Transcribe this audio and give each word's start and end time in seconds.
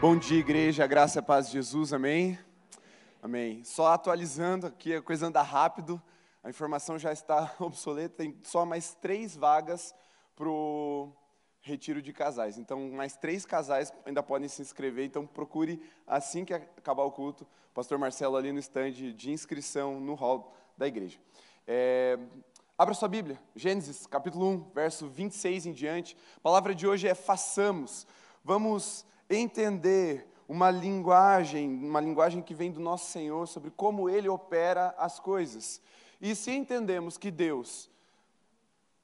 Bom 0.00 0.16
dia, 0.16 0.38
igreja, 0.38 0.86
graça 0.86 1.20
paz 1.20 1.46
de 1.46 1.54
Jesus, 1.54 1.92
amém? 1.92 2.38
Amém. 3.20 3.64
Só 3.64 3.88
atualizando 3.88 4.68
aqui, 4.68 4.94
a 4.94 5.02
coisa 5.02 5.26
anda 5.26 5.42
rápido, 5.42 6.00
a 6.40 6.48
informação 6.48 6.96
já 6.96 7.12
está 7.12 7.52
obsoleta, 7.58 8.14
tem 8.14 8.38
só 8.44 8.64
mais 8.64 8.94
três 8.94 9.34
vagas 9.34 9.92
para 10.36 10.48
o 10.48 11.12
retiro 11.60 12.00
de 12.00 12.12
casais. 12.12 12.58
Então, 12.58 12.90
mais 12.90 13.16
três 13.16 13.44
casais 13.44 13.92
ainda 14.06 14.22
podem 14.22 14.48
se 14.48 14.62
inscrever, 14.62 15.04
então 15.04 15.26
procure 15.26 15.82
assim 16.06 16.44
que 16.44 16.54
acabar 16.54 17.02
o 17.02 17.10
culto, 17.10 17.42
o 17.42 17.74
pastor 17.74 17.98
Marcelo 17.98 18.36
ali 18.36 18.52
no 18.52 18.60
stand 18.60 18.92
de 18.92 19.32
inscrição 19.32 19.98
no 19.98 20.14
hall 20.14 20.54
da 20.76 20.86
igreja. 20.86 21.18
É, 21.66 22.16
abra 22.78 22.94
sua 22.94 23.08
Bíblia, 23.08 23.36
Gênesis 23.56 24.06
capítulo 24.06 24.48
1, 24.48 24.70
verso 24.72 25.08
26 25.08 25.66
em 25.66 25.72
diante. 25.72 26.16
A 26.36 26.40
palavra 26.40 26.72
de 26.72 26.86
hoje 26.86 27.08
é 27.08 27.16
façamos. 27.16 28.06
Vamos 28.44 29.04
entender 29.28 30.26
uma 30.48 30.70
linguagem, 30.70 31.68
uma 31.68 32.00
linguagem 32.00 32.40
que 32.40 32.54
vem 32.54 32.70
do 32.72 32.80
nosso 32.80 33.10
Senhor 33.10 33.46
sobre 33.46 33.70
como 33.70 34.08
Ele 34.08 34.28
opera 34.28 34.94
as 34.96 35.20
coisas. 35.20 35.80
E 36.20 36.34
se 36.34 36.50
entendemos 36.50 37.18
que 37.18 37.30
Deus 37.30 37.90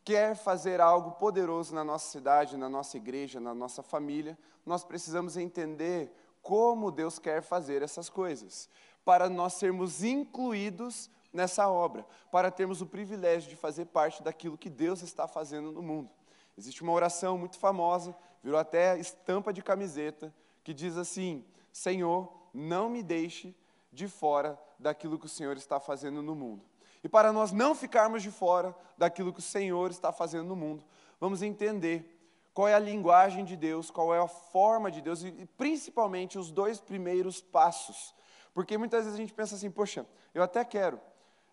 quer 0.04 0.36
fazer 0.36 0.80
algo 0.80 1.12
poderoso 1.12 1.74
na 1.74 1.84
nossa 1.84 2.10
cidade, 2.10 2.56
na 2.56 2.68
nossa 2.68 2.96
igreja, 2.96 3.40
na 3.40 3.54
nossa 3.54 3.82
família, 3.82 4.38
nós 4.64 4.84
precisamos 4.84 5.36
entender 5.36 6.14
como 6.42 6.90
Deus 6.90 7.18
quer 7.18 7.42
fazer 7.42 7.82
essas 7.82 8.10
coisas, 8.10 8.68
para 9.04 9.30
nós 9.30 9.54
sermos 9.54 10.02
incluídos 10.02 11.10
nessa 11.32 11.68
obra, 11.68 12.06
para 12.30 12.50
termos 12.50 12.82
o 12.82 12.86
privilégio 12.86 13.48
de 13.48 13.56
fazer 13.56 13.86
parte 13.86 14.22
daquilo 14.22 14.58
que 14.58 14.68
Deus 14.68 15.02
está 15.02 15.26
fazendo 15.26 15.72
no 15.72 15.82
mundo. 15.82 16.10
Existe 16.56 16.82
uma 16.82 16.92
oração 16.92 17.36
muito 17.38 17.58
famosa, 17.58 18.14
virou 18.44 18.60
até 18.60 18.98
estampa 18.98 19.54
de 19.54 19.62
camiseta, 19.62 20.32
que 20.62 20.74
diz 20.74 20.98
assim: 20.98 21.42
Senhor, 21.72 22.30
não 22.52 22.90
me 22.90 23.02
deixe 23.02 23.56
de 23.90 24.06
fora 24.06 24.60
daquilo 24.78 25.18
que 25.18 25.24
o 25.24 25.30
Senhor 25.30 25.56
está 25.56 25.80
fazendo 25.80 26.22
no 26.22 26.34
mundo. 26.34 26.62
E 27.02 27.08
para 27.08 27.32
nós 27.32 27.52
não 27.52 27.74
ficarmos 27.74 28.22
de 28.22 28.30
fora 28.30 28.76
daquilo 28.98 29.32
que 29.32 29.38
o 29.38 29.42
Senhor 29.42 29.90
está 29.90 30.12
fazendo 30.12 30.48
no 30.48 30.56
mundo, 30.56 30.84
vamos 31.18 31.42
entender 31.42 32.10
qual 32.52 32.68
é 32.68 32.74
a 32.74 32.78
linguagem 32.78 33.44
de 33.44 33.56
Deus, 33.56 33.90
qual 33.90 34.14
é 34.14 34.18
a 34.18 34.28
forma 34.28 34.90
de 34.90 35.00
Deus 35.00 35.24
e 35.24 35.46
principalmente 35.56 36.38
os 36.38 36.50
dois 36.50 36.80
primeiros 36.80 37.40
passos. 37.40 38.14
Porque 38.52 38.78
muitas 38.78 39.04
vezes 39.04 39.18
a 39.18 39.20
gente 39.20 39.34
pensa 39.34 39.54
assim, 39.54 39.70
poxa, 39.70 40.06
eu 40.32 40.42
até 40.42 40.64
quero, 40.64 41.00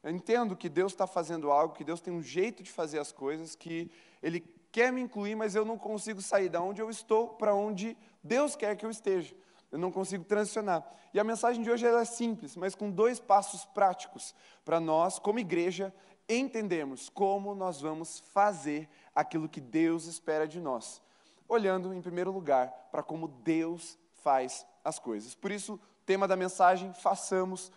eu 0.04 0.12
entendo 0.12 0.56
que 0.56 0.70
Deus 0.70 0.92
está 0.92 1.08
fazendo 1.08 1.52
algo, 1.52 1.74
que 1.74 1.84
Deus 1.84 2.02
tem 2.02 2.14
um 2.14 2.22
jeito 2.22 2.62
de 2.62 2.72
fazer 2.72 3.00
as 3.00 3.12
coisas, 3.12 3.56
que 3.56 3.90
Ele 4.22 4.40
quer 4.72 4.92
me 4.92 5.02
incluir, 5.02 5.36
mas 5.36 5.56
eu 5.56 5.66
não 5.66 5.78
consigo 5.78 6.22
sair 6.22 6.50
da 6.50 6.62
onde 6.62 6.82
eu 6.82 6.90
estou 6.90 7.30
para 7.30 7.54
onde 7.54 7.98
Deus 8.24 8.56
quer 8.56 8.76
que 8.76 8.86
eu 8.86 8.90
esteja. 8.90 9.36
Eu 9.72 9.80
não 9.80 9.92
consigo 9.92 10.24
transicionar. 10.24 10.86
E 11.14 11.20
a 11.20 11.24
mensagem 11.24 11.62
de 11.62 11.70
hoje 11.70 11.86
é 11.86 12.06
simples, 12.06 12.56
mas 12.56 12.76
com 12.76 12.90
dois 12.90 13.20
passos 13.20 13.66
práticos 13.66 14.34
para 14.64 14.80
nós, 14.80 15.20
como 15.20 15.40
igreja, 15.40 15.94
entendermos 16.28 17.10
como 17.10 17.54
nós 17.54 17.82
vamos 17.82 18.20
fazer 18.34 18.90
aquilo 19.14 19.50
que 19.50 19.60
Deus 19.60 20.06
espera 20.06 20.48
de 20.48 20.60
nós. 20.60 21.02
Olhando, 21.48 21.94
em 21.94 22.02
primeiro 22.02 22.32
lugar, 22.32 22.70
para 22.92 23.04
como 23.04 23.28
Deus 23.28 23.98
faz 24.24 24.66
as 24.84 25.00
coisas. 25.00 25.36
Por 25.36 25.52
isso, 25.52 25.80
tema 26.06 26.28
da 26.28 26.36
mensagem, 26.36 26.94
façamos. 26.94 27.72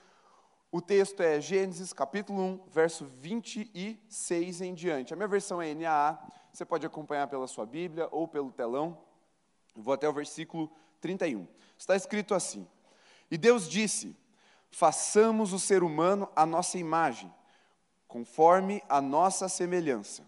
O 0.70 0.80
texto 0.80 1.20
é 1.22 1.40
Gênesis 1.40 1.92
capítulo 1.92 2.40
1, 2.40 2.60
verso 2.68 3.04
26 3.04 4.60
em 4.60 4.74
diante. 4.74 5.12
A 5.12 5.16
minha 5.16 5.28
versão 5.28 5.60
é 5.60 5.74
NAA, 5.74 6.18
você 6.54 6.64
pode 6.64 6.86
acompanhar 6.86 7.26
pela 7.26 7.48
sua 7.48 7.66
Bíblia 7.66 8.08
ou 8.12 8.28
pelo 8.28 8.52
telão. 8.52 8.96
Vou 9.74 9.92
até 9.92 10.08
o 10.08 10.12
versículo 10.12 10.70
31. 11.00 11.48
Está 11.76 11.96
escrito 11.96 12.32
assim: 12.32 12.64
E 13.28 13.36
Deus 13.36 13.68
disse: 13.68 14.16
Façamos 14.70 15.52
o 15.52 15.58
ser 15.58 15.82
humano 15.82 16.30
à 16.36 16.46
nossa 16.46 16.78
imagem, 16.78 17.32
conforme 18.06 18.80
a 18.88 19.00
nossa 19.00 19.48
semelhança. 19.48 20.24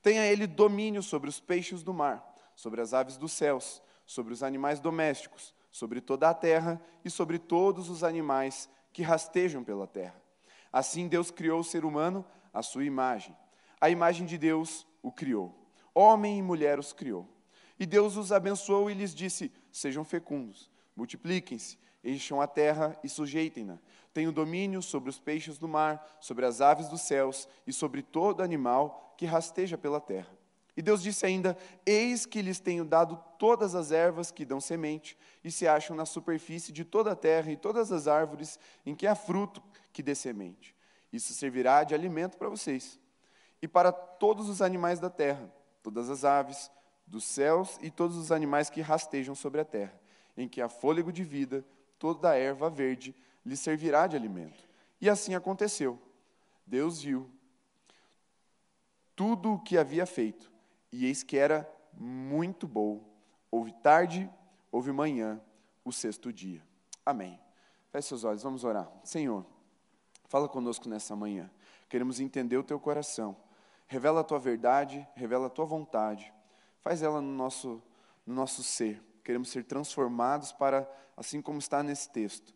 Tenha 0.00 0.24
ele 0.24 0.46
domínio 0.46 1.02
sobre 1.02 1.28
os 1.28 1.40
peixes 1.40 1.82
do 1.82 1.92
mar, 1.92 2.24
sobre 2.54 2.80
as 2.80 2.94
aves 2.94 3.16
dos 3.16 3.32
céus, 3.32 3.82
sobre 4.06 4.32
os 4.32 4.44
animais 4.44 4.78
domésticos, 4.78 5.52
sobre 5.72 6.00
toda 6.00 6.30
a 6.30 6.34
terra 6.34 6.80
e 7.04 7.10
sobre 7.10 7.40
todos 7.40 7.90
os 7.90 8.04
animais 8.04 8.68
que 8.92 9.02
rastejam 9.02 9.64
pela 9.64 9.88
terra. 9.88 10.22
Assim 10.72 11.08
Deus 11.08 11.32
criou 11.32 11.58
o 11.58 11.64
ser 11.64 11.84
humano 11.84 12.24
à 12.54 12.62
sua 12.62 12.84
imagem. 12.84 13.36
A 13.80 13.90
imagem 13.90 14.24
de 14.26 14.38
Deus 14.38 14.86
o 15.06 15.12
criou. 15.12 15.54
Homem 15.94 16.40
e 16.40 16.42
mulher 16.42 16.80
os 16.80 16.92
criou. 16.92 17.28
E 17.78 17.86
Deus 17.86 18.16
os 18.16 18.32
abençoou 18.32 18.90
e 18.90 18.94
lhes 18.94 19.14
disse: 19.14 19.52
Sejam 19.70 20.04
fecundos, 20.04 20.68
multipliquem-se, 20.96 21.78
encham 22.02 22.40
a 22.40 22.46
terra 22.48 22.98
e 23.04 23.08
sujeitem-na. 23.08 23.78
Tenham 24.12 24.32
domínio 24.32 24.82
sobre 24.82 25.08
os 25.08 25.20
peixes 25.20 25.58
do 25.58 25.68
mar, 25.68 26.04
sobre 26.20 26.44
as 26.44 26.60
aves 26.60 26.88
dos 26.88 27.02
céus 27.02 27.48
e 27.64 27.72
sobre 27.72 28.02
todo 28.02 28.42
animal 28.42 29.14
que 29.16 29.26
rasteja 29.26 29.78
pela 29.78 30.00
terra. 30.00 30.36
E 30.76 30.82
Deus 30.82 31.00
disse 31.00 31.24
ainda: 31.24 31.56
Eis 31.86 32.26
que 32.26 32.42
lhes 32.42 32.58
tenho 32.58 32.84
dado 32.84 33.16
todas 33.38 33.76
as 33.76 33.92
ervas 33.92 34.32
que 34.32 34.44
dão 34.44 34.60
semente 34.60 35.16
e 35.44 35.52
se 35.52 35.68
acham 35.68 35.94
na 35.94 36.04
superfície 36.04 36.72
de 36.72 36.84
toda 36.84 37.12
a 37.12 37.16
terra 37.16 37.52
e 37.52 37.56
todas 37.56 37.92
as 37.92 38.08
árvores 38.08 38.58
em 38.84 38.92
que 38.92 39.06
há 39.06 39.14
fruto 39.14 39.62
que 39.92 40.02
dê 40.02 40.16
semente. 40.16 40.74
Isso 41.12 41.32
servirá 41.32 41.84
de 41.84 41.94
alimento 41.94 42.36
para 42.36 42.48
vocês 42.48 42.98
e 43.60 43.68
para 43.68 43.92
todos 43.92 44.48
os 44.48 44.60
animais 44.60 45.00
da 45.00 45.10
terra, 45.10 45.52
todas 45.82 46.10
as 46.10 46.24
aves 46.24 46.70
dos 47.06 47.24
céus 47.24 47.78
e 47.80 47.90
todos 47.90 48.16
os 48.16 48.32
animais 48.32 48.68
que 48.68 48.80
rastejam 48.80 49.34
sobre 49.34 49.60
a 49.60 49.64
terra, 49.64 49.98
em 50.36 50.48
que 50.48 50.60
há 50.60 50.68
fôlego 50.68 51.12
de 51.12 51.24
vida, 51.24 51.64
toda 51.98 52.30
a 52.30 52.36
erva 52.36 52.68
verde 52.68 53.14
lhe 53.44 53.56
servirá 53.56 54.06
de 54.06 54.16
alimento. 54.16 54.68
E 55.00 55.08
assim 55.08 55.34
aconteceu. 55.34 56.00
Deus 56.66 57.02
viu 57.02 57.30
tudo 59.14 59.54
o 59.54 59.58
que 59.58 59.78
havia 59.78 60.04
feito, 60.04 60.50
e 60.92 61.06
eis 61.06 61.22
que 61.22 61.38
era 61.38 61.70
muito 61.92 62.66
bom. 62.66 63.02
Houve 63.50 63.72
tarde, 63.72 64.28
houve 64.70 64.92
manhã, 64.92 65.40
o 65.84 65.92
sexto 65.92 66.32
dia. 66.32 66.62
Amém. 67.04 67.38
Feche 67.90 68.08
seus 68.08 68.24
olhos, 68.24 68.42
vamos 68.42 68.64
orar. 68.64 68.90
Senhor, 69.04 69.46
fala 70.26 70.48
conosco 70.48 70.88
nessa 70.88 71.14
manhã. 71.14 71.50
Queremos 71.88 72.18
entender 72.18 72.56
o 72.56 72.64
teu 72.64 72.80
coração. 72.80 73.36
Revela 73.86 74.20
a 74.20 74.24
tua 74.24 74.38
verdade, 74.38 75.06
revela 75.14 75.46
a 75.46 75.50
tua 75.50 75.64
vontade. 75.64 76.32
Faz 76.80 77.02
ela 77.02 77.20
no 77.20 77.32
nosso, 77.32 77.82
no 78.24 78.34
nosso 78.34 78.62
ser. 78.62 79.02
Queremos 79.22 79.48
ser 79.48 79.64
transformados 79.64 80.52
para, 80.52 80.88
assim 81.16 81.40
como 81.40 81.58
está 81.58 81.82
nesse 81.82 82.10
texto, 82.10 82.54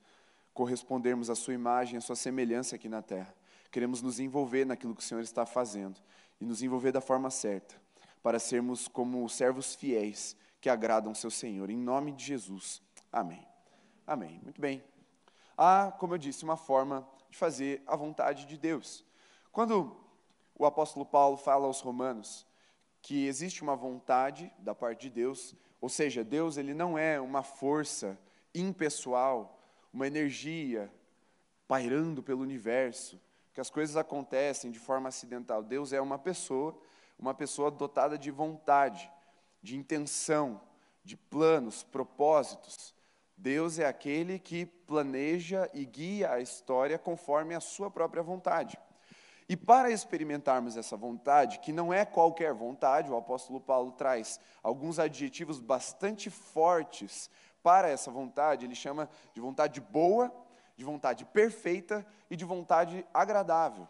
correspondermos 0.53 1.31
à 1.31 1.35
sua 1.35 1.55
imagem, 1.55 1.99
à 1.99 2.01
sua 2.01 2.17
semelhança 2.17 2.77
aqui 2.77 2.89
na 2.89 3.03
terra. 3.03 3.35
Queremos 3.71 4.03
nos 4.03 4.19
envolver 4.19 4.65
naquilo 4.65 4.95
que 4.95 5.03
o 5.03 5.05
Senhor 5.05 5.21
está 5.21 5.47
fazendo 5.47 6.01
e 6.41 6.45
nos 6.45 6.63
envolver 6.63 6.93
da 6.93 7.01
forma 7.01 7.31
certa, 7.31 7.81
para 8.23 8.39
sermos 8.39 8.89
como 8.89 9.29
servos 9.29 9.75
fiéis 9.75 10.37
que 10.61 10.69
agradam 10.69 11.15
seu 11.15 11.31
Senhor. 11.31 11.71
Em 11.71 11.77
nome 11.77 12.13
de 12.13 12.25
Jesus. 12.25 12.83
Amém. 13.13 13.47
Amém. 14.07 14.41
Muito 14.43 14.61
bem. 14.61 14.83
Há, 15.57 15.93
como 15.99 16.15
eu 16.15 16.19
disse, 16.19 16.43
uma 16.43 16.57
forma 16.57 17.07
de 17.29 17.37
fazer 17.37 17.83
a 17.87 17.95
vontade 17.95 18.47
de 18.47 18.59
Deus. 18.59 19.05
Quando 19.53 19.97
o 20.61 20.67
apóstolo 20.67 21.07
Paulo 21.07 21.39
fala 21.39 21.67
aos 21.67 21.81
romanos 21.81 22.47
que 23.01 23.27
existe 23.27 23.63
uma 23.63 23.75
vontade 23.75 24.53
da 24.59 24.75
parte 24.75 25.09
de 25.09 25.11
Deus, 25.11 25.55
ou 25.81 25.89
seja, 25.89 26.23
Deus 26.23 26.59
ele 26.59 26.75
não 26.75 26.99
é 26.99 27.19
uma 27.19 27.43
força 27.43 28.19
impessoal, 28.55 29.59
uma 29.91 30.07
energia 30.07 30.93
pairando 31.67 32.23
pelo 32.23 32.43
universo, 32.43 33.19
que 33.55 33.61
as 33.61 33.71
coisas 33.71 33.97
acontecem 33.97 34.71
de 34.71 34.79
forma 34.79 35.09
acidental. 35.09 35.63
Deus 35.63 35.95
é 35.95 36.01
uma 36.01 36.19
pessoa, 36.19 36.79
uma 37.19 37.33
pessoa 37.33 37.71
dotada 37.71 38.19
de 38.19 38.31
vontade, 38.31 39.11
de 39.63 39.79
intenção, 39.79 40.61
de 41.03 41.17
planos, 41.17 41.83
propósitos. 41.83 42.95
Deus 43.35 43.79
é 43.79 43.87
aquele 43.87 44.39
que 44.39 44.67
planeja 44.67 45.71
e 45.73 45.87
guia 45.87 46.33
a 46.33 46.39
história 46.39 46.99
conforme 46.99 47.55
a 47.55 47.61
sua 47.61 47.91
própria 47.91 48.23
vontade. 48.23 48.79
E 49.51 49.57
para 49.57 49.91
experimentarmos 49.91 50.77
essa 50.77 50.97
vontade, 50.97 51.59
que 51.59 51.73
não 51.73 51.93
é 51.93 52.05
qualquer 52.05 52.55
vontade, 52.55 53.11
o 53.11 53.17
apóstolo 53.17 53.61
Paulo 53.61 53.91
traz 53.91 54.39
alguns 54.63 55.01
adjetivos 55.01 55.59
bastante 55.59 56.31
fortes 56.31 57.29
para 57.61 57.89
essa 57.89 58.13
vontade, 58.13 58.65
ele 58.65 58.77
chama 58.77 59.11
de 59.35 59.41
vontade 59.41 59.81
boa, 59.81 60.33
de 60.77 60.85
vontade 60.85 61.25
perfeita 61.25 62.07
e 62.31 62.37
de 62.37 62.45
vontade 62.45 63.05
agradável. 63.13 63.89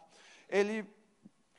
Ele 0.48 0.88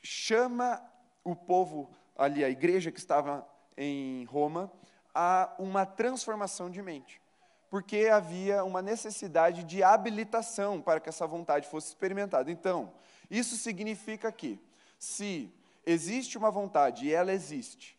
chama 0.02 0.82
o 1.22 1.36
povo 1.36 1.88
ali, 2.18 2.44
a 2.44 2.50
igreja 2.50 2.90
que 2.90 2.98
estava 2.98 3.46
em 3.76 4.24
Roma, 4.24 4.68
a 5.14 5.54
uma 5.60 5.86
transformação 5.86 6.68
de 6.68 6.82
mente 6.82 7.22
porque 7.70 8.10
havia 8.12 8.62
uma 8.64 8.82
necessidade 8.82 9.64
de 9.64 9.82
habilitação 9.82 10.78
para 10.78 11.00
que 11.00 11.08
essa 11.08 11.26
vontade 11.26 11.66
fosse 11.66 11.88
experimentada. 11.88 12.50
Então, 12.50 12.92
isso 13.32 13.56
significa 13.56 14.30
que, 14.30 14.60
se 14.98 15.50
existe 15.86 16.36
uma 16.36 16.50
vontade 16.50 17.06
e 17.06 17.12
ela 17.14 17.32
existe, 17.32 17.98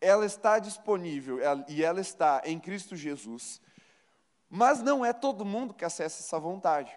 ela 0.00 0.26
está 0.26 0.58
disponível 0.58 1.38
e 1.68 1.84
ela 1.84 2.00
está 2.00 2.42
em 2.44 2.58
Cristo 2.58 2.96
Jesus, 2.96 3.60
mas 4.50 4.82
não 4.82 5.04
é 5.04 5.12
todo 5.12 5.44
mundo 5.44 5.72
que 5.72 5.84
acessa 5.84 6.20
essa 6.20 6.38
vontade. 6.40 6.92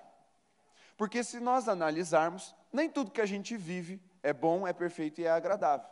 Porque 0.97 1.23
se 1.23 1.39
nós 1.39 1.69
analisarmos, 1.69 2.55
nem 2.73 2.89
tudo 2.89 3.11
que 3.11 3.21
a 3.21 3.25
gente 3.25 3.55
vive 3.55 4.01
é 4.23 4.33
bom, 4.33 4.67
é 4.67 4.73
perfeito 4.73 5.21
e 5.21 5.25
é 5.25 5.29
agradável. 5.29 5.87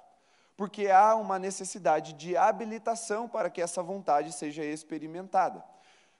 Porque 0.58 0.88
há 0.88 1.14
uma 1.14 1.38
necessidade 1.38 2.14
de 2.14 2.36
habilitação 2.36 3.30
para 3.30 3.52
que 3.52 3.62
essa 3.62 3.84
vontade 3.84 4.34
seja 4.34 4.66
experimentada. 4.66 5.64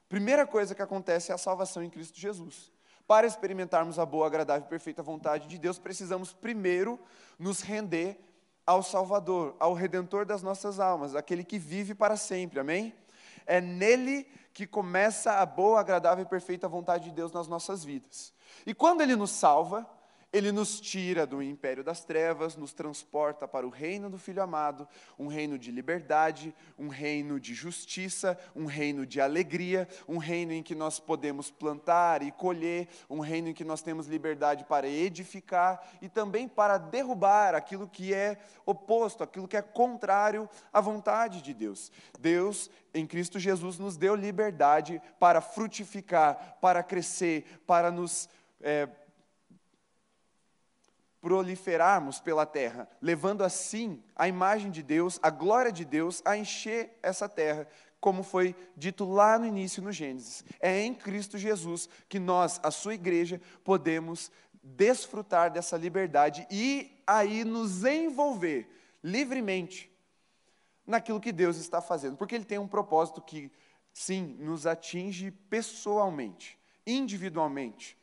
Primeira 0.08 0.46
coisa 0.46 0.76
que 0.76 0.84
acontece 0.84 1.32
é 1.32 1.36
a 1.36 1.38
salvação 1.40 1.82
em 1.82 1.90
Cristo 1.90 2.20
Jesus. 2.20 2.75
Para 3.08 3.28
experimentarmos 3.28 4.00
a 4.00 4.06
boa, 4.06 4.26
agradável 4.26 4.66
e 4.66 4.70
perfeita 4.70 5.04
vontade 5.04 5.48
de 5.48 5.58
Deus, 5.60 5.78
precisamos 5.78 6.34
primeiro 6.34 7.00
nos 7.38 7.62
render 7.62 8.20
ao 8.66 8.82
Salvador, 8.82 9.56
ao 9.60 9.74
Redentor 9.74 10.26
das 10.26 10.42
nossas 10.42 10.80
almas, 10.80 11.16
aquele 11.16 11.44
que 11.44 11.60
vive 11.60 11.94
para 11.94 12.18
sempre, 12.18 12.60
amém? 12.60 12.96
É 13.46 13.62
nele 13.62 14.28
que 14.54 14.66
começa 14.66 15.34
a 15.34 15.46
boa, 15.46 15.80
agradável 15.80 16.26
e 16.26 16.28
perfeita 16.28 16.68
vontade 16.68 17.06
de 17.06 17.12
Deus 17.12 17.32
nas 17.32 17.48
nossas 17.48 17.84
vidas. 17.84 18.34
E 18.66 18.74
quando 18.74 19.02
ele 19.02 19.16
nos 19.16 19.30
salva, 19.30 19.88
ele 20.36 20.52
nos 20.52 20.82
tira 20.82 21.26
do 21.26 21.42
império 21.42 21.82
das 21.82 22.04
trevas, 22.04 22.58
nos 22.58 22.74
transporta 22.74 23.48
para 23.48 23.66
o 23.66 23.70
reino 23.70 24.10
do 24.10 24.18
Filho 24.18 24.44
amado, 24.44 24.86
um 25.18 25.28
reino 25.28 25.58
de 25.58 25.72
liberdade, 25.72 26.54
um 26.78 26.90
reino 26.90 27.40
de 27.40 27.54
justiça, 27.54 28.38
um 28.54 28.66
reino 28.66 29.06
de 29.06 29.22
alegria, 29.22 29.88
um 30.06 30.18
reino 30.18 30.52
em 30.52 30.62
que 30.62 30.76
nós 30.76 31.00
podemos 31.00 31.50
plantar 31.50 32.22
e 32.22 32.34
colher, 32.34 32.90
um 33.10 33.22
reino 33.22 33.48
em 33.48 33.54
que 33.54 33.64
nós 33.64 33.82
temos 33.82 34.08
liberdade 34.08 34.66
para 34.66 34.90
edificar 34.90 35.82
e 36.02 36.10
também 36.10 36.50
para 36.50 36.78
derrubar 36.78 37.56
aquilo 37.56 37.88
que 37.88 38.14
é 38.14 38.38
oposto, 38.66 39.24
aquilo 39.24 39.48
que 39.48 39.56
é 39.56 39.62
contrário 39.62 40.50
à 40.74 40.82
vontade 40.82 41.42
de 41.42 41.54
Deus. 41.54 41.90
Deus, 42.20 42.70
em 42.94 43.08
Cristo 43.08 43.40
Jesus, 43.40 43.80
nos 43.80 43.96
deu 43.96 44.14
liberdade 44.16 45.02
para 45.18 45.40
frutificar, 45.40 46.58
para 46.60 46.84
crescer, 46.84 47.62
para 47.66 47.90
nos. 47.90 48.28
É, 48.60 48.90
proliferarmos 51.26 52.20
pela 52.20 52.46
terra, 52.46 52.88
levando 53.02 53.44
assim 53.44 54.04
a 54.16 54.28
imagem 54.28 54.70
de 54.70 54.84
Deus, 54.84 55.20
a 55.24 55.32
glória 55.32 55.72
de 55.72 55.84
Deus 55.84 56.22
a 56.24 56.38
encher 56.38 57.00
essa 57.02 57.28
terra, 57.28 57.68
como 58.00 58.22
foi 58.22 58.56
dito 58.78 59.04
lá 59.12 59.40
no 59.40 59.48
início 59.48 59.82
no 59.82 59.92
Gênesis. 59.92 60.46
É 60.60 60.82
em 60.82 60.94
Cristo 60.94 61.36
Jesus 61.36 61.90
que 62.08 62.20
nós, 62.20 62.60
a 62.62 62.70
sua 62.70 62.94
igreja, 62.94 63.42
podemos 63.64 64.32
desfrutar 64.62 65.50
dessa 65.50 65.76
liberdade 65.76 66.46
e 66.52 67.02
aí 67.08 67.44
nos 67.44 67.84
envolver 67.84 68.70
livremente 69.04 69.92
naquilo 70.86 71.20
que 71.20 71.32
Deus 71.32 71.58
está 71.58 71.82
fazendo, 71.82 72.18
porque 72.18 72.36
Ele 72.36 72.46
tem 72.46 72.60
um 72.60 72.68
propósito 72.68 73.20
que, 73.20 73.52
sim, 73.92 74.38
nos 74.40 74.68
atinge 74.68 75.32
pessoalmente, 75.32 76.56
individualmente, 76.86 77.98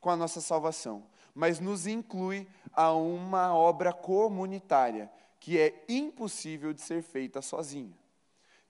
com 0.00 0.08
a 0.08 0.16
nossa 0.16 0.40
salvação 0.40 1.10
mas 1.34 1.60
nos 1.60 1.86
inclui 1.86 2.46
a 2.72 2.92
uma 2.92 3.54
obra 3.54 3.92
comunitária 3.92 5.10
que 5.38 5.58
é 5.58 5.84
impossível 5.88 6.72
de 6.72 6.80
ser 6.82 7.02
feita 7.02 7.40
sozinha. 7.40 7.96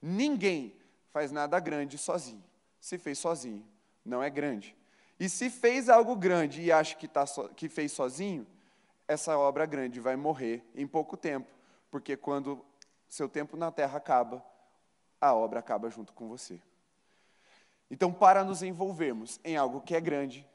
Ninguém 0.00 0.74
faz 1.12 1.32
nada 1.32 1.58
grande 1.58 1.98
sozinho. 1.98 2.44
Se 2.80 2.96
fez 2.96 3.18
sozinho, 3.18 3.66
não 4.04 4.22
é 4.22 4.30
grande. 4.30 4.76
E 5.18 5.28
se 5.28 5.50
fez 5.50 5.88
algo 5.88 6.16
grande 6.16 6.62
e 6.62 6.72
acha 6.72 6.96
que, 6.96 7.06
tá 7.06 7.26
so, 7.26 7.48
que 7.50 7.68
fez 7.68 7.92
sozinho, 7.92 8.46
essa 9.06 9.36
obra 9.36 9.66
grande 9.66 10.00
vai 10.00 10.16
morrer 10.16 10.64
em 10.74 10.86
pouco 10.86 11.16
tempo, 11.16 11.50
porque 11.90 12.16
quando 12.16 12.64
seu 13.08 13.28
tempo 13.28 13.56
na 13.56 13.70
terra 13.70 13.98
acaba, 13.98 14.42
a 15.20 15.34
obra 15.34 15.58
acaba 15.58 15.90
junto 15.90 16.12
com 16.12 16.28
você. 16.28 16.58
Então, 17.90 18.12
para 18.12 18.44
nos 18.44 18.62
envolvermos 18.62 19.40
em 19.44 19.56
algo 19.56 19.80
que 19.80 19.96
é 19.96 20.00
grande, 20.00 20.46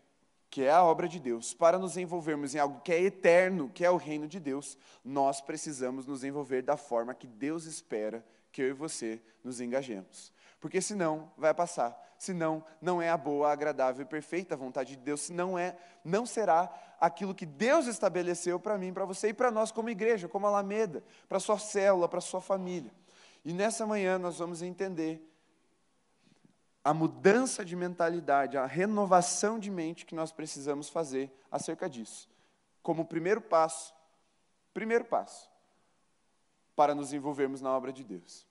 que 0.50 0.64
é 0.64 0.72
a 0.72 0.84
obra 0.84 1.08
de 1.08 1.20
Deus, 1.20 1.54
para 1.54 1.78
nos 1.78 1.98
envolvermos 1.98 2.56
em 2.56 2.60
algo 2.60 2.80
que 2.82 2.92
é 2.92 3.02
eterno, 3.02 3.70
que 3.74 3.84
é 3.84 3.90
o 3.90 3.98
reino 3.98 4.28
de 4.28 4.40
Deus, 4.40 4.78
nós 5.04 5.42
precisamos 5.42 6.06
nos 6.06 6.24
envolver 6.24 6.62
da 6.62 6.78
forma 6.78 7.14
que 7.14 7.28
Deus 7.28 7.66
espera 7.66 8.26
que 8.52 8.62
eu 8.62 8.70
e 8.70 8.74
você 8.74 9.22
nos 9.44 9.60
engajemos. 9.60 10.32
Porque 10.62 10.82
senão 10.82 11.32
vai 11.38 11.54
passar, 11.54 11.96
senão 12.18 12.64
não 12.82 13.02
é 13.02 13.10
a 13.10 13.18
boa, 13.18 13.52
agradável 13.52 14.04
e 14.04 14.10
perfeita 14.10 14.56
vontade 14.56 14.96
de 14.96 15.02
Deus, 15.02 15.22
senão 15.22 15.60
é, 15.60 15.78
não 16.04 16.26
será 16.26 16.74
aquilo 17.00 17.36
que 17.36 17.46
Deus 17.46 17.86
estabeleceu 17.88 18.60
para 18.60 18.78
mim, 18.78 18.94
para 18.94 19.06
você 19.06 19.30
e 19.30 19.34
para 19.34 19.52
nós 19.52 19.72
como 19.72 19.90
igreja, 19.90 20.28
como 20.28 20.48
Alameda, 20.48 21.04
para 21.28 21.40
sua 21.40 21.60
célula, 21.60 22.08
para 22.08 22.22
sua 22.22 22.42
família. 22.42 22.92
E 23.44 23.54
nessa 23.54 23.86
manhã 23.86 24.18
nós 24.18 24.40
vamos 24.40 24.62
entender 24.62 25.22
a 26.86 26.94
mudança 26.94 27.66
de 27.66 27.76
mentalidade, 27.76 28.60
a 28.60 28.66
renovação 28.68 29.58
de 29.58 29.72
mente 29.72 30.06
que 30.06 30.14
nós 30.14 30.32
precisamos 30.32 30.88
fazer 30.88 31.36
acerca 31.50 31.90
disso. 31.90 32.30
Como 32.84 33.04
primeiro 33.04 33.42
passo, 33.42 33.92
primeiro 34.72 35.04
passo, 35.04 35.50
para 36.76 36.94
nos 36.94 37.12
envolvermos 37.12 37.60
na 37.60 37.76
obra 37.76 37.92
de 37.92 38.04
Deus. 38.04 38.46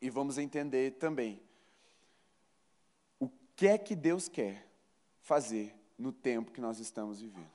E 0.00 0.08
vamos 0.08 0.38
entender 0.38 0.92
também 0.92 1.42
o 3.20 3.28
que 3.54 3.66
é 3.66 3.76
que 3.76 3.94
Deus 3.94 4.26
quer 4.26 4.66
fazer 5.20 5.76
no 5.98 6.12
tempo 6.12 6.50
que 6.50 6.62
nós 6.62 6.78
estamos 6.78 7.20
vivendo. 7.20 7.52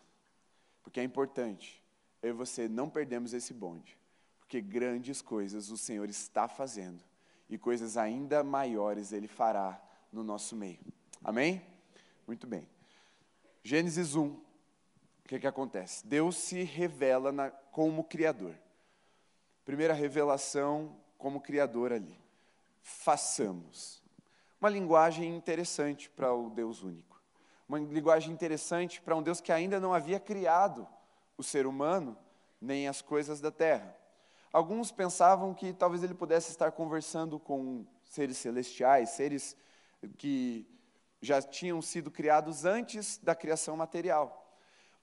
Porque 0.84 1.00
é 1.00 1.04
importante, 1.04 1.84
eu 2.22 2.30
e 2.30 2.34
você 2.34 2.70
não 2.70 2.92
perdemos 2.92 3.34
esse 3.34 3.56
bonde, 3.56 3.98
porque 4.40 4.62
grandes 4.62 5.20
coisas 5.20 5.72
o 5.72 5.78
Senhor 5.78 6.08
está 6.12 6.48
fazendo 6.48 7.09
e 7.50 7.58
coisas 7.58 7.98
ainda 7.98 8.44
maiores 8.44 9.12
ele 9.12 9.28
fará 9.28 9.82
no 10.12 10.24
nosso 10.24 10.56
meio. 10.56 10.80
Amém? 11.24 11.62
Muito 12.28 12.46
bem. 12.46 12.68
Gênesis 13.64 14.16
1. 14.16 14.28
O 14.28 14.42
que, 15.28 15.40
que 15.40 15.48
acontece? 15.48 16.06
Deus 16.06 16.36
se 16.38 16.64
revela 16.64 17.32
na, 17.32 17.50
como 17.50 18.04
Criador. 18.04 18.56
Primeira 19.66 19.94
revelação 19.94 20.96
como 21.18 21.42
Criador 21.42 21.92
ali. 21.92 22.18
Façamos. 22.82 24.02
Uma 24.60 24.70
linguagem 24.70 25.36
interessante 25.36 26.10
para 26.10 26.34
o 26.34 26.50
Deus 26.50 26.82
único. 26.84 27.22
Uma 27.68 27.80
linguagem 27.80 28.34
interessante 28.34 29.02
para 29.02 29.16
um 29.16 29.22
Deus 29.22 29.40
que 29.40 29.52
ainda 29.52 29.80
não 29.80 29.94
havia 29.94 30.20
criado 30.20 30.88
o 31.38 31.44
ser 31.44 31.68
humano, 31.68 32.18
nem 32.60 32.88
as 32.88 33.02
coisas 33.02 33.40
da 33.40 33.52
terra. 33.52 33.96
Alguns 34.52 34.92
pensavam 34.92 35.54
que 35.54 35.74
talvez 35.74 36.04
ele 36.04 36.14
pudesse 36.14 36.50
estar 36.50 36.72
conversando 36.72 37.40
com 37.40 37.86
seres 38.04 38.38
celestiais, 38.38 39.12
seres 39.12 39.56
que 40.18 40.68
já 41.22 41.42
tinham 41.42 41.82
sido 41.82 42.10
criados 42.10 42.66
antes 42.66 43.18
da 43.18 43.36
criação 43.36 43.78
material. 43.78 44.36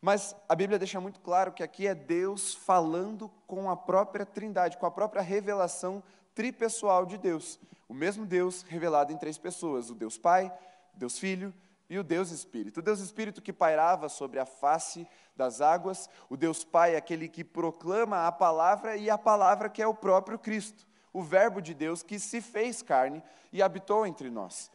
Mas 0.00 0.34
a 0.48 0.54
Bíblia 0.54 0.78
deixa 0.78 1.00
muito 1.00 1.20
claro 1.20 1.52
que 1.52 1.62
aqui 1.62 1.86
é 1.86 1.94
Deus 1.94 2.54
falando 2.54 3.30
com 3.46 3.70
a 3.70 3.76
própria 3.76 4.26
Trindade, 4.26 4.78
com 4.78 4.86
a 4.86 4.90
própria 4.90 5.22
revelação 5.22 6.02
tripessoal 6.34 7.06
de 7.06 7.16
Deus. 7.16 7.58
O 7.88 7.94
mesmo 7.94 8.26
Deus 8.26 8.62
revelado 8.62 9.12
em 9.12 9.16
três 9.16 9.38
pessoas: 9.38 9.90
o 9.90 9.94
Deus 9.94 10.18
Pai, 10.18 10.52
Deus 10.94 11.18
Filho 11.18 11.54
e 11.88 11.98
o 11.98 12.04
Deus 12.04 12.30
Espírito. 12.30 12.80
O 12.80 12.82
Deus 12.82 13.00
Espírito 13.00 13.42
que 13.42 13.52
pairava 13.52 14.08
sobre 14.08 14.38
a 14.38 14.46
face 14.46 15.06
das 15.36 15.60
águas, 15.60 16.08
o 16.28 16.36
Deus 16.36 16.64
Pai, 16.64 16.96
aquele 16.96 17.28
que 17.28 17.44
proclama 17.44 18.26
a 18.26 18.32
palavra 18.32 18.96
e 18.96 19.10
a 19.10 19.18
palavra 19.18 19.68
que 19.68 19.82
é 19.82 19.86
o 19.86 19.94
próprio 19.94 20.38
Cristo, 20.38 20.86
o 21.12 21.22
Verbo 21.22 21.60
de 21.60 21.74
Deus 21.74 22.02
que 22.02 22.18
se 22.18 22.40
fez 22.40 22.82
carne 22.82 23.22
e 23.52 23.62
habitou 23.62 24.06
entre 24.06 24.30
nós. 24.30 24.70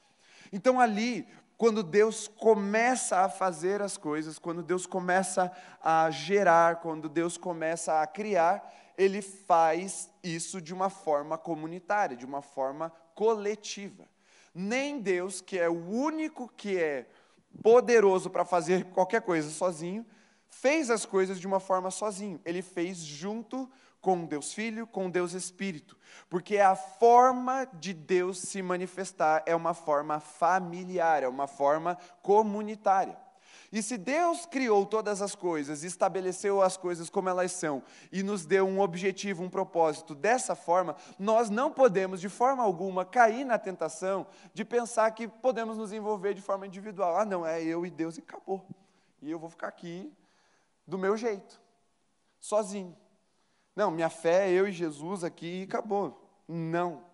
Então, 0.51 0.79
ali, 0.79 1.27
quando 1.57 1.83
Deus 1.83 2.27
começa 2.27 3.19
a 3.19 3.29
fazer 3.29 3.81
as 3.81 3.97
coisas, 3.97 4.39
quando 4.39 4.63
Deus 4.63 4.85
começa 4.85 5.51
a 5.81 6.09
gerar, 6.09 6.77
quando 6.77 7.07
Deus 7.07 7.37
começa 7.37 8.01
a 8.01 8.07
criar, 8.07 8.73
ele 8.97 9.21
faz 9.21 10.09
isso 10.23 10.61
de 10.61 10.73
uma 10.73 10.89
forma 10.89 11.37
comunitária, 11.37 12.17
de 12.17 12.25
uma 12.25 12.41
forma 12.41 12.91
coletiva. 13.13 14.10
Nem 14.53 14.99
Deus, 14.99 15.41
que 15.41 15.57
é 15.57 15.69
o 15.69 15.87
único 15.89 16.47
que 16.55 16.77
é 16.77 17.07
poderoso 17.61 18.29
para 18.29 18.45
fazer 18.45 18.85
qualquer 18.85 19.21
coisa 19.21 19.49
sozinho, 19.49 20.05
fez 20.49 20.89
as 20.89 21.05
coisas 21.05 21.39
de 21.39 21.47
uma 21.47 21.59
forma 21.59 21.89
sozinho. 21.91 22.39
Ele 22.45 22.61
fez 22.61 22.97
junto 22.97 23.69
com 24.01 24.25
Deus 24.25 24.53
Filho, 24.53 24.87
com 24.87 25.09
Deus 25.09 25.33
Espírito, 25.33 25.95
porque 26.27 26.57
a 26.57 26.75
forma 26.75 27.67
de 27.73 27.93
Deus 27.93 28.39
se 28.39 28.61
manifestar 28.61 29.43
é 29.45 29.55
uma 29.55 29.75
forma 29.75 30.19
familiar, 30.19 31.21
é 31.21 31.27
uma 31.27 31.47
forma 31.47 31.97
comunitária. 32.23 33.17
E 33.71 33.81
se 33.81 33.97
Deus 33.97 34.45
criou 34.45 34.85
todas 34.85 35.21
as 35.21 35.33
coisas, 35.33 35.83
estabeleceu 35.83 36.61
as 36.61 36.75
coisas 36.75 37.09
como 37.09 37.29
elas 37.29 37.53
são 37.53 37.81
e 38.11 38.21
nos 38.21 38.45
deu 38.45 38.67
um 38.67 38.81
objetivo, 38.81 39.43
um 39.43 39.49
propósito 39.49 40.13
dessa 40.13 40.55
forma, 40.55 40.97
nós 41.17 41.49
não 41.49 41.71
podemos 41.71 42.19
de 42.19 42.27
forma 42.27 42.61
alguma 42.61 43.05
cair 43.05 43.45
na 43.45 43.57
tentação 43.57 44.27
de 44.53 44.65
pensar 44.65 45.09
que 45.11 45.25
podemos 45.25 45.77
nos 45.77 45.93
envolver 45.93 46.33
de 46.33 46.41
forma 46.41 46.67
individual. 46.67 47.15
Ah, 47.15 47.23
não, 47.23 47.45
é 47.45 47.63
eu 47.63 47.85
e 47.85 47.89
Deus 47.89 48.17
e 48.17 48.19
acabou. 48.19 48.65
E 49.21 49.31
eu 49.31 49.39
vou 49.39 49.49
ficar 49.49 49.69
aqui 49.69 50.11
do 50.85 50.97
meu 50.97 51.15
jeito, 51.15 51.61
sozinho. 52.41 52.97
Não, 53.73 53.89
minha 53.89 54.09
fé 54.09 54.49
é 54.49 54.51
eu 54.51 54.67
e 54.67 54.71
Jesus 54.73 55.23
aqui 55.23 55.61
e 55.61 55.63
acabou. 55.63 56.29
Não. 56.45 57.05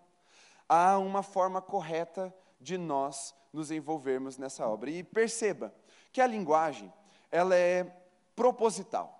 Há 0.68 0.98
uma 0.98 1.22
forma 1.22 1.62
correta 1.62 2.34
de 2.60 2.76
nós 2.76 3.32
nos 3.52 3.70
envolvermos 3.70 4.36
nessa 4.36 4.66
obra. 4.66 4.90
E 4.90 5.04
perceba 5.04 5.72
que 6.12 6.20
a 6.20 6.26
linguagem, 6.26 6.92
ela 7.30 7.54
é 7.54 7.84
proposital. 8.34 9.18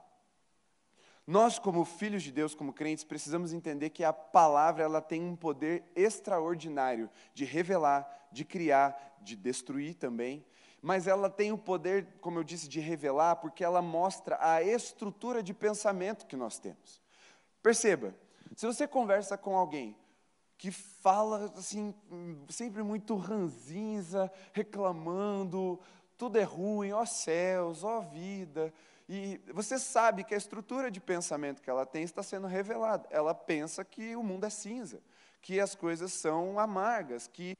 Nós, 1.26 1.58
como 1.58 1.84
filhos 1.84 2.22
de 2.22 2.32
Deus, 2.32 2.54
como 2.54 2.72
crentes, 2.72 3.04
precisamos 3.04 3.52
entender 3.52 3.90
que 3.90 4.02
a 4.02 4.14
palavra 4.14 4.82
ela 4.82 5.02
tem 5.02 5.22
um 5.22 5.36
poder 5.36 5.84
extraordinário 5.94 7.10
de 7.34 7.44
revelar, 7.44 8.28
de 8.32 8.46
criar, 8.46 9.18
de 9.20 9.36
destruir 9.36 9.94
também. 9.94 10.42
Mas 10.80 11.06
ela 11.06 11.28
tem 11.28 11.52
o 11.52 11.58
poder, 11.58 12.06
como 12.22 12.38
eu 12.38 12.44
disse, 12.44 12.66
de 12.66 12.80
revelar, 12.80 13.36
porque 13.36 13.62
ela 13.62 13.82
mostra 13.82 14.38
a 14.40 14.62
estrutura 14.62 15.42
de 15.42 15.52
pensamento 15.52 16.26
que 16.26 16.36
nós 16.36 16.58
temos. 16.58 17.02
Perceba, 17.62 18.14
se 18.56 18.64
você 18.64 18.88
conversa 18.88 19.36
com 19.36 19.54
alguém 19.54 19.94
que 20.56 20.70
fala 20.70 21.52
assim, 21.56 21.94
sempre 22.48 22.82
muito 22.82 23.16
ranzinza, 23.16 24.32
reclamando, 24.52 25.78
tudo 26.18 26.36
é 26.36 26.42
ruim, 26.42 26.92
ó 26.92 27.06
céus, 27.06 27.84
ó 27.84 28.00
vida, 28.00 28.74
e 29.08 29.40
você 29.54 29.78
sabe 29.78 30.22
que 30.22 30.34
a 30.34 30.36
estrutura 30.36 30.90
de 30.90 31.00
pensamento 31.00 31.62
que 31.62 31.70
ela 31.70 31.86
tem 31.86 32.02
está 32.02 32.22
sendo 32.22 32.46
revelada. 32.46 33.06
Ela 33.10 33.34
pensa 33.34 33.82
que 33.82 34.14
o 34.14 34.22
mundo 34.22 34.44
é 34.44 34.50
cinza, 34.50 35.00
que 35.40 35.58
as 35.58 35.74
coisas 35.74 36.12
são 36.12 36.58
amargas, 36.58 37.26
que 37.26 37.56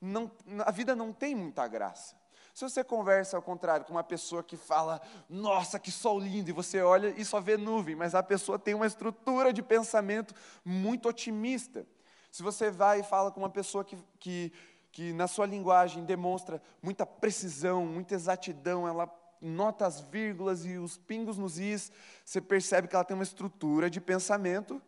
não, 0.00 0.30
a 0.64 0.70
vida 0.70 0.94
não 0.94 1.12
tem 1.12 1.34
muita 1.34 1.66
graça. 1.66 2.14
Se 2.54 2.62
você 2.62 2.84
conversa 2.84 3.36
ao 3.36 3.42
contrário 3.42 3.84
com 3.84 3.92
uma 3.92 4.04
pessoa 4.04 4.42
que 4.42 4.56
fala, 4.56 5.00
nossa, 5.28 5.78
que 5.78 5.90
sol 5.90 6.20
lindo, 6.20 6.50
e 6.50 6.52
você 6.52 6.82
olha 6.82 7.08
e 7.16 7.24
só 7.24 7.40
vê 7.40 7.56
nuvem, 7.56 7.96
mas 7.96 8.14
a 8.14 8.22
pessoa 8.22 8.58
tem 8.58 8.74
uma 8.74 8.86
estrutura 8.86 9.52
de 9.52 9.62
pensamento 9.62 10.34
muito 10.64 11.08
otimista. 11.08 11.86
Se 12.30 12.42
você 12.42 12.70
vai 12.70 13.00
e 13.00 13.02
fala 13.02 13.30
com 13.30 13.40
uma 13.40 13.50
pessoa 13.50 13.84
que, 13.84 13.96
que, 14.20 14.52
que 14.92 15.12
na 15.14 15.26
sua 15.26 15.46
linguagem 15.46 16.04
demonstra 16.04 16.62
muita 16.82 17.06
precisão, 17.06 17.86
muita 17.86 18.14
exatidão, 18.14 18.86
ela 18.86 19.10
nota 19.40 19.86
as 19.86 20.00
vírgulas 20.00 20.64
e 20.64 20.76
os 20.76 20.98
pingos 20.98 21.38
nos 21.38 21.58
is, 21.58 21.90
você 22.24 22.40
percebe 22.40 22.86
que 22.86 22.94
ela 22.94 23.04
tem 23.04 23.14
uma 23.14 23.24
estrutura 23.24 23.90
de 23.90 24.00
pensamento 24.00 24.80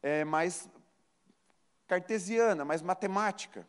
é, 0.00 0.24
mais 0.24 0.68
cartesiana, 1.86 2.64
mais 2.64 2.80
matemática. 2.80 3.66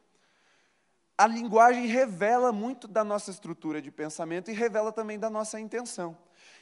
A 1.18 1.28
linguagem 1.28 1.88
revela 1.88 2.52
muito 2.52 2.88
da 2.88 3.04
nossa 3.04 3.32
estrutura 3.32 3.82
de 3.82 3.92
pensamento 3.92 4.50
e 4.50 4.54
revela 4.54 4.92
também 4.92 5.20
da 5.20 5.30
nossa 5.30 5.60
intenção. 5.60 6.16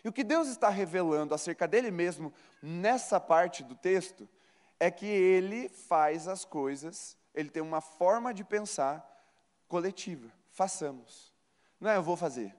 E 0.03 0.07
o 0.07 0.13
que 0.13 0.23
Deus 0.23 0.47
está 0.47 0.69
revelando 0.69 1.33
acerca 1.35 1.67
dele 1.67 1.91
mesmo 1.91 2.33
nessa 2.61 3.19
parte 3.19 3.63
do 3.63 3.75
texto 3.75 4.27
é 4.79 4.89
que 4.89 5.05
ele 5.05 5.67
faz 5.67 6.27
as 6.27 6.45
coisas, 6.45 7.17
ele 7.35 7.49
tem 7.49 7.61
uma 7.61 7.81
forma 7.81 8.33
de 8.33 8.43
pensar 8.43 9.08
coletiva. 9.69 10.29
Façamos. 10.51 11.33
Não 11.79 11.89
é 11.89 11.95
eu 11.95 12.03
vou 12.03 12.17
fazer, 12.17 12.53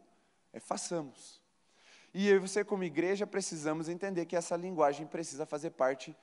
é 0.51 0.59
façamos. 0.59 1.43
E 2.15 2.27
eu 2.27 2.37
e 2.37 2.39
você, 2.39 2.65
como 2.65 2.83
igreja, 2.83 3.27
precisamos 3.27 3.89
entender 3.89 4.25
que 4.25 4.35
essa 4.35 4.57
linguagem 4.57 5.07
precisa 5.07 5.45
fazer 5.45 5.71
parte 5.71 6.17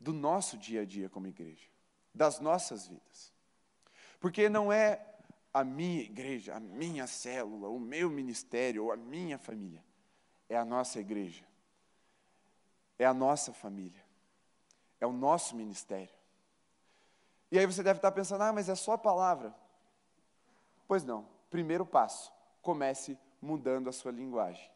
do 0.00 0.12
nosso 0.12 0.58
dia 0.58 0.82
a 0.82 0.84
dia 0.84 1.08
como 1.08 1.28
igreja, 1.28 1.68
das 2.12 2.40
nossas 2.40 2.88
vidas. 2.88 3.32
Porque 4.18 4.48
não 4.48 4.72
é 4.72 5.00
a 5.54 5.64
minha 5.64 6.02
igreja, 6.02 6.56
a 6.56 6.60
minha 6.60 7.06
célula, 7.06 7.68
o 7.68 7.78
meu 7.78 8.10
ministério 8.10 8.84
ou 8.84 8.92
a 8.92 8.96
minha 8.96 9.38
família. 9.38 9.82
É 10.48 10.56
a 10.56 10.64
nossa 10.64 11.00
igreja. 11.00 11.44
É 12.98 13.06
a 13.06 13.14
nossa 13.14 13.52
família. 13.52 14.04
É 15.00 15.06
o 15.06 15.12
nosso 15.12 15.56
ministério. 15.56 16.14
E 17.50 17.58
aí 17.58 17.64
você 17.64 17.82
deve 17.82 17.98
estar 17.98 18.12
pensando, 18.12 18.42
ah, 18.42 18.52
mas 18.52 18.68
é 18.68 18.74
só 18.74 18.92
a 18.92 18.98
palavra. 18.98 19.54
Pois 20.86 21.04
não. 21.04 21.26
Primeiro 21.50 21.86
passo 21.86 22.32
comece 22.62 23.18
mudando 23.40 23.88
a 23.88 23.92
sua 23.92 24.10
linguagem. 24.10 24.70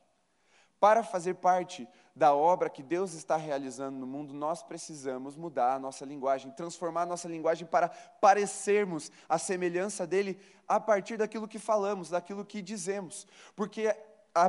Para 0.79 1.03
fazer 1.03 1.35
parte 1.35 1.87
da 2.17 2.35
obra 2.35 2.71
que 2.71 2.83
Deus 2.83 3.13
está 3.13 3.37
realizando 3.37 3.99
no 3.99 4.07
mundo, 4.07 4.33
nós 4.33 4.63
precisamos 4.63 5.37
mudar 5.37 5.75
a 5.75 5.79
nossa 5.79 6.07
linguagem, 6.07 6.51
transformar 6.53 7.03
a 7.03 7.07
nossa 7.07 7.29
linguagem 7.29 7.67
para 7.67 7.89
parecermos 7.89 9.13
a 9.29 9.37
semelhança 9.37 10.07
dele 10.07 10.41
a 10.67 10.81
partir 10.81 11.19
daquilo 11.19 11.47
que 11.47 11.59
falamos, 11.59 12.09
daquilo 12.09 12.47
que 12.47 12.63
dizemos. 12.63 13.27
Porque 13.55 13.95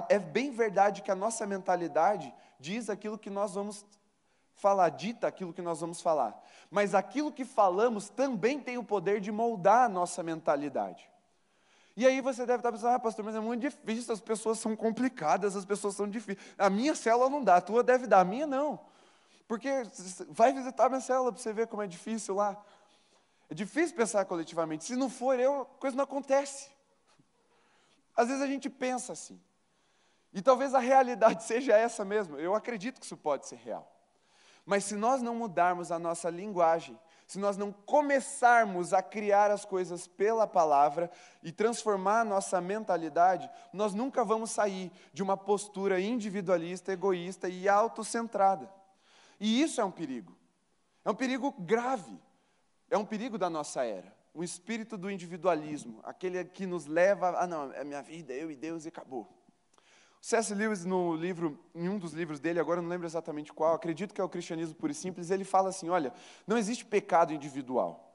é 0.07 0.19
bem 0.19 0.51
verdade 0.51 1.01
que 1.01 1.11
a 1.11 1.15
nossa 1.15 1.45
mentalidade 1.45 2.33
diz 2.57 2.89
aquilo 2.89 3.17
que 3.17 3.29
nós 3.29 3.55
vamos 3.55 3.85
falar, 4.53 4.89
dita 4.89 5.27
aquilo 5.27 5.51
que 5.51 5.61
nós 5.61 5.81
vamos 5.81 5.99
falar. 6.01 6.41
Mas 6.69 6.95
aquilo 6.95 7.31
que 7.31 7.43
falamos 7.43 8.07
também 8.07 8.57
tem 8.57 8.77
o 8.77 8.83
poder 8.85 9.19
de 9.19 9.33
moldar 9.33 9.85
a 9.85 9.89
nossa 9.89 10.23
mentalidade. 10.23 11.10
E 11.95 12.05
aí 12.05 12.21
você 12.21 12.45
deve 12.45 12.59
estar 12.59 12.71
pensando, 12.71 12.95
ah, 12.95 12.99
pastor, 12.99 13.25
mas 13.25 13.35
é 13.35 13.39
muito 13.39 13.61
difícil, 13.61 14.13
as 14.13 14.21
pessoas 14.21 14.59
são 14.59 14.75
complicadas, 14.75 15.55
as 15.55 15.65
pessoas 15.65 15.95
são 15.95 16.09
difíceis. 16.09 16.37
A 16.57 16.69
minha 16.69 16.95
célula 16.95 17.29
não 17.29 17.43
dá, 17.43 17.57
a 17.57 17.61
tua 17.61 17.83
deve 17.83 18.07
dar, 18.07 18.21
a 18.21 18.25
minha 18.25 18.47
não. 18.47 18.79
Porque 19.47 19.69
vai 20.29 20.53
visitar 20.53 20.85
a 20.85 20.89
minha 20.89 21.01
célula 21.01 21.31
para 21.31 21.41
você 21.41 21.51
ver 21.51 21.67
como 21.67 21.81
é 21.81 21.87
difícil 21.87 22.35
lá. 22.35 22.57
É 23.49 23.53
difícil 23.53 23.95
pensar 23.95 24.23
coletivamente. 24.23 24.85
Se 24.85 24.95
não 24.95 25.09
for 25.09 25.37
eu, 25.37 25.63
a 25.63 25.65
coisa 25.65 25.97
não 25.97 26.05
acontece. 26.05 26.69
Às 28.15 28.27
vezes 28.29 28.41
a 28.41 28.47
gente 28.47 28.69
pensa 28.69 29.11
assim. 29.11 29.39
E 30.33 30.41
talvez 30.41 30.73
a 30.73 30.79
realidade 30.79 31.43
seja 31.45 31.73
essa 31.75 32.05
mesmo. 32.05 32.39
Eu 32.39 32.55
acredito 32.55 32.99
que 32.99 33.05
isso 33.05 33.17
pode 33.17 33.45
ser 33.47 33.57
real. 33.57 33.91
Mas 34.65 34.85
se 34.85 34.95
nós 34.95 35.21
não 35.21 35.35
mudarmos 35.35 35.91
a 35.91 35.99
nossa 35.99 36.29
linguagem, 36.29 36.97
se 37.31 37.39
nós 37.39 37.55
não 37.55 37.71
começarmos 37.71 38.91
a 38.91 39.01
criar 39.01 39.51
as 39.51 39.63
coisas 39.63 40.05
pela 40.05 40.45
palavra 40.45 41.09
e 41.41 41.49
transformar 41.49 42.19
a 42.19 42.25
nossa 42.25 42.59
mentalidade, 42.59 43.49
nós 43.71 43.93
nunca 43.93 44.21
vamos 44.25 44.51
sair 44.51 44.91
de 45.13 45.23
uma 45.23 45.37
postura 45.37 46.01
individualista, 46.01 46.91
egoísta 46.91 47.47
e 47.47 47.69
autocentrada. 47.69 48.69
E 49.39 49.61
isso 49.61 49.79
é 49.79 49.85
um 49.85 49.91
perigo. 49.91 50.37
É 51.05 51.09
um 51.09 51.15
perigo 51.15 51.55
grave. 51.57 52.19
É 52.89 52.97
um 52.97 53.05
perigo 53.05 53.37
da 53.37 53.49
nossa 53.49 53.85
era. 53.85 54.13
O 54.33 54.43
espírito 54.43 54.97
do 54.97 55.09
individualismo, 55.09 56.01
aquele 56.03 56.43
que 56.43 56.65
nos 56.65 56.85
leva 56.85 57.29
a, 57.29 57.43
ah, 57.45 57.47
não, 57.47 57.71
é 57.71 57.85
minha 57.85 58.01
vida, 58.01 58.33
eu 58.33 58.51
e 58.51 58.57
Deus 58.57 58.83
e 58.83 58.89
acabou. 58.89 59.25
C.S. 60.21 60.53
Lewis, 60.53 60.85
no 60.85 61.15
livro, 61.15 61.59
em 61.73 61.89
um 61.89 61.97
dos 61.97 62.13
livros 62.13 62.39
dele, 62.39 62.59
agora 62.59 62.79
não 62.79 62.87
lembro 62.87 63.07
exatamente 63.07 63.51
qual, 63.51 63.73
acredito 63.73 64.13
que 64.13 64.21
é 64.21 64.23
o 64.23 64.29
Cristianismo 64.29 64.75
Puro 64.75 64.91
e 64.91 64.95
Simples, 64.95 65.31
ele 65.31 65.43
fala 65.43 65.69
assim: 65.69 65.89
olha, 65.89 66.13
não 66.45 66.59
existe 66.59 66.85
pecado 66.85 67.33
individual. 67.33 68.07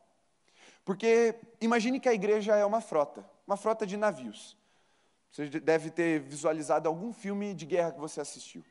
Porque 0.85 1.35
imagine 1.61 1.99
que 1.99 2.09
a 2.09 2.15
igreja 2.15 2.55
é 2.55 2.65
uma 2.65 2.81
frota, 2.81 3.29
uma 3.45 3.57
frota 3.57 3.85
de 3.85 3.97
navios. 3.97 4.57
Você 5.33 5.49
deve 5.49 5.91
ter 5.91 6.21
visualizado 6.21 6.89
algum 6.89 7.13
filme 7.13 7.53
de 7.53 7.67
guerra 7.67 7.91
que 7.91 7.99
você 7.99 8.21
assistiu. 8.21 8.65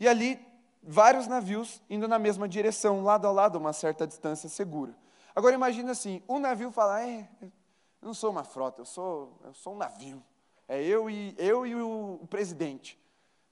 E 0.00 0.08
ali, 0.08 0.44
vários 0.82 1.28
navios 1.28 1.80
indo 1.88 2.08
na 2.08 2.18
mesma 2.18 2.48
direção, 2.48 3.04
lado 3.04 3.28
a 3.28 3.30
lado, 3.30 3.58
uma 3.58 3.72
certa 3.72 4.08
distância 4.08 4.48
segura. 4.48 4.92
Agora 5.36 5.54
imagine 5.54 5.88
assim: 5.88 6.20
um 6.28 6.40
navio 6.40 6.72
fala, 6.72 7.00
é, 7.00 7.28
eu 7.40 7.52
não 8.02 8.12
sou 8.12 8.32
uma 8.32 8.42
frota, 8.42 8.80
eu 8.80 8.84
sou, 8.84 9.40
eu 9.44 9.54
sou 9.54 9.72
um 9.72 9.76
navio. 9.76 10.20
É 10.68 10.82
eu 10.82 11.08
e, 11.08 11.34
eu 11.38 11.66
e 11.66 11.74
o, 11.74 12.26
presidente. 12.28 12.98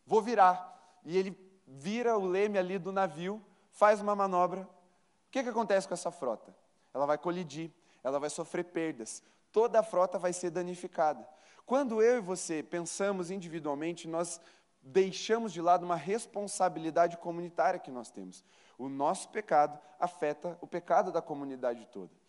Vou 0.06 0.20
virar. 0.20 1.00
E 1.04 1.16
ele 1.16 1.38
vira 1.66 2.16
o 2.18 2.26
leme 2.26 2.58
ali 2.58 2.78
do 2.78 2.92
navio, 2.92 3.42
faz 3.70 4.00
uma 4.00 4.14
manobra. 4.14 4.62
O 4.62 5.30
que, 5.30 5.42
que 5.42 5.48
acontece 5.48 5.86
com 5.86 5.94
essa 5.94 6.10
frota? 6.10 6.54
Ela 6.92 7.06
vai 7.06 7.18
colidir, 7.18 7.70
ela 8.02 8.18
vai 8.18 8.30
sofrer 8.30 8.64
perdas. 8.64 9.22
Toda 9.52 9.80
a 9.80 9.82
frota 9.82 10.18
vai 10.18 10.32
ser 10.32 10.50
danificada. 10.50 11.26
Quando 11.64 12.02
eu 12.02 12.18
e 12.18 12.20
você 12.20 12.62
pensamos 12.62 13.30
individualmente, 13.30 14.06
nós 14.06 14.40
deixamos 14.82 15.52
de 15.52 15.60
lado 15.62 15.84
uma 15.84 15.96
responsabilidade 15.96 17.16
comunitária 17.16 17.80
que 17.80 17.90
nós 17.90 18.10
temos. 18.10 18.44
O 18.76 18.88
nosso 18.88 19.28
pecado 19.30 19.78
afeta 19.98 20.58
o 20.60 20.66
pecado 20.66 21.10
da 21.10 21.22
comunidade 21.22 21.86
toda 21.86 22.23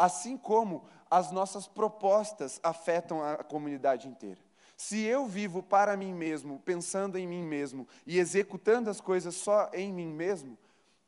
assim 0.00 0.38
como 0.38 0.82
as 1.10 1.30
nossas 1.30 1.68
propostas 1.68 2.58
afetam 2.62 3.22
a 3.22 3.36
comunidade 3.44 4.08
inteira. 4.08 4.40
Se 4.74 5.02
eu 5.02 5.26
vivo 5.26 5.62
para 5.62 5.94
mim 5.94 6.14
mesmo, 6.14 6.58
pensando 6.60 7.18
em 7.18 7.26
mim 7.26 7.42
mesmo 7.42 7.86
e 8.06 8.18
executando 8.18 8.88
as 8.88 8.98
coisas 8.98 9.34
só 9.34 9.68
em 9.74 9.92
mim 9.92 10.08
mesmo, 10.08 10.56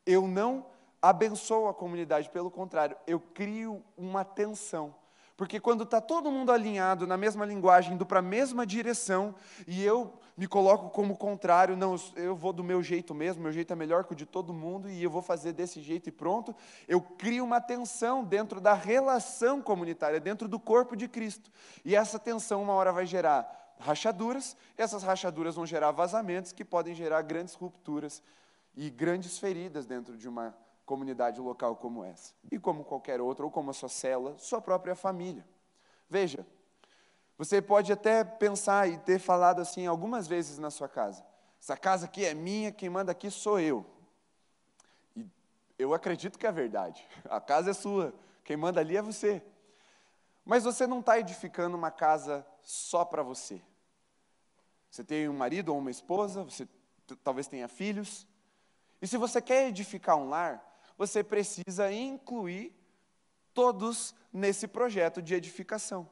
eu 0.05 0.27
não 0.27 0.67
abençoo 1.01 1.67
a 1.67 1.73
comunidade, 1.73 2.29
pelo 2.29 2.51
contrário, 2.51 2.95
eu 3.07 3.19
crio 3.19 3.83
uma 3.97 4.23
tensão. 4.23 4.93
Porque 5.35 5.59
quando 5.59 5.83
está 5.83 5.99
todo 5.99 6.31
mundo 6.31 6.51
alinhado 6.51 7.07
na 7.07 7.17
mesma 7.17 7.45
linguagem, 7.45 7.93
indo 7.93 8.05
para 8.05 8.19
a 8.19 8.21
mesma 8.21 8.65
direção, 8.65 9.33
e 9.67 9.83
eu 9.83 10.13
me 10.37 10.47
coloco 10.47 10.89
como 10.89 11.17
contrário, 11.17 11.75
não, 11.75 11.95
eu 12.15 12.35
vou 12.35 12.53
do 12.53 12.63
meu 12.63 12.83
jeito 12.83 13.15
mesmo, 13.15 13.41
meu 13.41 13.51
jeito 13.51 13.73
é 13.73 13.75
melhor 13.75 14.03
que 14.03 14.13
o 14.13 14.15
de 14.15 14.25
todo 14.25 14.53
mundo, 14.53 14.89
e 14.89 15.01
eu 15.01 15.09
vou 15.09 15.21
fazer 15.21 15.53
desse 15.53 15.81
jeito 15.81 16.09
e 16.09 16.11
pronto, 16.11 16.55
eu 16.87 17.01
crio 17.01 17.43
uma 17.43 17.59
tensão 17.59 18.23
dentro 18.23 18.61
da 18.61 18.73
relação 18.73 19.61
comunitária, 19.61 20.19
dentro 20.19 20.47
do 20.47 20.59
corpo 20.59 20.95
de 20.95 21.07
Cristo. 21.07 21.51
E 21.83 21.95
essa 21.95 22.19
tensão, 22.19 22.61
uma 22.61 22.73
hora, 22.73 22.91
vai 22.91 23.05
gerar 23.05 23.75
rachaduras, 23.79 24.55
essas 24.77 25.01
rachaduras 25.01 25.55
vão 25.55 25.65
gerar 25.65 25.91
vazamentos 25.91 26.51
que 26.51 26.63
podem 26.63 26.93
gerar 26.93 27.21
grandes 27.23 27.55
rupturas 27.55 28.21
e 28.75 28.89
grandes 28.89 29.37
feridas 29.37 29.85
dentro 29.85 30.15
de 30.15 30.27
uma 30.27 30.55
comunidade 30.85 31.39
local 31.39 31.75
como 31.75 32.03
essa. 32.03 32.33
E 32.51 32.59
como 32.59 32.83
qualquer 32.83 33.21
outra, 33.21 33.45
ou 33.45 33.51
como 33.51 33.71
a 33.71 33.73
sua 33.73 33.89
cela, 33.89 34.37
sua 34.37 34.61
própria 34.61 34.95
família. 34.95 35.45
Veja, 36.09 36.45
você 37.37 37.61
pode 37.61 37.91
até 37.91 38.23
pensar 38.23 38.87
e 38.87 38.97
ter 38.97 39.19
falado 39.19 39.59
assim 39.59 39.87
algumas 39.87 40.27
vezes 40.27 40.57
na 40.57 40.69
sua 40.69 40.87
casa: 40.87 41.25
essa 41.59 41.75
casa 41.75 42.05
aqui 42.05 42.25
é 42.25 42.33
minha, 42.33 42.71
quem 42.71 42.89
manda 42.89 43.11
aqui 43.11 43.31
sou 43.31 43.59
eu. 43.59 43.85
E 45.15 45.27
eu 45.77 45.93
acredito 45.93 46.37
que 46.37 46.47
é 46.47 46.51
verdade. 46.51 47.05
A 47.25 47.41
casa 47.41 47.71
é 47.71 47.73
sua, 47.73 48.13
quem 48.43 48.55
manda 48.55 48.79
ali 48.79 48.97
é 48.97 49.01
você. 49.01 49.41
Mas 50.45 50.63
você 50.63 50.85
não 50.85 50.99
está 50.99 51.17
edificando 51.17 51.77
uma 51.77 51.89
casa 51.89 52.45
só 52.61 53.05
para 53.05 53.23
você. 53.23 53.61
Você 54.91 55.03
tem 55.03 55.27
um 55.27 55.33
marido 55.33 55.69
ou 55.69 55.79
uma 55.79 55.89
esposa, 55.89 56.43
você 56.43 56.67
talvez 57.23 57.47
tenha 57.47 57.67
filhos. 57.67 58.27
E 59.01 59.07
se 59.07 59.17
você 59.17 59.41
quer 59.41 59.67
edificar 59.67 60.17
um 60.17 60.29
lar, 60.29 60.63
você 61.07 61.21
precisa 61.21 61.91
incluir 61.91 62.73
todos 63.53 64.15
nesse 64.31 64.67
projeto 64.67 65.21
de 65.21 65.35
edificação. 65.35 66.09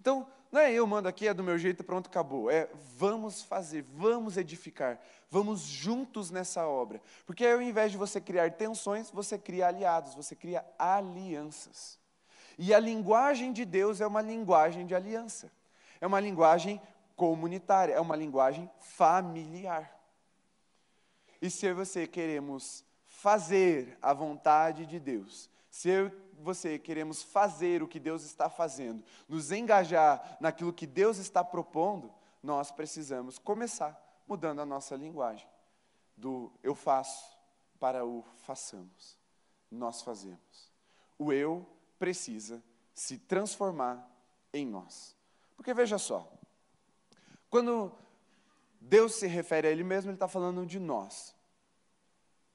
Então, 0.00 0.26
não 0.50 0.60
é 0.60 0.72
eu 0.72 0.86
mando 0.86 1.08
aqui, 1.08 1.28
é 1.28 1.34
do 1.34 1.44
meu 1.44 1.58
jeito, 1.58 1.84
pronto, 1.84 2.06
acabou. 2.06 2.50
É 2.50 2.70
vamos 2.96 3.42
fazer, 3.42 3.82
vamos 3.82 4.38
edificar, 4.38 4.98
vamos 5.28 5.60
juntos 5.60 6.30
nessa 6.30 6.66
obra. 6.66 7.02
Porque 7.26 7.46
ao 7.46 7.60
invés 7.60 7.92
de 7.92 7.98
você 7.98 8.18
criar 8.18 8.50
tensões, 8.52 9.10
você 9.10 9.38
cria 9.38 9.66
aliados, 9.66 10.14
você 10.14 10.34
cria 10.34 10.64
alianças. 10.78 11.98
E 12.56 12.72
a 12.72 12.78
linguagem 12.78 13.52
de 13.52 13.64
Deus 13.64 14.00
é 14.00 14.06
uma 14.06 14.22
linguagem 14.22 14.86
de 14.86 14.94
aliança, 14.94 15.52
é 16.00 16.06
uma 16.06 16.20
linguagem 16.20 16.80
comunitária, 17.14 17.92
é 17.92 18.00
uma 18.00 18.16
linguagem 18.16 18.70
familiar. 18.78 19.94
E 21.42 21.50
se 21.50 21.70
você 21.74 22.06
queremos 22.06 22.84
fazer 23.24 23.96
a 24.02 24.12
vontade 24.12 24.84
de 24.84 25.00
Deus, 25.00 25.48
se 25.70 25.88
eu 25.88 26.12
você 26.42 26.78
queremos 26.78 27.22
fazer 27.22 27.82
o 27.82 27.88
que 27.88 27.98
Deus 27.98 28.22
está 28.22 28.50
fazendo, 28.50 29.02
nos 29.26 29.50
engajar 29.50 30.36
naquilo 30.38 30.74
que 30.74 30.86
Deus 30.86 31.16
está 31.16 31.42
propondo, 31.42 32.12
nós 32.42 32.70
precisamos 32.70 33.38
começar 33.38 33.98
mudando 34.28 34.60
a 34.60 34.66
nossa 34.66 34.94
linguagem. 34.94 35.48
Do 36.14 36.52
eu 36.62 36.74
faço 36.74 37.34
para 37.80 38.04
o 38.04 38.22
façamos. 38.44 39.18
Nós 39.70 40.02
fazemos. 40.02 40.70
O 41.18 41.32
eu 41.32 41.66
precisa 41.98 42.62
se 42.92 43.16
transformar 43.16 44.06
em 44.52 44.66
nós. 44.66 45.16
Porque 45.56 45.72
veja 45.72 45.96
só, 45.96 46.30
quando 47.48 47.90
Deus 48.78 49.14
se 49.14 49.26
refere 49.26 49.66
a 49.66 49.70
Ele 49.70 49.82
mesmo, 49.82 50.10
Ele 50.10 50.16
está 50.16 50.28
falando 50.28 50.66
de 50.66 50.78
nós. 50.78 51.33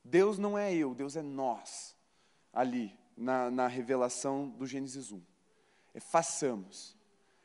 Deus 0.10 0.40
não 0.40 0.58
é 0.58 0.74
eu, 0.74 0.96
Deus 0.96 1.16
é 1.16 1.22
nós, 1.22 1.96
ali, 2.52 2.98
na, 3.16 3.52
na 3.52 3.68
revelação 3.68 4.50
do 4.50 4.66
Gênesis 4.66 5.12
1. 5.12 5.22
É 5.94 6.00
façamos. 6.00 6.98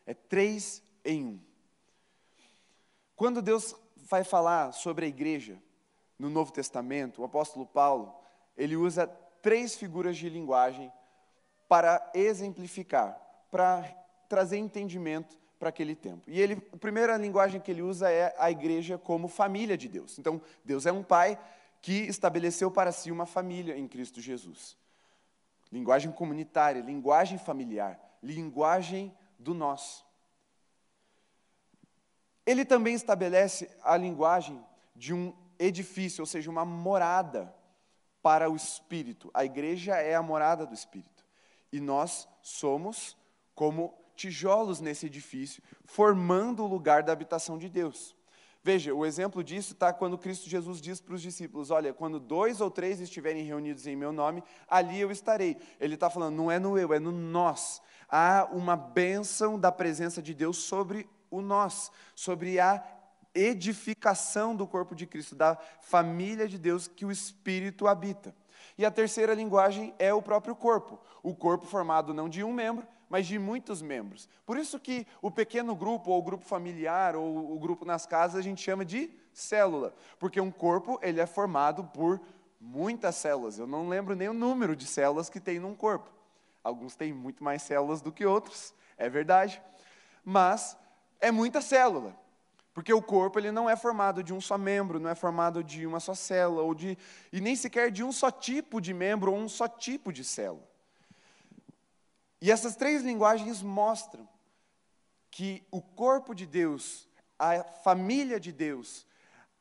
É 0.07 0.15
três 0.15 0.83
em 1.05 1.25
um. 1.27 1.41
Quando 3.15 3.43
Deus 3.43 3.77
vai 3.97 4.25
falar 4.25 4.73
sobre 4.73 5.05
a 5.05 5.09
igreja 5.09 5.63
no 6.19 6.31
Novo 6.31 6.53
Testamento, 6.53 7.21
o 7.21 7.25
apóstolo 7.25 7.67
Paulo, 7.67 8.15
ele 8.57 8.77
usa 8.77 9.07
três 9.43 9.75
figuras 9.75 10.17
de 10.17 10.31
linguagem 10.31 10.91
para 11.69 12.11
exemplificar, 12.15 13.21
para 13.51 13.83
trazer 14.27 14.57
entendimento 14.57 15.39
para 15.59 15.69
aquele 15.69 15.95
tempo. 15.95 16.23
E 16.27 16.41
ele, 16.41 16.63
a 16.73 16.77
primeira 16.79 17.17
linguagem 17.17 17.61
que 17.61 17.71
ele 17.71 17.83
usa 17.83 18.11
é 18.11 18.35
a 18.39 18.51
igreja 18.51 18.97
como 18.97 19.29
família 19.29 19.77
de 19.77 19.89
Deus. 19.89 20.19
Então, 20.19 20.41
Deus 20.65 20.87
é 20.87 20.93
um 20.93 21.03
pai 21.03 21.39
que 21.85 21.93
estabeleceu 21.93 22.71
para 22.71 22.91
si 22.91 23.13
uma 23.13 23.27
família 23.27 23.77
em 23.77 23.87
Cristo 23.87 24.19
Jesus 24.19 24.75
linguagem 25.71 26.13
comunitária, 26.13 26.81
linguagem 26.81 27.37
familiar, 27.37 27.99
linguagem 28.23 29.13
do 29.37 29.53
nós. 29.53 30.05
Ele 32.47 32.65
também 32.65 32.95
estabelece 32.95 33.69
a 33.83 33.97
linguagem 33.97 34.65
de 34.95 35.13
um 35.13 35.35
edifício, 35.59 36.23
ou 36.23 36.27
seja, 36.27 36.49
uma 36.49 36.65
morada 36.65 37.53
para 38.23 38.49
o 38.49 38.55
Espírito. 38.55 39.31
A 39.35 39.45
igreja 39.45 39.97
é 39.97 40.15
a 40.15 40.23
morada 40.23 40.65
do 40.65 40.73
Espírito. 40.73 41.27
E 41.73 41.81
nós 41.81 42.29
somos 42.41 43.17
como 43.53 43.93
tijolos 44.15 44.81
nesse 44.81 45.07
edifício, 45.07 45.61
formando 45.85 46.63
o 46.63 46.69
lugar 46.69 47.03
da 47.03 47.13
habitação 47.13 47.59
de 47.59 47.69
Deus. 47.69 48.15
Veja, 48.67 48.95
o 48.95 49.05
exemplo 49.05 49.45
disso 49.45 49.75
está 49.75 49.93
quando 49.93 50.17
Cristo 50.17 50.49
Jesus 50.49 50.81
diz 50.81 50.99
para 50.99 51.15
os 51.15 51.21
discípulos: 51.21 51.71
Olha, 51.71 51.93
quando 51.93 52.19
dois 52.19 52.63
ou 52.63 52.71
três 52.71 52.99
estiverem 52.99 53.45
reunidos 53.45 53.87
em 53.87 53.95
meu 53.95 54.11
nome, 54.11 54.43
ali 54.67 54.99
eu 54.99 55.11
estarei. 55.11 55.59
Ele 55.79 55.95
está 55.95 56.09
falando, 56.09 56.35
não 56.35 56.51
é 56.51 56.59
no 56.59 56.79
eu, 56.79 56.95
é 56.95 56.99
no 56.99 57.13
nós. 57.13 57.83
Há 58.09 58.49
uma 58.51 58.75
bênção 58.75 59.61
da 59.61 59.71
presença 59.71 60.23
de 60.23 60.33
Deus 60.33 60.57
sobre 60.57 61.07
o 61.31 61.43
nós, 61.43 61.93
sobre 62.15 62.59
a 62.59 62.83
edificação 63.35 64.57
do 64.57 64.67
corpo 64.67 64.95
de 64.95 65.07
Cristo, 65.07 65.35
da 65.35 65.59
família 65.83 66.49
de 66.49 66.57
Deus 66.57 66.89
que 66.89 67.05
o 67.05 67.13
Espírito 67.13 67.87
habita. 67.87 68.35
E 68.77 68.85
a 68.85 68.91
terceira 68.91 69.35
linguagem 69.35 69.95
é 69.99 70.13
o 70.13 70.23
próprio 70.23 70.57
corpo, 70.57 70.99
o 71.23 71.35
corpo 71.35 71.67
formado 71.67 72.13
não 72.13 72.29
de 72.29 72.43
um 72.43 72.53
membro, 72.53 72.87
mas 73.09 73.27
de 73.27 73.39
muitos 73.39 73.81
membros. 73.81 74.29
Por 74.45 74.59
isso 74.59 74.81
que 74.81 75.07
o 75.23 75.31
pequeno 75.31 75.77
grupo, 75.77 76.11
ou 76.11 76.19
o 76.19 76.23
grupo 76.23 76.45
familiar, 76.45 77.15
ou 77.15 77.55
o 77.55 77.59
grupo 77.59 77.85
nas 77.85 78.07
casas, 78.07 78.37
a 78.37 78.43
gente 78.43 78.61
chama 78.61 78.85
de 78.85 79.11
célula, 79.33 79.95
porque 80.19 80.41
um 80.41 80.51
corpo 80.51 80.99
ele 81.03 81.21
é 81.21 81.27
formado 81.27 81.85
por 81.85 82.21
muitas 82.61 83.15
células. 83.17 83.59
Eu 83.59 83.67
não 83.67 83.89
lembro 83.89 84.17
nem 84.17 84.29
o 84.29 84.35
número 84.35 84.75
de 84.75 84.87
células 84.87 85.31
que 85.31 85.39
tem 85.39 85.61
num 85.61 85.75
corpo. 85.75 86.11
Alguns 86.63 86.97
têm 86.97 87.13
muito 87.13 87.45
mais 87.45 87.63
células 87.63 88.01
do 88.01 88.11
que 88.11 88.25
outros, 88.25 88.75
é 88.97 89.09
verdade. 89.09 89.63
Mas 90.25 90.77
é 91.21 91.31
muita 91.31 91.61
célula. 91.61 92.17
Porque 92.75 92.93
o 92.93 93.01
corpo 93.01 93.39
ele 93.39 93.53
não 93.53 93.71
é 93.71 93.77
formado 93.77 94.23
de 94.23 94.35
um 94.35 94.41
só 94.41 94.59
membro, 94.59 94.99
não 94.99 95.09
é 95.09 95.15
formado 95.15 95.63
de 95.63 95.87
uma 95.87 96.01
só 96.01 96.13
célula, 96.13 96.63
ou 96.63 96.75
de, 96.75 96.99
e 97.33 97.41
nem 97.41 97.55
sequer 97.55 97.93
de 97.93 98.03
um 98.03 98.11
só 98.11 98.33
tipo 98.33 98.81
de 98.81 98.93
membro 98.93 99.33
ou 99.33 99.39
um 99.39 99.49
só 99.49 99.69
tipo 99.69 100.13
de 100.13 100.25
célula. 100.25 100.69
E 102.43 102.51
essas 102.51 102.75
três 102.75 103.03
linguagens 103.03 103.63
mostram 103.63 104.29
que 105.31 105.63
o 105.71 105.81
corpo 105.81 106.35
de 106.35 106.47
Deus, 106.47 107.09
a 107.39 107.63
família 107.63 108.41
de 108.41 108.51
Deus, 108.51 109.07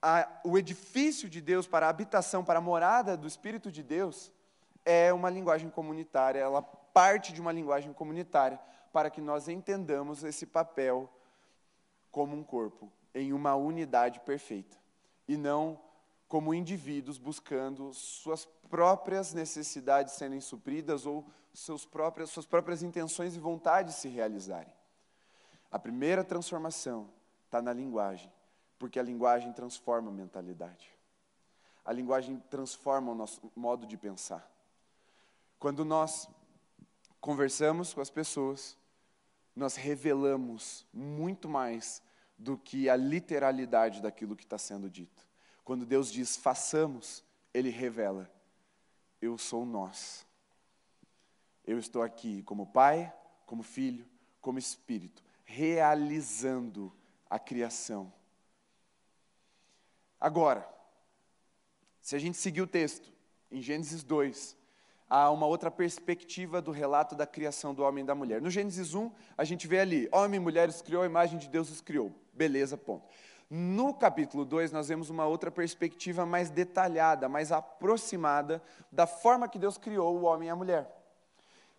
a, 0.02 0.28
o 0.44 0.58
edifício 0.58 1.30
de 1.30 1.40
Deus 1.40 1.68
para 1.68 1.86
a 1.86 1.90
habitação, 1.90 2.44
para 2.44 2.58
a 2.58 2.62
morada 2.62 3.16
do 3.16 3.28
Espírito 3.28 3.72
de 3.72 3.84
Deus, 3.84 4.32
é 4.84 5.14
uma 5.14 5.30
linguagem 5.30 5.70
comunitária, 5.70 6.40
ela 6.40 6.62
parte 6.62 7.32
de 7.32 7.40
uma 7.40 7.52
linguagem 7.52 7.94
comunitária, 7.94 8.60
para 8.92 9.10
que 9.10 9.22
nós 9.22 9.48
entendamos 9.48 10.24
esse 10.24 10.46
papel 10.46 11.10
como 12.12 12.36
um 12.36 12.44
corpo, 12.44 12.92
em 13.14 13.34
uma 13.34 13.56
unidade 13.56 14.20
perfeita, 14.22 14.78
e 15.28 15.38
não 15.38 15.80
como 16.28 16.54
indivíduos 16.54 17.18
buscando 17.18 17.94
suas 17.94 18.46
próprias 18.70 19.34
necessidades 19.34 20.14
serem 20.14 20.42
supridas 20.42 21.06
ou 21.06 21.26
seus 21.54 21.86
próprias, 21.86 22.32
suas 22.32 22.46
próprias 22.46 22.82
intenções 22.82 23.36
e 23.36 23.40
vontades 23.40 23.96
se 23.96 24.08
realizarem. 24.08 24.74
A 25.72 25.78
primeira 25.78 26.24
transformação 26.24 27.10
está 27.46 27.62
na 27.62 27.72
linguagem, 27.72 28.32
porque 28.80 29.00
a 29.00 29.04
linguagem 29.04 29.54
transforma 29.54 30.10
a 30.10 30.14
mentalidade. 30.14 30.90
A 31.86 31.92
linguagem 31.92 32.40
transforma 32.50 33.12
o 33.12 33.16
nosso 33.16 33.52
modo 33.56 33.86
de 33.86 33.98
pensar. 33.98 34.50
Quando 35.60 35.86
nós 35.86 36.28
conversamos 37.22 37.94
com 37.94 38.02
as 38.02 38.10
pessoas, 38.10 38.78
nós 39.56 39.76
revelamos 39.76 40.86
muito 40.92 41.48
mais 41.48 42.02
do 42.38 42.58
que 42.58 42.90
a 42.90 42.96
literalidade 42.96 44.02
daquilo 44.02 44.36
que 44.36 44.44
está 44.44 44.58
sendo 44.58 44.90
dito. 44.90 45.28
Quando 45.64 45.86
Deus 45.86 46.12
diz 46.12 46.36
façamos, 46.36 47.24
Ele 47.54 47.70
revela: 47.70 48.30
eu 49.24 49.38
sou 49.38 49.66
nós. 49.66 50.26
Eu 51.66 51.80
estou 51.80 52.02
aqui 52.02 52.44
como 52.44 52.68
pai, 52.68 53.14
como 53.46 53.64
filho, 53.64 54.06
como 54.42 54.60
espírito, 54.60 55.24
realizando 55.46 56.92
a 57.30 57.40
criação. 57.40 58.12
Agora, 60.20 60.68
se 62.02 62.16
a 62.16 62.20
gente 62.20 62.38
seguir 62.38 62.62
o 62.62 62.68
texto, 62.68 63.14
em 63.50 63.62
Gênesis 63.62 64.04
2, 64.04 64.58
há 65.10 65.30
uma 65.32 65.46
outra 65.46 65.72
perspectiva 65.72 66.62
do 66.62 66.72
relato 66.72 67.16
da 67.16 67.26
criação 67.26 67.74
do 67.74 67.84
homem 67.84 68.04
e 68.04 68.08
da 68.08 68.14
mulher. 68.14 68.42
No 68.42 68.50
Gênesis 68.50 68.94
1, 68.94 69.10
a 69.38 69.46
gente 69.46 69.68
vê 69.68 69.80
ali: 69.80 70.10
homem 70.12 70.38
e 70.38 70.44
mulher 70.44 70.68
os 70.68 70.82
criou, 70.82 71.04
a 71.04 71.06
imagem 71.06 71.40
de 71.40 71.48
Deus 71.48 71.70
os 71.70 71.80
criou. 71.80 72.14
Beleza, 72.34 72.76
ponto. 72.76 73.06
No 73.50 73.94
capítulo 73.94 74.44
2, 74.44 74.72
nós 74.72 74.88
vemos 74.88 75.10
uma 75.10 75.28
outra 75.28 75.52
perspectiva 75.52 76.26
mais 76.26 76.50
detalhada, 76.50 77.30
mais 77.30 77.52
aproximada 77.52 78.62
da 78.92 79.06
forma 79.06 79.48
que 79.48 79.60
Deus 79.60 79.78
criou 79.78 80.18
o 80.18 80.24
homem 80.24 80.48
e 80.48 80.52
a 80.52 80.56
mulher. 80.56 80.90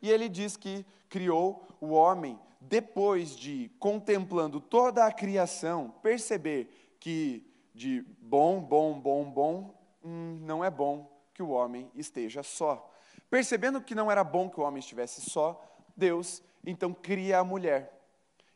E 0.00 0.10
ele 0.10 0.28
diz 0.28 0.56
que 0.56 0.86
criou 1.08 1.66
o 1.80 1.88
homem 1.88 2.38
depois 2.60 3.36
de, 3.36 3.70
contemplando 3.78 4.60
toda 4.60 5.04
a 5.04 5.12
criação, 5.12 5.92
perceber 6.02 6.96
que 7.00 7.44
de 7.74 8.02
bom, 8.20 8.60
bom, 8.60 8.98
bom, 9.00 9.24
bom, 9.30 9.74
hum, 10.04 10.38
não 10.42 10.64
é 10.64 10.70
bom 10.70 11.10
que 11.34 11.42
o 11.42 11.50
homem 11.50 11.90
esteja 11.94 12.42
só. 12.42 12.90
Percebendo 13.28 13.80
que 13.80 13.94
não 13.94 14.10
era 14.10 14.22
bom 14.22 14.48
que 14.48 14.60
o 14.60 14.62
homem 14.62 14.78
estivesse 14.78 15.28
só, 15.28 15.60
Deus 15.96 16.42
então 16.64 16.94
cria 16.94 17.40
a 17.40 17.44
mulher. 17.44 18.00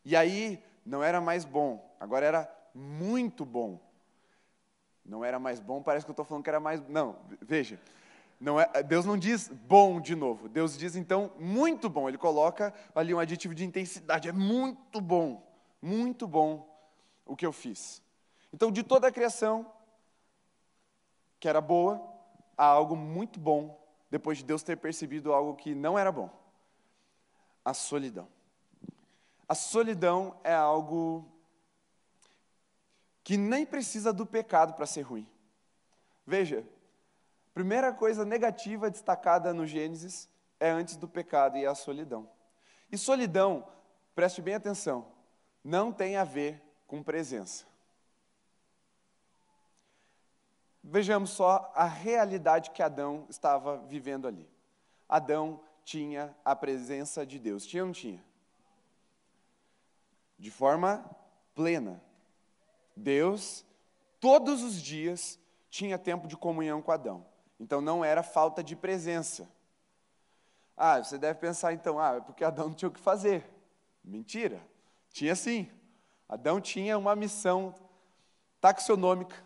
E 0.05 0.15
aí 0.15 0.63
não 0.87 1.03
era 1.03 1.21
mais 1.21 1.45
bom, 1.45 1.88
agora 1.99 2.27
era 2.27 2.59
muito 2.75 3.45
bom. 3.45 3.81
Não 5.05 5.25
era 5.25 5.39
mais 5.39 5.59
bom, 5.59 5.83
parece 5.83 6.05
que 6.05 6.11
eu 6.11 6.13
estou 6.13 6.25
falando 6.25 6.45
que 6.45 6.51
era 6.51 6.61
mais. 6.61 6.87
Não, 6.89 7.17
veja. 7.41 7.81
Não 8.41 8.61
é, 8.61 8.83
Deus 8.83 9.05
não 9.05 9.17
diz 9.17 9.49
bom 9.49 10.01
de 10.01 10.15
novo. 10.15 10.49
Deus 10.49 10.77
diz 10.77 10.95
então 10.95 11.33
muito 11.39 11.89
bom. 11.89 12.09
Ele 12.09 12.19
coloca 12.19 12.73
ali 12.95 13.13
um 13.13 13.19
aditivo 13.19 13.55
de 13.55 13.65
intensidade. 13.65 14.29
É 14.29 14.33
muito 14.33 15.01
bom, 15.01 15.43
muito 15.83 16.27
bom 16.27 16.69
o 17.27 17.35
que 17.35 17.45
eu 17.45 17.53
fiz. 17.53 18.03
Então, 18.53 18.71
de 18.71 18.83
toda 18.83 19.09
a 19.09 19.13
criação, 19.13 19.71
que 21.41 21.49
era 21.49 21.61
boa, 21.61 22.03
há 22.57 22.65
algo 22.65 22.97
muito 22.97 23.39
bom, 23.39 23.79
depois 24.11 24.39
de 24.39 24.45
Deus 24.45 24.63
ter 24.63 24.77
percebido 24.77 25.33
algo 25.33 25.55
que 25.55 25.75
não 25.75 25.99
era 25.99 26.13
bom: 26.13 26.31
a 27.65 27.75
solidão. 27.75 28.29
A 29.49 29.55
solidão 29.55 30.37
é 30.45 30.55
algo 30.55 31.27
que 33.29 33.37
nem 33.37 33.67
precisa 33.67 34.11
do 34.11 34.25
pecado 34.25 34.73
para 34.73 34.87
ser 34.87 35.03
ruim. 35.03 35.29
Veja, 36.27 36.67
primeira 37.53 37.93
coisa 37.93 38.25
negativa 38.25 38.91
destacada 38.91 39.53
no 39.53 39.67
Gênesis 39.67 40.27
é 40.59 40.71
antes 40.71 40.97
do 40.97 41.07
pecado 41.07 41.59
e 41.59 41.67
a 41.67 41.75
solidão. 41.75 42.27
E 42.91 42.97
solidão, 42.97 43.69
preste 44.14 44.41
bem 44.41 44.55
atenção, 44.55 45.12
não 45.62 45.93
tem 45.93 46.17
a 46.17 46.25
ver 46.25 46.62
com 46.87 47.03
presença. 47.03 47.67
Vejamos 50.83 51.29
só 51.29 51.71
a 51.75 51.85
realidade 51.85 52.71
que 52.71 52.83
Adão 52.83 53.27
estava 53.29 53.77
vivendo 53.77 54.27
ali. 54.27 54.49
Adão 55.07 55.61
tinha 55.85 56.35
a 56.43 56.57
presença 56.57 57.27
de 57.27 57.38
Deus. 57.38 57.67
Tinha 57.67 57.83
ou 57.83 57.88
não 57.88 57.93
tinha? 57.93 58.25
De 60.38 60.51
forma 60.51 61.05
plena. 61.55 62.08
Deus, 62.99 63.65
todos 64.21 64.63
os 64.63 64.81
dias, 64.81 65.39
tinha 65.71 65.99
tempo 65.99 66.27
de 66.27 66.37
comunhão 66.37 66.83
com 66.83 66.93
Adão. 66.93 67.25
Então 67.59 67.81
não 67.81 68.05
era 68.05 68.23
falta 68.23 68.63
de 68.63 68.77
presença. 68.77 69.49
Ah, 70.77 71.03
você 71.03 71.19
deve 71.19 71.39
pensar 71.39 71.73
então, 71.73 71.99
ah, 71.99 72.17
é 72.17 72.21
porque 72.21 72.45
Adão 72.45 72.69
não 72.69 72.75
tinha 72.75 72.89
o 72.89 72.93
que 72.93 73.01
fazer. 73.01 73.45
Mentira. 74.05 74.61
Tinha 75.11 75.35
sim. 75.35 75.71
Adão 76.29 76.61
tinha 76.61 76.99
uma 76.99 77.17
missão 77.17 77.75
taxonômica 78.61 79.37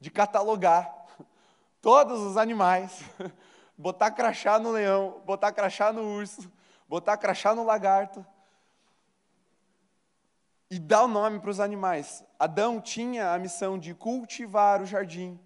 de 0.00 0.10
catalogar 0.10 0.94
todos 1.80 2.20
os 2.20 2.36
animais, 2.36 3.02
botar 3.78 4.10
crachá 4.10 4.58
no 4.58 4.72
leão, 4.72 5.22
botar 5.24 5.52
crachá 5.52 5.92
no 5.92 6.02
urso, 6.02 6.50
botar 6.88 7.16
crachá 7.16 7.54
no 7.54 7.64
lagarto 7.64 8.26
e 10.76 10.78
dar 10.78 11.04
o 11.04 11.08
nome 11.08 11.40
para 11.40 11.48
os 11.48 11.58
animais. 11.58 12.22
Adão 12.38 12.82
tinha 12.82 13.32
a 13.32 13.38
missão 13.38 13.78
de 13.78 13.94
cultivar 13.94 14.82
o 14.82 14.86
jardim. 14.86 15.40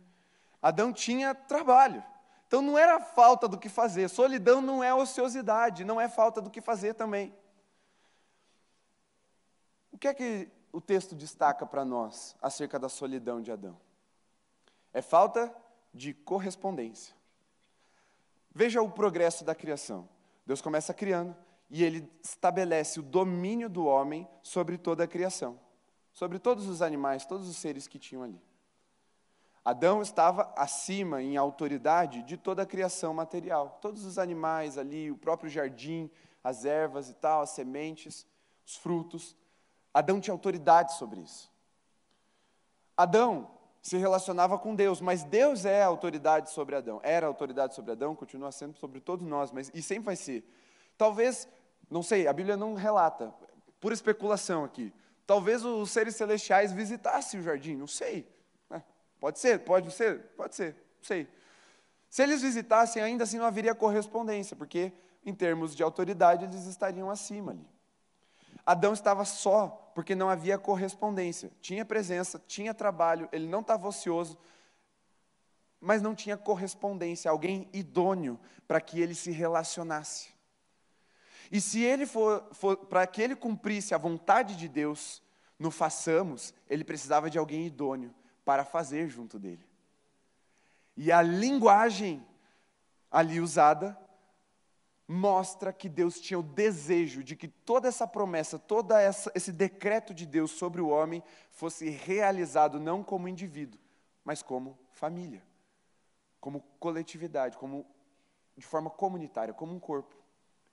Adão 0.60 0.92
tinha 0.92 1.34
trabalho. 1.34 2.02
Então 2.48 2.60
não 2.60 2.76
era 2.76 2.98
falta 2.98 3.46
do 3.46 3.56
que 3.56 3.68
fazer. 3.68 4.08
Solidão 4.08 4.60
não 4.60 4.82
é 4.82 4.92
ociosidade, 4.92 5.84
não 5.84 6.00
é 6.00 6.08
falta 6.08 6.42
do 6.42 6.50
que 6.50 6.60
fazer 6.60 6.94
também. 6.94 7.32
O 9.92 9.98
que 9.98 10.08
é 10.08 10.14
que 10.14 10.50
o 10.72 10.80
texto 10.80 11.14
destaca 11.14 11.64
para 11.64 11.84
nós 11.84 12.34
acerca 12.42 12.76
da 12.76 12.88
solidão 12.88 13.40
de 13.40 13.52
Adão? 13.52 13.78
É 14.92 15.00
falta 15.00 15.54
de 15.94 16.12
correspondência. 16.12 17.14
Veja 18.52 18.82
o 18.82 18.90
progresso 18.90 19.44
da 19.44 19.54
criação. 19.54 20.08
Deus 20.44 20.60
começa 20.60 20.92
criando 20.92 21.36
e 21.70 21.84
ele 21.84 22.10
estabelece 22.22 22.98
o 22.98 23.02
domínio 23.02 23.68
do 23.68 23.86
homem 23.86 24.28
sobre 24.42 24.76
toda 24.76 25.04
a 25.04 25.08
criação, 25.08 25.58
sobre 26.12 26.38
todos 26.38 26.66
os 26.66 26.82
animais, 26.82 27.24
todos 27.24 27.48
os 27.48 27.56
seres 27.56 27.86
que 27.86 27.98
tinham 27.98 28.24
ali. 28.24 28.40
Adão 29.64 30.02
estava 30.02 30.52
acima 30.56 31.22
em 31.22 31.36
autoridade 31.36 32.22
de 32.22 32.36
toda 32.36 32.62
a 32.62 32.66
criação 32.66 33.14
material, 33.14 33.78
todos 33.80 34.04
os 34.04 34.18
animais 34.18 34.76
ali, 34.76 35.10
o 35.10 35.16
próprio 35.16 35.50
jardim, 35.50 36.10
as 36.42 36.64
ervas 36.64 37.08
e 37.08 37.14
tal, 37.14 37.42
as 37.42 37.50
sementes, 37.50 38.26
os 38.66 38.76
frutos. 38.76 39.36
Adão 39.92 40.20
tinha 40.20 40.34
autoridade 40.34 40.94
sobre 40.94 41.20
isso. 41.20 41.52
Adão 42.96 43.50
se 43.82 43.96
relacionava 43.96 44.58
com 44.58 44.74
Deus, 44.74 45.00
mas 45.00 45.24
Deus 45.24 45.64
é 45.64 45.82
a 45.82 45.86
autoridade 45.86 46.50
sobre 46.50 46.76
Adão. 46.76 47.00
Era 47.02 47.26
a 47.26 47.28
autoridade 47.28 47.74
sobre 47.74 47.92
Adão, 47.92 48.14
continua 48.14 48.52
sendo 48.52 48.76
sobre 48.76 49.00
todos 49.00 49.26
nós, 49.26 49.52
mas 49.52 49.70
e 49.74 49.82
sempre 49.82 50.04
vai 50.06 50.16
ser. 50.16 50.44
Talvez, 50.98 51.48
não 51.90 52.02
sei, 52.02 52.28
a 52.28 52.32
Bíblia 52.32 52.56
não 52.56 52.74
relata, 52.74 53.34
por 53.80 53.92
especulação 53.92 54.64
aqui. 54.64 54.92
Talvez 55.26 55.64
os 55.64 55.90
seres 55.90 56.16
celestiais 56.16 56.72
visitassem 56.72 57.40
o 57.40 57.42
jardim, 57.42 57.74
não 57.74 57.86
sei. 57.86 58.28
É, 58.70 58.80
pode 59.18 59.38
ser, 59.38 59.60
pode 59.60 59.90
ser, 59.90 60.20
pode 60.36 60.54
ser, 60.54 60.74
não 60.74 61.04
sei. 61.04 61.28
Se 62.08 62.22
eles 62.22 62.42
visitassem, 62.42 63.02
ainda 63.02 63.24
assim 63.24 63.38
não 63.38 63.44
haveria 63.44 63.74
correspondência, 63.74 64.56
porque 64.56 64.92
em 65.24 65.34
termos 65.34 65.74
de 65.74 65.82
autoridade 65.82 66.44
eles 66.44 66.66
estariam 66.66 67.10
acima 67.10 67.52
ali. 67.52 67.68
Adão 68.64 68.92
estava 68.92 69.24
só 69.24 69.90
porque 69.94 70.14
não 70.14 70.28
havia 70.28 70.58
correspondência. 70.58 71.50
Tinha 71.60 71.84
presença, 71.84 72.40
tinha 72.46 72.74
trabalho, 72.74 73.28
ele 73.32 73.46
não 73.46 73.60
estava 73.60 73.88
ocioso, 73.88 74.38
mas 75.80 76.02
não 76.02 76.14
tinha 76.14 76.36
correspondência, 76.36 77.30
alguém 77.30 77.68
idôneo 77.72 78.38
para 78.68 78.80
que 78.80 79.00
ele 79.00 79.14
se 79.14 79.30
relacionasse. 79.30 80.28
E 81.50 81.60
se 81.60 81.82
ele 81.82 82.06
for, 82.06 82.48
for 82.52 82.76
para 82.76 83.06
que 83.06 83.20
ele 83.20 83.34
cumprisse 83.34 83.94
a 83.94 83.98
vontade 83.98 84.56
de 84.56 84.68
Deus, 84.68 85.22
no 85.58 85.70
façamos, 85.70 86.54
ele 86.68 86.84
precisava 86.84 87.28
de 87.28 87.38
alguém 87.38 87.66
idôneo 87.66 88.14
para 88.44 88.64
fazer 88.64 89.08
junto 89.08 89.38
dele. 89.38 89.66
E 90.96 91.10
a 91.10 91.20
linguagem 91.20 92.24
ali 93.10 93.40
usada 93.40 93.98
mostra 95.06 95.72
que 95.72 95.88
Deus 95.88 96.20
tinha 96.20 96.38
o 96.38 96.42
desejo 96.42 97.24
de 97.24 97.34
que 97.34 97.48
toda 97.48 97.88
essa 97.88 98.06
promessa, 98.06 98.58
todo 98.58 98.94
esse 99.34 99.50
decreto 99.50 100.14
de 100.14 100.24
Deus 100.24 100.52
sobre 100.52 100.80
o 100.80 100.88
homem 100.88 101.20
fosse 101.50 101.90
realizado 101.90 102.78
não 102.78 103.02
como 103.02 103.26
indivíduo, 103.26 103.80
mas 104.24 104.40
como 104.40 104.78
família, 104.92 105.42
como 106.40 106.60
coletividade, 106.78 107.58
como 107.58 107.84
de 108.56 108.64
forma 108.64 108.88
comunitária, 108.88 109.52
como 109.52 109.74
um 109.74 109.80
corpo, 109.80 110.14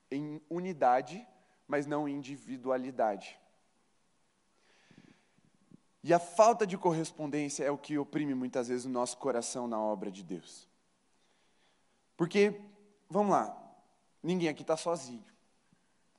em 0.10 0.41
unidade, 0.50 1.26
mas 1.67 1.86
não 1.86 2.08
em 2.08 2.15
individualidade. 2.15 3.39
E 6.04 6.13
a 6.13 6.20
falta 6.20 6.65
de 6.65 6.78
correspondência 6.78 7.63
é 7.63 7.72
o 7.72 7.78
que 7.78 7.98
oprime 7.98 8.34
muitas 8.34 8.67
vezes 8.67 8.86
o 8.86 8.89
nosso 8.89 9.17
coração 9.17 9.67
na 9.67 9.80
obra 9.80 10.10
de 10.10 10.24
Deus. 10.24 10.67
Porque, 12.15 12.62
vamos 13.10 13.32
lá, 13.32 13.67
Ninguém 14.28 14.50
aqui 14.50 14.62
está 14.62 14.76
sozinho. 14.76 15.24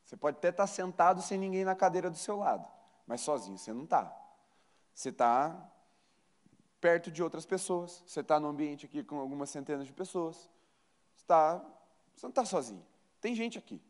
Você 0.02 0.16
pode 0.16 0.38
até 0.38 0.48
estar 0.48 0.62
tá 0.62 0.66
sentado 0.66 1.20
sem 1.20 1.38
ninguém 1.38 1.62
na 1.62 1.74
cadeira 1.74 2.10
do 2.10 2.16
seu 2.16 2.38
lado, 2.38 2.66
mas 3.06 3.20
sozinho 3.20 3.58
você 3.58 3.70
não 3.72 3.84
está. 3.84 4.10
Você 4.94 5.10
está 5.10 5.70
perto 6.80 7.10
de 7.10 7.22
outras 7.22 7.44
pessoas, 7.44 8.02
você 8.06 8.20
está 8.20 8.40
no 8.40 8.48
ambiente 8.48 8.86
aqui 8.86 9.04
com 9.04 9.18
algumas 9.18 9.50
centenas 9.50 9.86
de 9.86 9.92
pessoas. 9.92 10.48
Está, 11.16 11.58
você 12.16 12.24
não 12.24 12.30
está 12.30 12.46
sozinho. 12.46 12.82
Tem 13.20 13.34
gente 13.34 13.58
aqui. 13.58 13.80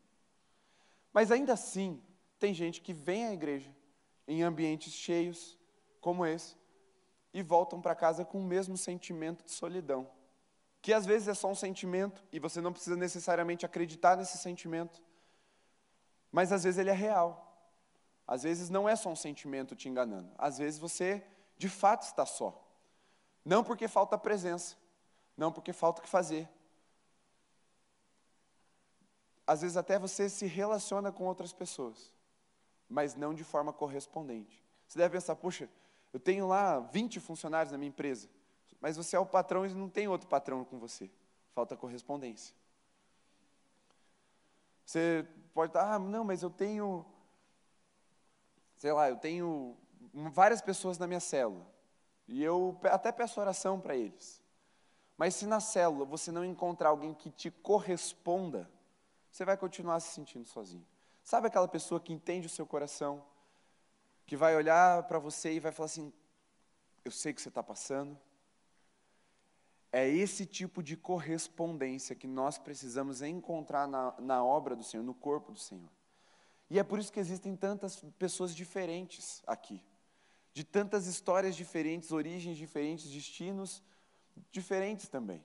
Mas 1.13 1.31
ainda 1.31 1.53
assim, 1.53 2.01
tem 2.37 2.53
gente 2.53 2.81
que 2.81 2.93
vem 2.93 3.25
à 3.25 3.33
igreja 3.33 3.73
em 4.27 4.43
ambientes 4.43 4.93
cheios 4.93 5.57
como 5.99 6.25
esse 6.25 6.55
e 7.33 7.41
voltam 7.41 7.81
para 7.81 7.95
casa 7.95 8.23
com 8.23 8.39
o 8.39 8.43
mesmo 8.43 8.77
sentimento 8.77 9.43
de 9.43 9.51
solidão 9.51 10.09
que 10.81 10.93
às 10.93 11.05
vezes 11.05 11.27
é 11.27 11.33
só 11.33 11.49
um 11.49 11.55
sentimento 11.55 12.23
e 12.31 12.39
você 12.39 12.61
não 12.61 12.71
precisa 12.71 12.95
necessariamente 12.95 13.65
acreditar 13.65 14.15
nesse 14.15 14.37
sentimento, 14.37 15.01
mas 16.31 16.51
às 16.51 16.63
vezes 16.63 16.77
ele 16.77 16.89
é 16.89 16.93
real. 16.93 17.45
Às 18.25 18.43
vezes 18.43 18.69
não 18.69 18.87
é 18.87 18.95
só 18.95 19.09
um 19.09 19.15
sentimento 19.15 19.75
te 19.75 19.89
enganando, 19.89 20.31
às 20.37 20.57
vezes 20.57 20.79
você 20.79 21.25
de 21.57 21.67
fato 21.67 22.03
está 22.03 22.25
só. 22.25 22.65
Não 23.43 23.63
porque 23.63 23.87
falta 23.87 24.17
presença, 24.17 24.77
não 25.35 25.51
porque 25.51 25.73
falta 25.73 25.99
o 25.99 26.03
que 26.03 26.09
fazer. 26.09 26.47
Às 29.49 29.61
vezes 29.61 29.77
até 29.77 29.97
você 29.97 30.29
se 30.29 30.45
relaciona 30.45 31.11
com 31.11 31.25
outras 31.25 31.51
pessoas, 31.51 32.13
mas 32.87 33.15
não 33.15 33.33
de 33.33 33.43
forma 33.43 33.73
correspondente. 33.73 34.63
Você 34.87 34.99
deve 34.99 35.13
pensar, 35.13 35.35
puxa, 35.35 35.69
eu 36.13 36.19
tenho 36.19 36.47
lá 36.47 36.79
20 36.79 37.19
funcionários 37.19 37.71
na 37.71 37.77
minha 37.77 37.89
empresa 37.89 38.29
mas 38.81 38.95
você 38.97 39.15
é 39.15 39.19
o 39.19 39.25
patrão 39.25 39.65
e 39.65 39.73
não 39.73 39.89
tem 39.89 40.07
outro 40.07 40.27
patrão 40.27 40.63
com 40.63 40.79
você. 40.79 41.09
Falta 41.53 41.75
correspondência. 41.75 42.55
Você 44.85 45.27
pode 45.53 45.71
estar, 45.71 45.93
ah, 45.93 45.99
não, 45.99 46.23
mas 46.23 46.41
eu 46.41 46.49
tenho, 46.49 47.05
sei 48.77 48.91
lá, 48.91 49.09
eu 49.09 49.17
tenho 49.17 49.77
várias 50.13 50.61
pessoas 50.61 50.97
na 50.97 51.05
minha 51.05 51.19
célula. 51.19 51.67
E 52.27 52.43
eu 52.43 52.79
até 52.85 53.11
peço 53.11 53.39
oração 53.41 53.79
para 53.79 53.95
eles. 53.95 54.41
Mas 55.17 55.35
se 55.35 55.45
na 55.45 55.59
célula 55.59 56.05
você 56.05 56.31
não 56.31 56.45
encontrar 56.45 56.89
alguém 56.89 57.13
que 57.13 57.29
te 57.29 57.51
corresponda, 57.51 58.69
você 59.31 59.45
vai 59.45 59.57
continuar 59.57 59.99
se 59.99 60.13
sentindo 60.13 60.45
sozinho. 60.45 60.85
Sabe 61.23 61.47
aquela 61.47 61.67
pessoa 61.67 61.99
que 61.99 62.11
entende 62.11 62.47
o 62.47 62.49
seu 62.49 62.65
coração, 62.65 63.23
que 64.25 64.35
vai 64.35 64.55
olhar 64.55 65.03
para 65.03 65.19
você 65.19 65.53
e 65.53 65.59
vai 65.59 65.71
falar 65.71 65.85
assim: 65.85 66.13
Eu 67.03 67.11
sei 67.11 67.33
que 67.33 67.41
você 67.41 67.49
está 67.49 67.63
passando. 67.63 68.17
É 69.91 70.07
esse 70.07 70.45
tipo 70.45 70.83
de 70.83 70.95
correspondência 70.95 72.15
que 72.15 72.27
nós 72.27 72.59
precisamos 72.59 73.23
encontrar 73.23 73.87
na, 73.87 74.13
na 74.19 74.43
obra 74.43 74.75
do 74.75 74.83
Senhor, 74.83 75.03
no 75.03 75.15
corpo 75.15 75.51
do 75.51 75.59
Senhor. 75.59 75.89
E 76.69 76.77
é 76.77 76.83
por 76.83 76.99
isso 76.99 77.11
que 77.11 77.19
existem 77.19 77.55
tantas 77.55 77.99
pessoas 78.19 78.55
diferentes 78.55 79.41
aqui, 79.47 79.83
de 80.53 80.63
tantas 80.63 81.07
histórias 81.07 81.55
diferentes, 81.55 82.11
origens 82.11 82.55
diferentes, 82.55 83.09
destinos 83.09 83.81
diferentes 84.51 85.07
também. 85.07 85.43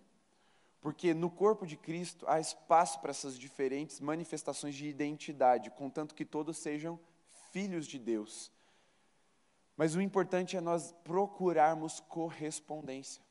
Porque 0.84 1.14
no 1.14 1.30
corpo 1.30 1.66
de 1.66 1.78
Cristo 1.78 2.26
há 2.28 2.38
espaço 2.38 3.00
para 3.00 3.10
essas 3.10 3.38
diferentes 3.38 4.00
manifestações 4.00 4.74
de 4.74 4.86
identidade, 4.86 5.70
contanto 5.70 6.14
que 6.14 6.26
todos 6.26 6.58
sejam 6.58 7.00
filhos 7.52 7.86
de 7.86 7.98
Deus. 7.98 8.52
Mas 9.78 9.94
o 9.94 10.00
importante 10.02 10.58
é 10.58 10.60
nós 10.60 10.92
procurarmos 11.02 12.00
correspondência. 12.00 13.22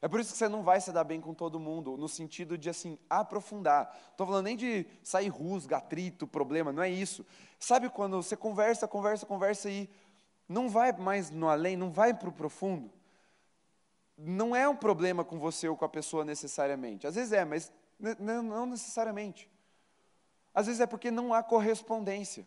É 0.00 0.06
por 0.06 0.20
isso 0.20 0.30
que 0.30 0.38
você 0.38 0.48
não 0.48 0.62
vai 0.62 0.80
se 0.80 0.92
dar 0.92 1.02
bem 1.02 1.20
com 1.20 1.34
todo 1.34 1.58
mundo, 1.58 1.96
no 1.96 2.08
sentido 2.08 2.56
de 2.56 2.70
assim, 2.70 2.96
aprofundar. 3.10 3.92
Estou 4.12 4.24
falando 4.24 4.44
nem 4.44 4.56
de 4.56 4.86
sair 5.02 5.30
rusga, 5.30 5.78
atrito, 5.78 6.24
problema, 6.24 6.72
não 6.72 6.84
é 6.84 6.88
isso. 6.88 7.26
Sabe 7.58 7.90
quando 7.90 8.22
você 8.22 8.36
conversa, 8.36 8.86
conversa, 8.86 9.26
conversa 9.26 9.68
e 9.68 9.90
não 10.48 10.68
vai 10.68 10.92
mais 10.92 11.32
no 11.32 11.48
além, 11.48 11.76
não 11.76 11.90
vai 11.90 12.14
para 12.14 12.28
o 12.28 12.32
profundo? 12.32 12.96
Não 14.20 14.54
é 14.54 14.68
um 14.68 14.74
problema 14.74 15.24
com 15.24 15.38
você 15.38 15.68
ou 15.68 15.76
com 15.76 15.84
a 15.84 15.88
pessoa 15.88 16.24
necessariamente. 16.24 17.06
Às 17.06 17.14
vezes 17.14 17.32
é, 17.32 17.44
mas 17.44 17.72
não 18.18 18.66
necessariamente. 18.66 19.48
Às 20.52 20.66
vezes 20.66 20.80
é 20.80 20.86
porque 20.86 21.08
não 21.08 21.32
há 21.32 21.40
correspondência. 21.40 22.44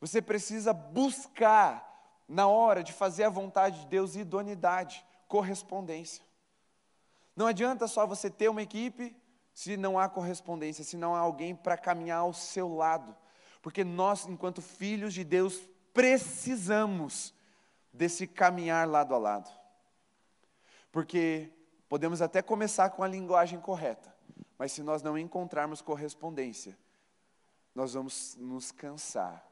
Você 0.00 0.22
precisa 0.22 0.72
buscar, 0.72 1.90
na 2.26 2.46
hora 2.46 2.82
de 2.82 2.92
fazer 2.92 3.24
a 3.24 3.28
vontade 3.28 3.80
de 3.80 3.86
Deus, 3.86 4.16
idoneidade, 4.16 5.04
correspondência. 5.28 6.24
Não 7.36 7.46
adianta 7.46 7.86
só 7.86 8.06
você 8.06 8.30
ter 8.30 8.48
uma 8.48 8.62
equipe 8.62 9.14
se 9.54 9.76
não 9.76 9.98
há 9.98 10.08
correspondência, 10.08 10.82
se 10.82 10.96
não 10.96 11.14
há 11.14 11.18
alguém 11.18 11.54
para 11.54 11.76
caminhar 11.76 12.20
ao 12.20 12.32
seu 12.32 12.74
lado. 12.74 13.14
Porque 13.60 13.84
nós, 13.84 14.26
enquanto 14.26 14.62
filhos 14.62 15.12
de 15.12 15.22
Deus, 15.22 15.68
precisamos 15.92 17.34
desse 17.92 18.26
caminhar 18.26 18.88
lado 18.88 19.14
a 19.14 19.18
lado. 19.18 19.61
Porque 20.92 21.50
podemos 21.88 22.20
até 22.20 22.42
começar 22.42 22.90
com 22.90 23.02
a 23.02 23.08
linguagem 23.08 23.58
correta, 23.58 24.14
mas 24.58 24.72
se 24.72 24.82
nós 24.82 25.02
não 25.02 25.16
encontrarmos 25.18 25.80
correspondência, 25.80 26.78
nós 27.74 27.94
vamos 27.94 28.36
nos 28.36 28.70
cansar, 28.70 29.42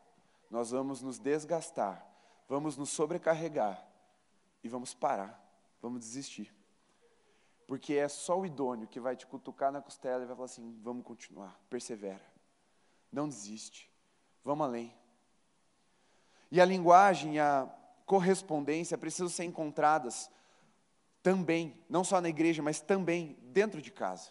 nós 0.50 0.70
vamos 0.70 1.00
nos 1.00 1.18
desgastar, 1.18 2.06
vamos 2.46 2.76
nos 2.76 2.90
sobrecarregar 2.90 3.82
e 4.62 4.68
vamos 4.68 4.92
parar, 4.92 5.42
vamos 5.80 6.00
desistir. 6.00 6.54
Porque 7.66 7.94
é 7.94 8.08
só 8.08 8.38
o 8.38 8.44
idôneo 8.44 8.86
que 8.86 9.00
vai 9.00 9.16
te 9.16 9.26
cutucar 9.26 9.72
na 9.72 9.80
costela 9.80 10.22
e 10.22 10.26
vai 10.26 10.36
falar 10.36 10.46
assim: 10.46 10.78
vamos 10.82 11.04
continuar, 11.04 11.58
persevera, 11.70 12.24
não 13.10 13.26
desiste, 13.28 13.90
vamos 14.44 14.66
além. 14.66 14.94
E 16.50 16.60
a 16.60 16.64
linguagem, 16.64 17.38
a 17.38 17.66
correspondência 18.04 18.98
precisam 18.98 19.28
ser 19.28 19.44
encontradas 19.44 20.28
também, 21.22 21.78
não 21.88 22.02
só 22.02 22.20
na 22.20 22.28
igreja, 22.28 22.62
mas 22.62 22.80
também 22.80 23.36
dentro 23.42 23.80
de 23.80 23.90
casa. 23.90 24.30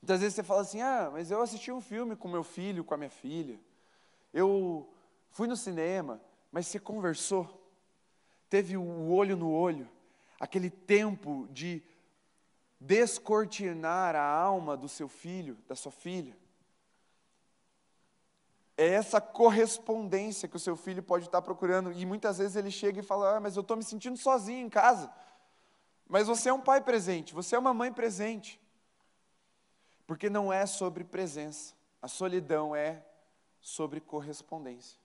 Muitas 0.00 0.20
vezes 0.20 0.34
você 0.34 0.42
fala 0.42 0.62
assim: 0.62 0.80
ah, 0.80 1.10
mas 1.12 1.30
eu 1.30 1.42
assisti 1.42 1.72
um 1.72 1.80
filme 1.80 2.16
com 2.16 2.28
meu 2.28 2.44
filho, 2.44 2.84
com 2.84 2.94
a 2.94 2.98
minha 2.98 3.10
filha, 3.10 3.58
eu 4.32 4.88
fui 5.30 5.48
no 5.48 5.56
cinema, 5.56 6.20
mas 6.52 6.66
você 6.66 6.78
conversou, 6.78 7.70
teve 8.48 8.76
o 8.76 9.10
olho 9.10 9.36
no 9.36 9.50
olho, 9.50 9.88
aquele 10.38 10.70
tempo 10.70 11.48
de 11.50 11.82
descortinar 12.80 14.14
a 14.14 14.24
alma 14.24 14.76
do 14.76 14.88
seu 14.88 15.08
filho, 15.08 15.58
da 15.66 15.74
sua 15.74 15.92
filha. 15.92 16.36
É 18.76 18.86
essa 18.86 19.20
correspondência 19.20 20.48
que 20.48 20.54
o 20.54 20.60
seu 20.60 20.76
filho 20.76 21.02
pode 21.02 21.24
estar 21.24 21.42
procurando. 21.42 21.90
E 21.90 22.06
muitas 22.06 22.38
vezes 22.38 22.54
ele 22.54 22.70
chega 22.70 23.00
e 23.00 23.02
fala: 23.02 23.36
ah, 23.36 23.40
Mas 23.40 23.56
eu 23.56 23.62
estou 23.62 23.76
me 23.76 23.82
sentindo 23.82 24.16
sozinho 24.16 24.64
em 24.64 24.70
casa. 24.70 25.12
Mas 26.08 26.26
você 26.26 26.48
é 26.48 26.52
um 26.52 26.60
pai 26.60 26.80
presente, 26.80 27.34
você 27.34 27.54
é 27.54 27.58
uma 27.58 27.74
mãe 27.74 27.92
presente. 27.92 28.58
Porque 30.06 30.30
não 30.30 30.50
é 30.50 30.64
sobre 30.64 31.04
presença, 31.04 31.74
a 32.00 32.08
solidão 32.08 32.74
é 32.74 33.04
sobre 33.60 34.00
correspondência. 34.00 34.98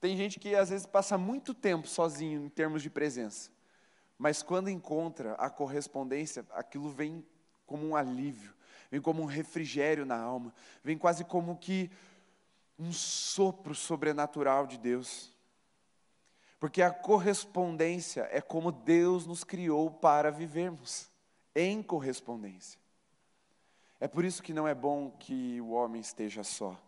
Tem 0.00 0.16
gente 0.16 0.38
que 0.38 0.54
às 0.54 0.68
vezes 0.68 0.86
passa 0.86 1.18
muito 1.18 1.52
tempo 1.52 1.88
sozinho 1.88 2.44
em 2.44 2.48
termos 2.48 2.82
de 2.82 2.88
presença. 2.88 3.50
Mas 4.16 4.42
quando 4.42 4.70
encontra 4.70 5.32
a 5.34 5.50
correspondência, 5.50 6.46
aquilo 6.52 6.88
vem 6.88 7.26
como 7.66 7.84
um 7.84 7.96
alívio, 7.96 8.54
vem 8.90 9.00
como 9.00 9.22
um 9.22 9.26
refrigério 9.26 10.06
na 10.06 10.16
alma, 10.16 10.54
vem 10.84 10.96
quase 10.96 11.24
como 11.24 11.56
que 11.56 11.90
um 12.78 12.92
sopro 12.92 13.74
sobrenatural 13.74 14.66
de 14.66 14.78
Deus. 14.78 15.33
Porque 16.64 16.80
a 16.80 16.90
correspondência 16.90 18.26
é 18.32 18.40
como 18.40 18.72
Deus 18.72 19.26
nos 19.26 19.44
criou 19.44 19.90
para 19.90 20.30
vivermos, 20.30 21.10
em 21.54 21.82
correspondência. 21.82 22.80
É 24.00 24.08
por 24.08 24.24
isso 24.24 24.42
que 24.42 24.54
não 24.54 24.66
é 24.66 24.74
bom 24.74 25.10
que 25.10 25.60
o 25.60 25.72
homem 25.72 26.00
esteja 26.00 26.42
só. 26.42 26.80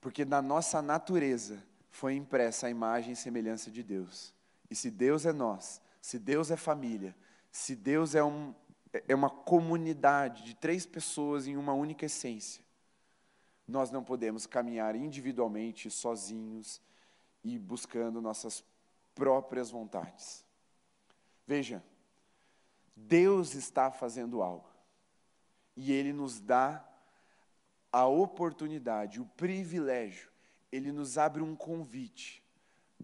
Porque 0.00 0.24
na 0.24 0.42
nossa 0.42 0.82
natureza 0.82 1.62
foi 1.92 2.16
impressa 2.16 2.66
a 2.66 2.70
imagem 2.70 3.12
e 3.12 3.16
semelhança 3.16 3.70
de 3.70 3.84
Deus. 3.84 4.34
E 4.68 4.74
se 4.74 4.90
Deus 4.90 5.24
é 5.24 5.32
nós, 5.32 5.80
se 6.02 6.18
Deus 6.18 6.50
é 6.50 6.56
família, 6.56 7.14
se 7.52 7.76
Deus 7.76 8.16
é, 8.16 8.24
um, 8.24 8.52
é 9.06 9.14
uma 9.14 9.30
comunidade 9.30 10.42
de 10.42 10.56
três 10.56 10.84
pessoas 10.84 11.46
em 11.46 11.56
uma 11.56 11.72
única 11.72 12.04
essência, 12.04 12.64
nós 13.64 13.92
não 13.92 14.02
podemos 14.02 14.44
caminhar 14.44 14.96
individualmente, 14.96 15.88
sozinhos 15.88 16.80
e 17.42 17.58
buscando 17.58 18.20
nossas 18.20 18.64
próprias 19.14 19.70
vontades. 19.70 20.44
Veja, 21.46 21.82
Deus 22.94 23.54
está 23.54 23.90
fazendo 23.90 24.42
algo 24.42 24.68
e 25.76 25.92
Ele 25.92 26.12
nos 26.12 26.40
dá 26.40 26.84
a 27.92 28.06
oportunidade, 28.06 29.20
o 29.20 29.24
privilégio, 29.24 30.30
Ele 30.70 30.92
nos 30.92 31.16
abre 31.16 31.42
um 31.42 31.56
convite 31.56 32.42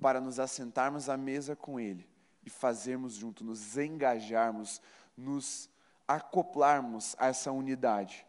para 0.00 0.20
nos 0.20 0.38
assentarmos 0.38 1.08
à 1.08 1.16
mesa 1.16 1.56
com 1.56 1.80
Ele 1.80 2.08
e 2.44 2.50
fazermos 2.50 3.14
junto, 3.14 3.42
nos 3.42 3.76
engajarmos, 3.78 4.80
nos 5.16 5.70
acoplarmos 6.06 7.16
a 7.18 7.28
essa 7.28 7.50
unidade 7.50 8.26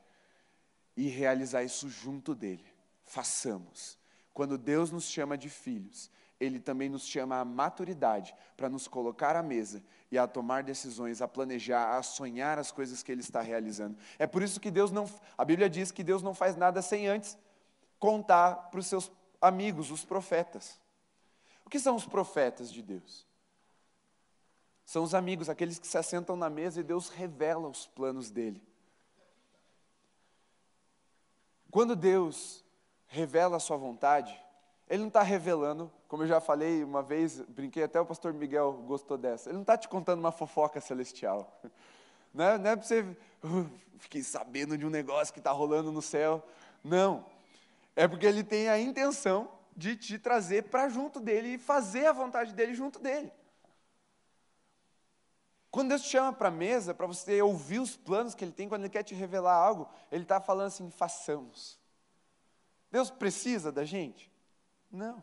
e 0.95 1.07
realizar 1.07 1.63
isso 1.63 1.89
junto 1.89 2.33
dele. 2.33 2.65
Façamos. 3.03 3.97
Quando 4.35 4.57
Deus 4.57 4.91
nos 4.91 5.05
chama 5.05 5.37
de 5.37 5.49
filhos, 5.49 6.11
Ele 6.37 6.59
também 6.59 6.89
nos 6.89 7.07
chama 7.07 7.39
à 7.39 7.45
maturidade 7.45 8.35
para 8.57 8.67
nos 8.67 8.85
colocar 8.85 9.33
à 9.33 9.41
mesa 9.41 9.81
e 10.11 10.17
a 10.17 10.27
tomar 10.27 10.61
decisões, 10.61 11.21
a 11.21 11.27
planejar, 11.27 11.95
a 11.95 12.03
sonhar 12.03 12.59
as 12.59 12.69
coisas 12.69 13.01
que 13.01 13.13
Ele 13.13 13.21
está 13.21 13.39
realizando. 13.39 13.97
É 14.19 14.27
por 14.27 14.43
isso 14.43 14.59
que 14.59 14.69
Deus 14.69 14.91
não. 14.91 15.09
A 15.37 15.45
Bíblia 15.45 15.69
diz 15.69 15.89
que 15.89 16.03
Deus 16.03 16.21
não 16.21 16.33
faz 16.33 16.57
nada 16.57 16.81
sem 16.81 17.07
antes 17.07 17.37
contar 17.97 18.69
para 18.69 18.81
os 18.81 18.87
seus 18.87 19.09
amigos, 19.41 19.89
os 19.89 20.03
profetas. 20.03 20.81
O 21.65 21.69
que 21.69 21.79
são 21.79 21.95
os 21.95 22.05
profetas 22.05 22.73
de 22.73 22.81
Deus? 22.81 23.25
São 24.85 25.01
os 25.01 25.15
amigos, 25.15 25.47
aqueles 25.47 25.79
que 25.79 25.87
se 25.87 25.97
assentam 25.97 26.35
na 26.35 26.49
mesa 26.49 26.81
e 26.81 26.83
Deus 26.83 27.07
revela 27.07 27.69
os 27.69 27.87
planos 27.87 28.29
dele. 28.29 28.61
Quando 31.71 31.95
Deus 31.95 32.64
revela 33.07 33.57
a 33.57 33.59
sua 33.59 33.77
vontade, 33.77 34.39
Ele 34.87 34.99
não 34.99 35.07
está 35.07 35.21
revelando, 35.21 35.91
como 36.07 36.23
eu 36.23 36.27
já 36.27 36.39
falei 36.39 36.83
uma 36.83 37.01
vez, 37.01 37.41
brinquei 37.41 37.83
até 37.83 37.99
o 37.99 38.05
pastor 38.05 38.33
Miguel 38.33 38.73
gostou 38.87 39.17
dessa, 39.17 39.49
Ele 39.49 39.55
não 39.55 39.61
está 39.61 39.77
te 39.77 39.87
contando 39.87 40.19
uma 40.19 40.31
fofoca 40.31 40.79
celestial. 40.79 41.59
Não 42.33 42.43
é, 42.43 42.57
não 42.57 42.69
é 42.71 42.75
para 42.75 42.85
você, 42.85 42.99
uh, 43.01 43.69
fiquei 43.97 44.21
sabendo 44.21 44.77
de 44.77 44.85
um 44.85 44.89
negócio 44.89 45.33
que 45.33 45.39
está 45.39 45.51
rolando 45.51 45.89
no 45.89 46.01
céu. 46.01 46.43
Não. 46.83 47.25
É 47.95 48.09
porque 48.09 48.25
Ele 48.25 48.43
tem 48.43 48.67
a 48.67 48.77
intenção 48.77 49.49
de 49.73 49.95
te 49.95 50.19
trazer 50.19 50.63
para 50.63 50.89
junto 50.89 51.21
dele 51.21 51.53
e 51.53 51.57
fazer 51.57 52.07
a 52.07 52.11
vontade 52.11 52.53
dele 52.53 52.73
junto 52.73 52.99
dele. 52.99 53.31
Quando 55.71 55.89
Deus 55.89 56.03
te 56.03 56.09
chama 56.09 56.31
para 56.31 56.47
a 56.47 56.51
mesa, 56.51 56.93
para 56.93 57.05
você 57.05 57.41
ouvir 57.41 57.79
os 57.79 57.97
planos 57.97 58.33
que 58.33 58.45
Ele 58.45 58.53
tem, 58.53 58.69
quando 58.69 58.83
Ele 58.83 58.89
quer 58.89 59.03
te 59.03 59.13
revelar 59.13 59.55
algo, 59.55 59.89
Ele 60.11 60.23
está 60.23 60.39
falando 60.39 60.67
assim: 60.67 60.89
façamos. 60.89 61.77
Deus 62.95 63.11
precisa 63.11 63.73
da 63.73 63.83
gente? 63.83 64.31
Não. 64.89 65.21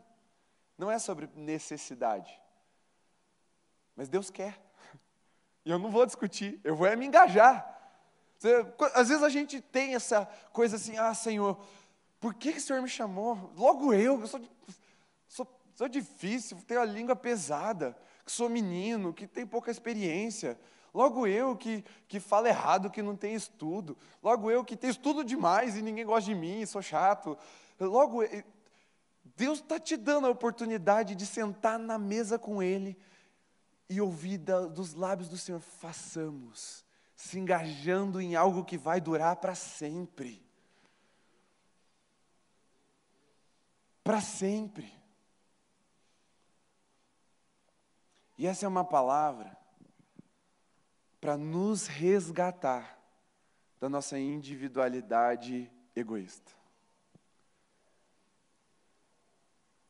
Não 0.77 0.91
é 0.91 0.99
sobre 0.99 1.27
necessidade. 1.35 2.39
Mas 3.95 4.07
Deus 4.07 4.29
quer. 4.29 4.61
E 5.65 5.71
eu 5.71 5.79
não 5.79 5.89
vou 5.89 6.05
discutir, 6.05 6.61
eu 6.63 6.75
vou 6.75 6.85
é 6.85 6.95
me 6.95 7.07
engajar. 7.07 7.67
Às 8.93 9.09
vezes 9.09 9.23
a 9.23 9.29
gente 9.29 9.59
tem 9.59 9.95
essa 9.95 10.23
coisa 10.51 10.75
assim, 10.75 10.99
ah, 10.99 11.15
Senhor, 11.15 11.59
por 12.19 12.35
que, 12.35 12.51
que 12.51 12.59
o 12.59 12.61
Senhor 12.61 12.79
me 12.79 12.87
chamou? 12.87 13.51
Logo 13.57 13.91
eu, 13.91 14.21
eu 14.21 14.27
sou, 14.27 14.41
sou, 15.27 15.47
sou 15.73 15.87
difícil, 15.87 16.61
tenho 16.67 16.79
a 16.79 16.85
língua 16.85 17.15
pesada, 17.15 17.97
que 18.23 18.31
sou 18.31 18.49
menino, 18.49 19.11
que 19.11 19.25
tem 19.25 19.47
pouca 19.47 19.71
experiência. 19.71 20.59
Logo 20.93 21.25
eu 21.25 21.57
que, 21.57 21.83
que 22.07 22.19
falo 22.19 22.45
errado, 22.45 22.91
que 22.91 23.01
não 23.01 23.15
tenho 23.15 23.35
estudo. 23.35 23.97
Logo 24.21 24.51
eu 24.51 24.63
que 24.63 24.77
tenho 24.77 24.91
estudo 24.91 25.23
demais 25.23 25.75
e 25.75 25.81
ninguém 25.81 26.05
gosta 26.05 26.29
de 26.29 26.35
mim, 26.35 26.63
sou 26.67 26.83
chato. 26.83 27.35
Logo, 27.79 28.19
Deus 29.35 29.59
está 29.59 29.79
te 29.79 29.97
dando 29.97 30.27
a 30.27 30.29
oportunidade 30.29 31.15
de 31.15 31.25
sentar 31.25 31.79
na 31.79 31.97
mesa 31.97 32.37
com 32.37 32.61
Ele 32.61 32.97
e 33.89 33.99
ouvir 34.01 34.37
dos 34.37 34.93
lábios 34.93 35.29
do 35.29 35.37
Senhor, 35.37 35.59
façamos, 35.59 36.85
se 37.15 37.37
engajando 37.37 38.21
em 38.21 38.35
algo 38.35 38.63
que 38.63 38.77
vai 38.77 38.99
durar 38.99 39.35
para 39.35 39.55
sempre. 39.55 40.43
Para 44.03 44.19
sempre. 44.21 44.91
E 48.37 48.47
essa 48.47 48.65
é 48.65 48.67
uma 48.67 48.83
palavra 48.83 49.55
para 51.21 51.37
nos 51.37 51.87
resgatar 51.87 52.99
da 53.79 53.87
nossa 53.87 54.19
individualidade 54.19 55.71
egoísta. 55.95 56.62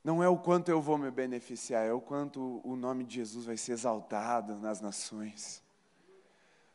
Não 0.04 0.22
é 0.22 0.28
o 0.28 0.38
quanto 0.38 0.70
eu 0.70 0.82
vou 0.82 0.98
me 0.98 1.10
beneficiar, 1.10 1.86
é 1.86 1.94
o 1.94 2.02
quanto 2.02 2.60
o 2.64 2.76
nome 2.76 3.06
de 3.06 3.16
Jesus 3.16 3.46
vai 3.46 3.56
ser 3.56 3.72
exaltado 3.72 4.56
nas 4.56 4.82
nações. 4.82 5.64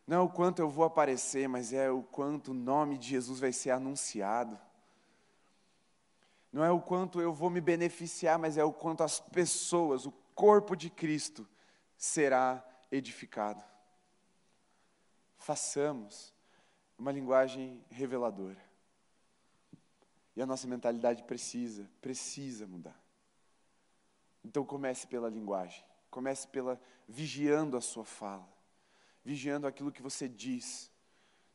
Não 0.07 0.17
é 0.17 0.21
o 0.21 0.29
quanto 0.31 0.61
eu 0.61 0.71
vou 0.71 0.87
aparecer, 0.87 1.47
mas 1.47 1.75
é 1.75 1.91
o 1.91 2.03
quanto 2.03 2.53
o 2.53 2.55
nome 2.55 2.97
de 2.97 3.09
Jesus 3.09 3.39
vai 3.39 3.53
ser 3.53 3.71
anunciado. 3.71 4.59
Não 6.51 6.65
é 6.65 6.71
o 6.71 6.81
quanto 6.81 7.21
eu 7.21 7.31
vou 7.31 7.51
me 7.51 7.61
beneficiar, 7.61 8.39
mas 8.39 8.57
é 8.57 8.65
o 8.65 8.73
quanto 8.73 9.03
as 9.03 9.21
pessoas, 9.21 10.07
o 10.07 10.13
corpo 10.35 10.75
de 10.75 10.89
Cristo, 10.89 11.47
será 11.99 12.65
edificado. 12.91 13.63
Façamos 15.37 16.33
uma 16.99 17.13
linguagem 17.13 17.85
reveladora. 17.91 18.63
E 20.35 20.41
a 20.41 20.47
nossa 20.47 20.67
mentalidade 20.67 21.23
precisa, 21.25 21.87
precisa 22.01 22.67
mudar. 22.67 23.08
Então 24.45 24.65
comece 24.65 25.07
pela 25.07 25.29
linguagem, 25.29 25.85
comece 26.11 26.47
pela 26.49 26.81
vigiando 27.09 27.77
a 27.77 27.81
sua 27.81 28.05
fala, 28.05 28.49
vigiando 29.25 29.67
aquilo 29.67 29.93
que 29.93 30.03
você 30.03 30.29
diz. 30.29 30.91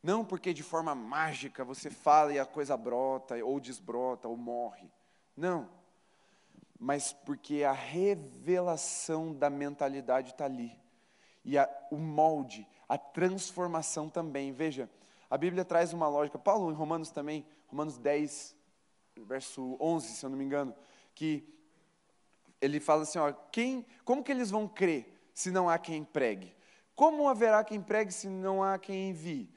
Não 0.02 0.26
porque 0.26 0.54
de 0.54 0.64
forma 0.64 0.94
mágica 0.94 1.64
você 1.64 1.90
fala 1.90 2.34
e 2.34 2.40
a 2.40 2.46
coisa 2.46 2.76
brota, 2.76 3.36
ou 3.44 3.60
desbrota, 3.60 4.28
ou 4.28 4.36
morre. 4.36 4.92
Não. 5.36 5.70
Mas 6.78 7.14
porque 7.14 7.64
a 7.64 7.72
revelação 7.72 9.34
da 9.34 9.50
mentalidade 9.50 10.32
está 10.32 10.46
ali. 10.46 10.78
E 11.46 11.58
a, 11.58 11.70
o 11.90 11.98
molde, 11.98 12.68
a 12.90 12.98
transformação 12.98 14.10
também. 14.10 14.52
Veja, 14.52 14.90
a 15.30 15.38
Bíblia 15.38 15.64
traz 15.64 15.94
uma 15.94 16.08
lógica. 16.08 16.38
Paulo, 16.38 16.70
em 16.70 16.76
Romanos 16.76 17.10
também, 17.10 17.46
Romanos 17.68 17.98
10, 17.98 18.56
verso 19.18 19.78
11, 19.80 20.08
se 20.10 20.26
eu 20.26 20.30
não 20.30 20.38
me 20.38 20.44
engano, 20.44 20.76
que 21.16 21.53
ele 22.64 22.80
fala 22.80 23.04
assim, 23.04 23.20
ó, 23.20 23.34
quem, 23.52 23.86
como 24.06 24.24
que 24.24 24.32
eles 24.32 24.50
vão 24.50 24.68
crer 24.68 25.14
se 25.34 25.52
não 25.52 25.70
há 25.70 25.78
quem 25.78 26.04
pregue? 26.04 26.56
Como 26.96 27.28
haverá 27.28 27.62
quem 27.64 27.82
pregue 27.82 28.14
se 28.14 28.28
não 28.28 28.64
há 28.64 28.80
quem 28.80 29.10
envie? 29.10 29.50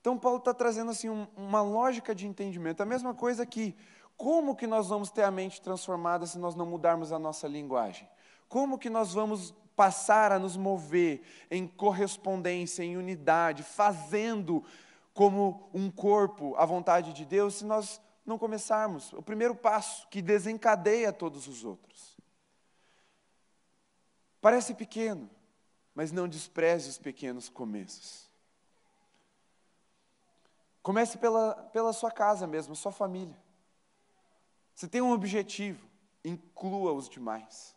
Então 0.00 0.18
Paulo 0.18 0.38
está 0.38 0.54
trazendo 0.54 0.90
assim 0.90 1.10
um, 1.10 1.26
uma 1.36 1.60
lógica 1.60 2.14
de 2.14 2.26
entendimento. 2.26 2.82
A 2.82 2.86
mesma 2.86 3.12
coisa 3.12 3.42
aqui. 3.42 3.76
Como 4.16 4.56
que 4.56 4.66
nós 4.66 4.88
vamos 4.88 5.10
ter 5.10 5.24
a 5.24 5.30
mente 5.30 5.60
transformada 5.60 6.24
se 6.24 6.38
nós 6.38 6.54
não 6.54 6.64
mudarmos 6.64 7.12
a 7.12 7.18
nossa 7.18 7.46
linguagem? 7.46 8.08
Como 8.48 8.78
que 8.78 8.88
nós 8.88 9.12
vamos 9.12 9.52
passar 9.76 10.32
a 10.32 10.38
nos 10.38 10.56
mover 10.56 11.22
em 11.50 11.66
correspondência, 11.66 12.82
em 12.82 12.96
unidade, 12.96 13.62
fazendo 13.62 14.64
como 15.12 15.68
um 15.74 15.90
corpo 15.90 16.54
a 16.56 16.64
vontade 16.64 17.12
de 17.12 17.24
Deus, 17.24 17.56
se 17.56 17.64
nós 17.64 18.00
não 18.24 18.38
começarmos? 18.38 19.12
O 19.12 19.22
primeiro 19.22 19.54
passo 19.54 20.06
que 20.08 20.22
desencadeia 20.22 21.12
todos 21.12 21.48
os 21.48 21.64
outros. 21.64 22.13
Parece 24.44 24.74
pequeno, 24.74 25.30
mas 25.94 26.12
não 26.12 26.28
despreze 26.28 26.90
os 26.90 26.98
pequenos 26.98 27.48
começos. 27.48 28.28
Comece 30.82 31.16
pela, 31.16 31.54
pela 31.72 31.94
sua 31.94 32.10
casa 32.10 32.46
mesmo, 32.46 32.76
sua 32.76 32.92
família. 32.92 33.34
Você 34.74 34.86
tem 34.86 35.00
um 35.00 35.12
objetivo, 35.12 35.88
inclua 36.22 36.92
os 36.92 37.08
demais. 37.08 37.74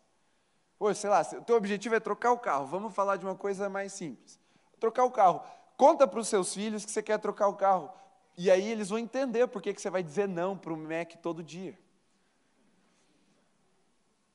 Ou 0.78 0.94
sei 0.94 1.10
lá, 1.10 1.22
o 1.40 1.42
teu 1.46 1.56
objetivo 1.56 1.96
é 1.96 2.02
trocar 2.02 2.34
o 2.34 2.38
carro, 2.38 2.66
vamos 2.66 2.94
falar 2.94 3.16
de 3.16 3.24
uma 3.24 3.36
coisa 3.36 3.70
mais 3.70 3.94
simples. 3.94 4.38
Trocar 4.78 5.06
o 5.06 5.12
carro. 5.12 5.42
Conta 5.78 6.06
para 6.06 6.20
os 6.20 6.28
seus 6.28 6.54
filhos 6.54 6.84
que 6.84 6.92
você 6.92 7.02
quer 7.02 7.18
trocar 7.18 7.48
o 7.48 7.56
carro. 7.56 7.90
E 8.38 8.52
aí 8.52 8.70
eles 8.70 8.90
vão 8.90 9.00
entender 9.00 9.48
por 9.48 9.62
que 9.62 9.74
você 9.74 9.90
vai 9.90 10.04
dizer 10.04 10.28
não 10.28 10.58
para 10.58 10.74
o 10.74 10.78
Mac 10.78 11.14
todo 11.22 11.42
dia. 11.42 11.80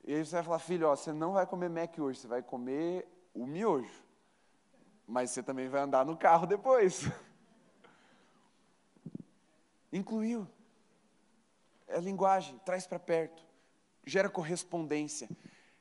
E 0.05 0.15
aí 0.15 0.25
você 0.25 0.37
vai 0.37 0.43
falar, 0.43 0.59
filho, 0.59 0.89
ó, 0.89 0.97
você 0.97 1.13
não 1.13 1.33
vai 1.33 1.47
comer 1.47 1.71
Mac 1.71 1.97
hoje, 1.99 2.21
você 2.21 2.27
vai 2.27 2.43
comer 2.43 3.07
o 3.33 3.47
miojo. 3.47 4.03
Mas 5.07 5.31
você 5.31 5.43
também 5.43 5.69
vai 5.69 5.83
andar 5.83 6.05
no 6.05 6.17
carro 6.17 6.47
depois. 6.47 7.03
Incluiu. 9.93 10.49
É 11.87 12.01
linguagem, 12.01 12.59
traz 12.65 12.87
para 12.87 12.99
perto. 12.99 13.43
Gera 14.05 14.29
correspondência. 14.29 15.29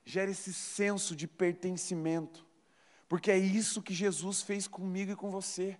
Gera 0.03 0.29
esse 0.29 0.53
senso 0.53 1.15
de 1.15 1.27
pertencimento. 1.27 2.45
Porque 3.07 3.31
é 3.31 3.37
isso 3.37 3.81
que 3.81 3.93
Jesus 3.93 4.41
fez 4.41 4.67
comigo 4.67 5.11
e 5.11 5.15
com 5.15 5.31
você. 5.31 5.77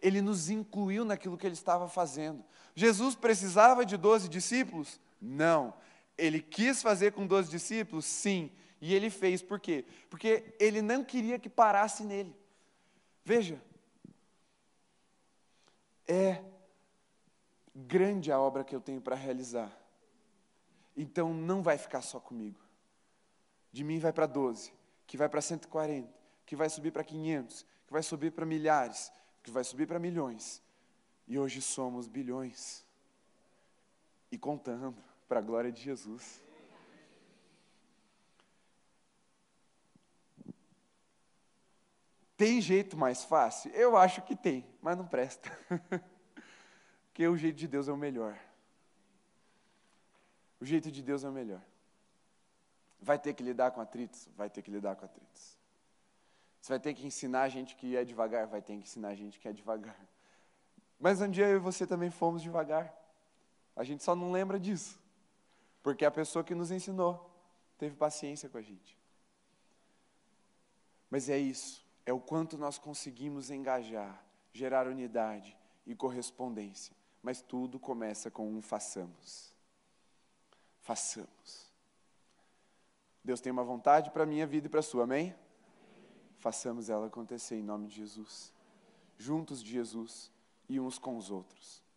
Ele 0.00 0.22
nos 0.22 0.48
incluiu 0.48 1.04
naquilo 1.04 1.36
que 1.36 1.46
ele 1.46 1.54
estava 1.54 1.88
fazendo. 1.88 2.44
Jesus 2.74 3.14
precisava 3.14 3.84
de 3.84 3.96
12 3.96 4.28
discípulos? 4.28 5.00
Não. 5.20 5.74
Ele 6.18 6.42
quis 6.42 6.82
fazer 6.82 7.12
com 7.12 7.26
12 7.26 7.48
discípulos? 7.48 8.04
Sim. 8.04 8.50
E 8.80 8.94
ele 8.94 9.08
fez, 9.08 9.40
por 9.40 9.58
quê? 9.58 9.84
Porque 10.10 10.54
ele 10.58 10.82
não 10.82 11.04
queria 11.04 11.38
que 11.38 11.48
parasse 11.48 12.04
nele. 12.04 12.36
Veja, 13.24 13.62
é 16.06 16.42
grande 17.74 18.32
a 18.32 18.40
obra 18.40 18.64
que 18.64 18.74
eu 18.74 18.80
tenho 18.80 19.00
para 19.00 19.14
realizar. 19.14 19.72
Então 20.96 21.32
não 21.32 21.62
vai 21.62 21.78
ficar 21.78 22.02
só 22.02 22.18
comigo. 22.18 22.58
De 23.70 23.84
mim 23.84 23.98
vai 23.98 24.12
para 24.12 24.26
12, 24.26 24.72
que 25.06 25.16
vai 25.16 25.28
para 25.28 25.40
140, 25.40 26.12
que 26.44 26.56
vai 26.56 26.68
subir 26.68 26.90
para 26.90 27.04
500, 27.04 27.64
que 27.86 27.92
vai 27.92 28.02
subir 28.02 28.32
para 28.32 28.46
milhares, 28.46 29.12
que 29.42 29.50
vai 29.50 29.62
subir 29.62 29.86
para 29.86 29.98
milhões. 29.98 30.62
E 31.26 31.38
hoje 31.38 31.60
somos 31.60 32.08
bilhões. 32.08 32.84
E 34.32 34.38
contando 34.38 34.96
para 35.28 35.40
a 35.40 35.42
glória 35.42 35.70
de 35.70 35.82
Jesus. 35.82 36.42
Tem 42.36 42.60
jeito 42.60 42.96
mais 42.96 43.24
fácil? 43.24 43.70
Eu 43.72 43.96
acho 43.96 44.22
que 44.22 44.34
tem, 44.34 44.64
mas 44.80 44.96
não 44.96 45.06
presta. 45.06 45.50
Porque 47.08 47.26
o 47.26 47.36
jeito 47.36 47.56
de 47.56 47.66
Deus 47.66 47.88
é 47.88 47.92
o 47.92 47.96
melhor. 47.96 48.38
O 50.60 50.64
jeito 50.64 50.90
de 50.90 51.02
Deus 51.02 51.24
é 51.24 51.28
o 51.28 51.32
melhor. 51.32 51.60
Vai 53.00 53.18
ter 53.18 53.34
que 53.34 53.42
lidar 53.42 53.72
com 53.72 53.80
atritos? 53.80 54.28
Vai 54.36 54.48
ter 54.48 54.62
que 54.62 54.70
lidar 54.70 54.96
com 54.96 55.04
atritos. 55.04 55.58
Você 56.60 56.72
vai 56.72 56.80
ter 56.80 56.94
que 56.94 57.06
ensinar 57.06 57.42
a 57.42 57.48
gente 57.48 57.76
que 57.76 57.96
é 57.96 58.04
devagar? 58.04 58.46
Vai 58.46 58.62
ter 58.62 58.74
que 58.74 58.82
ensinar 58.82 59.08
a 59.08 59.14
gente 59.14 59.38
que 59.38 59.48
é 59.48 59.52
devagar. 59.52 59.98
Mas 60.98 61.20
um 61.20 61.30
dia 61.30 61.48
eu 61.48 61.56
e 61.56 61.60
você 61.60 61.86
também 61.86 62.10
fomos 62.10 62.42
devagar. 62.42 62.92
A 63.74 63.84
gente 63.84 64.02
só 64.02 64.14
não 64.14 64.32
lembra 64.32 64.58
disso. 64.58 65.00
Porque 65.88 66.04
a 66.04 66.10
pessoa 66.10 66.44
que 66.44 66.54
nos 66.54 66.70
ensinou 66.70 67.34
teve 67.78 67.96
paciência 67.96 68.46
com 68.46 68.58
a 68.58 68.60
gente. 68.60 68.94
Mas 71.08 71.30
é 71.30 71.38
isso, 71.38 71.82
é 72.04 72.12
o 72.12 72.20
quanto 72.20 72.58
nós 72.58 72.76
conseguimos 72.76 73.50
engajar, 73.50 74.22
gerar 74.52 74.86
unidade 74.86 75.56
e 75.86 75.94
correspondência. 75.94 76.94
Mas 77.22 77.40
tudo 77.40 77.80
começa 77.80 78.30
com 78.30 78.46
um 78.46 78.60
façamos. 78.60 79.50
Façamos. 80.82 81.72
Deus 83.24 83.40
tem 83.40 83.50
uma 83.50 83.64
vontade 83.64 84.10
para 84.10 84.24
a 84.24 84.26
minha 84.26 84.46
vida 84.46 84.66
e 84.66 84.70
para 84.70 84.80
a 84.80 84.82
sua, 84.82 85.04
amém? 85.04 85.34
Façamos 86.36 86.90
ela 86.90 87.06
acontecer 87.06 87.56
em 87.56 87.62
nome 87.62 87.86
de 87.86 87.94
Jesus. 87.94 88.52
Juntos 89.16 89.62
de 89.62 89.70
Jesus 89.70 90.30
e 90.68 90.78
uns 90.78 90.98
com 90.98 91.16
os 91.16 91.30
outros. 91.30 91.87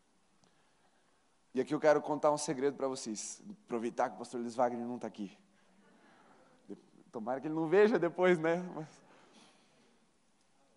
E 1.53 1.59
aqui 1.59 1.73
eu 1.73 1.79
quero 1.79 2.01
contar 2.01 2.31
um 2.31 2.37
segredo 2.37 2.77
para 2.77 2.87
vocês. 2.87 3.41
Aproveitar 3.65 4.09
que 4.09 4.15
o 4.15 4.19
pastor 4.19 4.39
Luiz 4.39 4.55
Wagner 4.55 4.85
não 4.85 4.95
está 4.95 5.07
aqui. 5.07 5.37
Tomara 7.11 7.41
que 7.41 7.47
ele 7.47 7.55
não 7.55 7.67
veja 7.67 7.99
depois, 7.99 8.39
né? 8.39 8.57
Mas, 8.73 8.87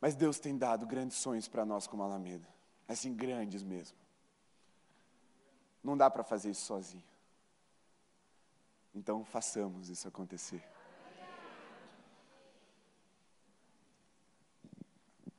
Mas 0.00 0.14
Deus 0.16 0.40
tem 0.40 0.58
dado 0.58 0.84
grandes 0.84 1.16
sonhos 1.18 1.46
para 1.46 1.64
nós 1.64 1.86
como 1.86 2.02
Alameda. 2.02 2.46
Assim, 2.88 3.14
grandes 3.14 3.62
mesmo. 3.62 3.96
Não 5.82 5.96
dá 5.96 6.10
para 6.10 6.24
fazer 6.24 6.50
isso 6.50 6.64
sozinho. 6.64 7.04
Então, 8.94 9.24
façamos 9.24 9.88
isso 9.88 10.08
acontecer. 10.08 10.62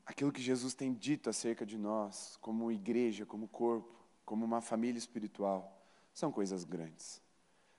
Aquilo 0.06 0.32
que 0.32 0.42
Jesus 0.42 0.74
tem 0.74 0.94
dito 0.94 1.30
acerca 1.30 1.66
de 1.66 1.78
nós, 1.78 2.38
como 2.42 2.72
igreja, 2.72 3.26
como 3.26 3.48
corpo, 3.48 3.95
como 4.26 4.43
uma 4.43 4.61
família 4.61 4.97
espiritual, 4.97 5.82
são 6.13 6.32
coisas 6.32 6.63
grandes. 6.63 7.21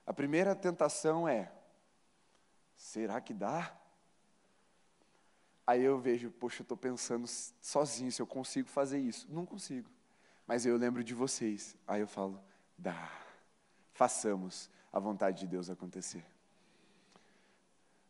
A 0.07 0.13
primeira 0.13 0.55
tentação 0.55 1.29
é: 1.29 1.53
será 2.77 3.21
que 3.21 3.35
dá? 3.35 3.77
Aí 5.67 5.83
eu 5.83 5.99
vejo, 5.99 6.31
poxa, 6.31 6.61
eu 6.61 6.65
estou 6.65 6.77
pensando 6.77 7.27
sozinho 7.27 8.13
se 8.13 8.23
eu 8.23 8.27
consigo 8.27 8.69
fazer 8.69 9.01
isso. 9.01 9.27
Não 9.29 9.45
consigo. 9.45 9.91
Mas 10.47 10.65
eu 10.65 10.77
lembro 10.77 11.03
de 11.03 11.13
vocês. 11.13 11.77
Aí 11.89 12.01
eu 12.01 12.07
falo, 12.07 12.41
dá. 12.79 13.11
Façamos 13.93 14.71
a 14.93 15.01
vontade 15.01 15.41
de 15.41 15.47
Deus 15.49 15.69
acontecer. 15.69 16.25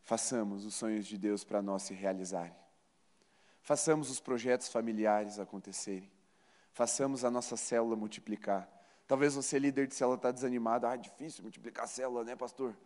Façamos 0.02 0.66
os 0.66 0.74
sonhos 0.74 1.06
de 1.06 1.16
Deus 1.16 1.44
para 1.44 1.62
nós 1.62 1.82
se 1.82 1.94
realizarem. 1.94 2.54
Façamos 3.62 4.10
os 4.10 4.20
projetos 4.20 4.68
familiares 4.68 5.38
acontecerem. 5.38 6.10
Façamos 6.76 7.24
a 7.24 7.30
nossa 7.30 7.56
célula 7.56 7.96
multiplicar. 7.96 8.68
Talvez 9.08 9.34
você, 9.34 9.58
líder 9.58 9.86
de 9.86 9.94
célula, 9.94 10.16
está 10.16 10.30
desanimado. 10.30 10.86
Ah, 10.86 10.94
difícil 10.94 11.42
multiplicar 11.42 11.84
a 11.84 11.88
célula, 11.88 12.22
né, 12.22 12.36
pastor? 12.36 12.76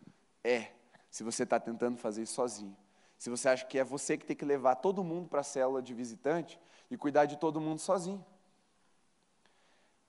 É, 0.41 0.71
se 1.09 1.23
você 1.23 1.43
está 1.43 1.59
tentando 1.59 1.97
fazer 1.97 2.23
isso 2.23 2.35
sozinho. 2.35 2.73
Se 3.17 3.29
você 3.29 3.49
acha 3.49 3.65
que 3.65 3.77
é 3.77 3.83
você 3.83 4.17
que 4.17 4.25
tem 4.25 4.33
que 4.33 4.45
levar 4.45 4.75
todo 4.75 5.03
mundo 5.03 5.27
para 5.27 5.41
a 5.41 5.43
célula 5.43 5.81
de 5.81 5.93
visitante 5.93 6.57
e 6.89 6.95
cuidar 6.95 7.25
de 7.25 7.35
todo 7.35 7.59
mundo 7.59 7.79
sozinho. 7.79 8.25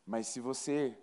Mas 0.06 0.28
se 0.28 0.38
você 0.38 0.96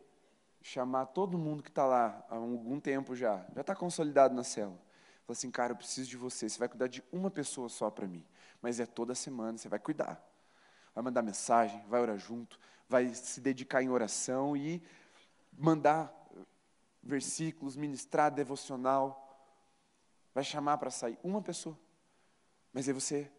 chamar 0.61 1.07
todo 1.07 1.37
mundo 1.37 1.61
que 1.61 1.67
está 1.67 1.85
lá 1.85 2.25
há 2.29 2.35
algum 2.35 2.79
tempo 2.79 3.13
já, 3.13 3.45
já 3.53 3.59
está 3.59 3.75
consolidado 3.75 4.33
na 4.33 4.45
célula, 4.45 4.79
fala 5.25 5.37
assim, 5.37 5.51
cara, 5.51 5.73
eu 5.73 5.75
preciso 5.75 6.09
de 6.09 6.15
você, 6.15 6.47
você 6.47 6.57
vai 6.57 6.69
cuidar 6.69 6.87
de 6.87 7.03
uma 7.11 7.29
pessoa 7.29 7.67
só 7.67 7.89
para 7.89 8.07
mim, 8.07 8.25
mas 8.61 8.79
é 8.79 8.85
toda 8.85 9.13
semana, 9.13 9.57
você 9.57 9.67
vai 9.67 9.79
cuidar. 9.79 10.28
Vai 10.93 11.03
mandar 11.03 11.21
mensagem, 11.21 11.83
vai 11.87 12.01
orar 12.01 12.17
junto, 12.17 12.59
vai 12.87 13.13
se 13.13 13.39
dedicar 13.39 13.81
em 13.81 13.89
oração 13.89 14.55
e 14.55 14.81
mandar 15.57 16.13
versículos, 17.01 17.75
ministrar 17.75 18.31
devocional, 18.31 19.25
vai 20.33 20.43
chamar 20.43 20.77
para 20.77 20.91
sair 20.91 21.17
uma 21.23 21.41
pessoa. 21.41 21.77
Mas 22.73 22.87
aí 22.87 22.93
você 22.93 23.31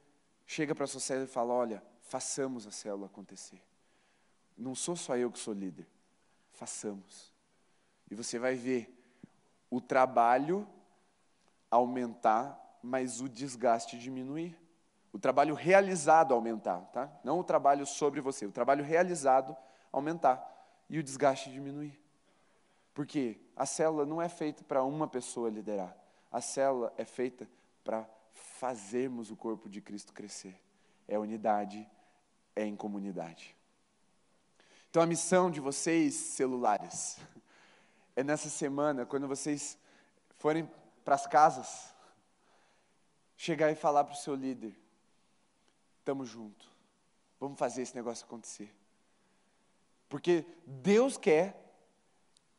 chega 0.46 0.74
para 0.74 0.84
a 0.84 0.88
sua 0.88 1.00
célula 1.00 1.26
e 1.26 1.28
fala: 1.28 1.52
olha, 1.52 1.82
façamos 2.02 2.66
a 2.66 2.70
célula 2.70 3.06
acontecer. 3.06 3.62
Não 4.56 4.74
sou 4.74 4.96
só 4.96 5.16
eu 5.16 5.30
que 5.30 5.38
sou 5.38 5.54
líder, 5.54 5.86
façamos. 6.52 7.32
E 8.10 8.14
você 8.14 8.38
vai 8.38 8.54
ver 8.54 8.92
o 9.70 9.80
trabalho 9.80 10.68
aumentar, 11.70 12.78
mas 12.82 13.20
o 13.20 13.28
desgaste 13.28 13.98
diminuir. 13.98 14.58
O 15.12 15.18
trabalho 15.18 15.54
realizado 15.54 16.32
aumentar, 16.32 16.80
tá? 16.92 17.10
Não 17.24 17.38
o 17.38 17.44
trabalho 17.44 17.84
sobre 17.84 18.20
você, 18.20 18.46
o 18.46 18.52
trabalho 18.52 18.84
realizado 18.84 19.56
aumentar 19.92 20.46
e 20.88 20.98
o 20.98 21.02
desgaste 21.02 21.50
diminuir. 21.50 21.98
Porque 22.94 23.40
a 23.56 23.66
célula 23.66 24.04
não 24.04 24.20
é 24.20 24.28
feita 24.28 24.62
para 24.64 24.82
uma 24.82 25.08
pessoa 25.08 25.48
liderar. 25.48 25.96
A 26.30 26.40
célula 26.40 26.92
é 26.96 27.04
feita 27.04 27.48
para 27.82 28.08
fazermos 28.32 29.30
o 29.30 29.36
corpo 29.36 29.68
de 29.68 29.80
Cristo 29.80 30.12
crescer. 30.12 30.60
É 31.08 31.18
unidade, 31.18 31.88
é 32.54 32.64
em 32.64 32.76
comunidade. 32.76 33.56
Então 34.90 35.02
a 35.02 35.06
missão 35.06 35.50
de 35.50 35.60
vocês, 35.60 36.14
celulares, 36.14 37.18
é 38.16 38.24
nessa 38.24 38.48
semana, 38.48 39.06
quando 39.06 39.28
vocês 39.28 39.78
forem 40.36 40.68
para 41.04 41.14
as 41.14 41.26
casas, 41.26 41.94
chegar 43.36 43.70
e 43.70 43.74
falar 43.74 44.04
para 44.04 44.14
o 44.14 44.18
seu 44.18 44.34
líder: 44.34 44.79
estamos 46.00 46.28
juntos, 46.28 46.68
vamos 47.38 47.58
fazer 47.58 47.82
esse 47.82 47.94
negócio 47.94 48.24
acontecer. 48.24 48.74
Porque 50.08 50.44
Deus 50.66 51.16
quer, 51.16 51.56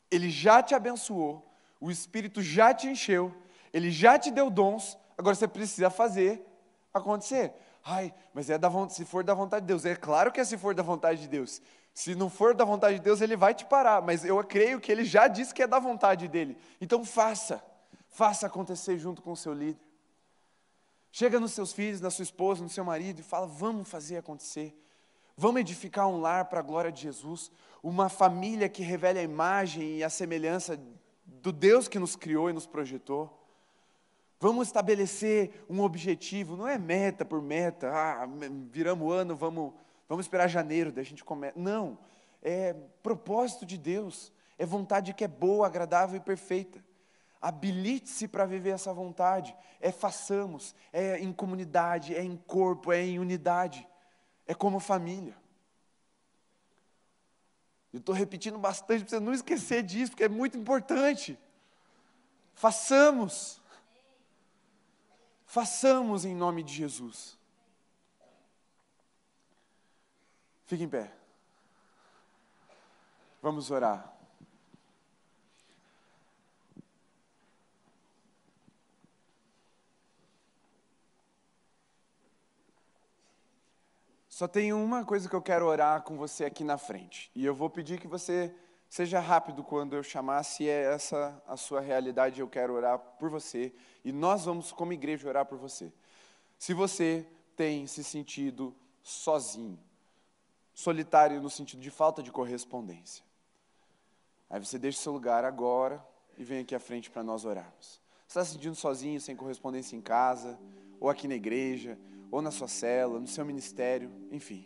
Ele 0.10 0.30
já 0.30 0.64
te 0.64 0.74
abençoou, 0.74 1.46
o 1.80 1.92
Espírito 1.92 2.42
já 2.42 2.74
te 2.74 2.88
encheu, 2.88 3.36
Ele 3.74 3.92
já 3.92 4.18
te 4.18 4.32
deu 4.32 4.50
dons, 4.50 4.98
agora 5.18 5.36
você 5.36 5.48
precisa 5.48 5.90
fazer 5.90 6.46
acontecer. 6.94 7.54
Ai, 7.84 8.14
mas 8.34 8.50
é 8.50 8.58
da 8.58 8.70
vontade, 8.70 8.94
se 8.94 9.06
for 9.06 9.24
da 9.24 9.34
vontade 9.34 9.64
de 9.64 9.68
Deus. 9.68 9.86
É 9.86 9.96
claro 9.96 10.32
que 10.32 10.40
é 10.40 10.46
se 10.46 10.58
for 10.58 10.74
da 10.74 10.84
vontade 10.84 11.22
de 11.22 11.28
Deus. 11.28 11.62
Se 11.94 12.16
não 12.16 12.30
for 12.30 12.54
da 12.54 12.64
vontade 12.64 12.96
de 12.96 13.02
Deus, 13.02 13.22
ele 13.22 13.36
vai 13.36 13.54
te 13.54 13.66
parar. 13.66 14.02
Mas 14.02 14.24
eu 14.24 14.42
creio 14.44 14.80
que 14.80 14.92
ele 14.92 15.04
já 15.04 15.28
disse 15.28 15.54
que 15.54 15.64
é 15.64 15.68
da 15.68 15.80
vontade 15.80 16.28
dele. 16.28 16.58
Então 16.80 17.04
faça. 17.04 17.62
Faça 18.08 18.46
acontecer 18.48 18.98
junto 18.98 19.22
com 19.22 19.32
o 19.32 19.38
seu 19.38 19.54
líder. 19.54 19.82
Chega 21.12 21.40
nos 21.40 21.52
seus 21.52 21.74
filhos, 21.74 22.00
na 22.00 22.10
sua 22.10 22.24
esposa, 22.24 22.64
no 22.64 22.70
seu 22.70 22.86
marido 22.86 23.20
e 23.20 23.24
fala: 23.24 23.46
vamos 23.46 23.90
fazer 23.90 24.18
acontecer. 24.18 24.78
Vamos 25.36 25.62
edificar 25.62 26.08
um 26.08 26.22
lar 26.22 26.46
para 26.46 26.60
a 26.60 26.64
glória 26.64 26.92
de 26.92 27.02
Jesus. 27.02 27.52
Uma 27.84 28.10
família 28.10 28.70
que 28.70 28.84
revele 28.84 29.20
a 29.20 29.24
imagem 29.24 29.98
e 29.98 30.04
a 30.04 30.10
semelhança 30.10 30.80
do 31.26 31.52
Deus 31.52 31.88
que 31.88 32.00
nos 32.00 32.16
criou 32.16 32.50
e 32.50 32.54
nos 32.54 32.66
projetou. 32.66 33.38
Vamos 34.40 34.68
estabelecer 34.68 35.66
um 35.70 35.82
objetivo, 35.82 36.58
não 36.58 36.68
é 36.68 36.78
meta 36.78 37.24
por 37.24 37.42
meta, 37.42 37.92
ah, 37.94 38.28
viramos 38.72 39.08
o 39.08 39.12
ano, 39.12 39.36
vamos, 39.36 39.72
vamos 40.10 40.26
esperar 40.26 40.48
janeiro, 40.48 40.92
daí 40.92 41.04
a 41.04 41.06
gente 41.06 41.24
começa. 41.24 41.60
Não, 41.60 41.98
é 42.42 42.74
propósito 43.04 43.68
de 43.68 43.78
Deus, 43.78 44.32
é 44.58 44.66
vontade 44.66 45.14
que 45.14 45.24
é 45.24 45.28
boa, 45.28 45.68
agradável 45.68 46.18
e 46.18 46.20
perfeita. 46.20 46.84
Habilite-se 47.42 48.28
para 48.28 48.46
viver 48.46 48.70
essa 48.70 48.94
vontade, 48.94 49.56
é 49.80 49.92
façamos, 49.92 50.76
é 50.94 51.18
em 51.18 51.34
comunidade, 51.34 52.14
é 52.16 52.24
em 52.24 52.38
corpo, 52.38 52.92
é 52.92 53.02
em 53.02 53.18
unidade, 53.18 53.88
é 54.46 54.54
como 54.54 54.80
família. 54.80 55.36
Eu 57.92 58.00
estou 58.00 58.14
repetindo 58.14 58.58
bastante 58.58 59.02
para 59.04 59.10
você 59.10 59.20
não 59.20 59.34
esquecer 59.34 59.84
disso, 59.84 60.12
porque 60.12 60.24
é 60.24 60.30
muito 60.30 60.58
importante. 60.58 61.38
Façamos. 62.54 63.60
Façamos 65.46 66.24
em 66.24 66.36
nome 66.36 66.64
de 66.64 66.74
Jesus. 66.74 67.38
Fique 70.66 70.84
em 70.84 70.90
pé. 70.90 71.12
Vamos 73.42 73.72
orar. 73.72 74.21
Só 84.42 84.48
tem 84.48 84.74
uma 84.74 85.06
coisa 85.06 85.30
que 85.30 85.36
eu 85.36 85.42
quero 85.42 85.68
orar 85.68 86.02
com 86.02 86.18
você 86.18 86.46
aqui 86.46 86.64
na 86.64 86.76
frente. 86.76 87.30
E 87.36 87.46
eu 87.46 87.54
vou 87.54 87.70
pedir 87.70 88.00
que 88.00 88.08
você 88.08 88.52
Seja 88.90 89.20
rápido 89.20 89.64
quando 89.64 89.96
eu 89.96 90.02
chamar, 90.02 90.42
se 90.42 90.68
é 90.68 90.94
essa 90.94 91.40
a 91.48 91.56
sua 91.56 91.80
realidade, 91.80 92.42
eu 92.42 92.48
quero 92.48 92.74
orar 92.74 92.98
por 92.98 93.30
você. 93.30 93.72
E 94.04 94.12
nós 94.12 94.46
vamos, 94.46 94.72
como 94.72 94.94
igreja, 94.94 95.30
orar 95.30 95.46
por 95.46 95.60
você. 95.60 95.94
Se 96.58 96.74
você 96.74 97.24
tem 97.56 97.86
se 97.86 98.04
sentido 98.04 98.76
sozinho, 99.04 99.80
solitário 100.74 101.40
no 101.40 101.50
sentido 101.50 101.80
de 101.80 101.92
falta 101.92 102.24
de 102.24 102.32
correspondência, 102.32 103.24
aí 104.50 104.60
você 104.60 104.80
deixa 104.80 104.98
o 104.98 105.02
seu 105.04 105.14
lugar 105.14 105.46
agora 105.46 106.04
e 106.36 106.44
vem 106.44 106.62
aqui 106.62 106.74
à 106.74 106.80
frente 106.80 107.12
para 107.12 107.22
nós 107.22 107.46
orarmos. 107.46 108.02
Você 108.28 108.40
está 108.40 108.44
se 108.44 108.54
sentindo 108.54 108.76
sozinho, 108.76 109.22
sem 109.22 109.36
correspondência 109.36 109.96
em 109.96 110.02
casa, 110.02 110.60
ou 111.00 111.12
aqui 111.12 111.28
na 111.28 111.36
igreja, 111.36 111.96
ou 112.32 112.42
na 112.42 112.50
sua 112.50 112.68
cela, 112.68 113.20
no 113.20 113.28
seu 113.28 113.46
ministério, 113.46 114.10
enfim. 114.32 114.66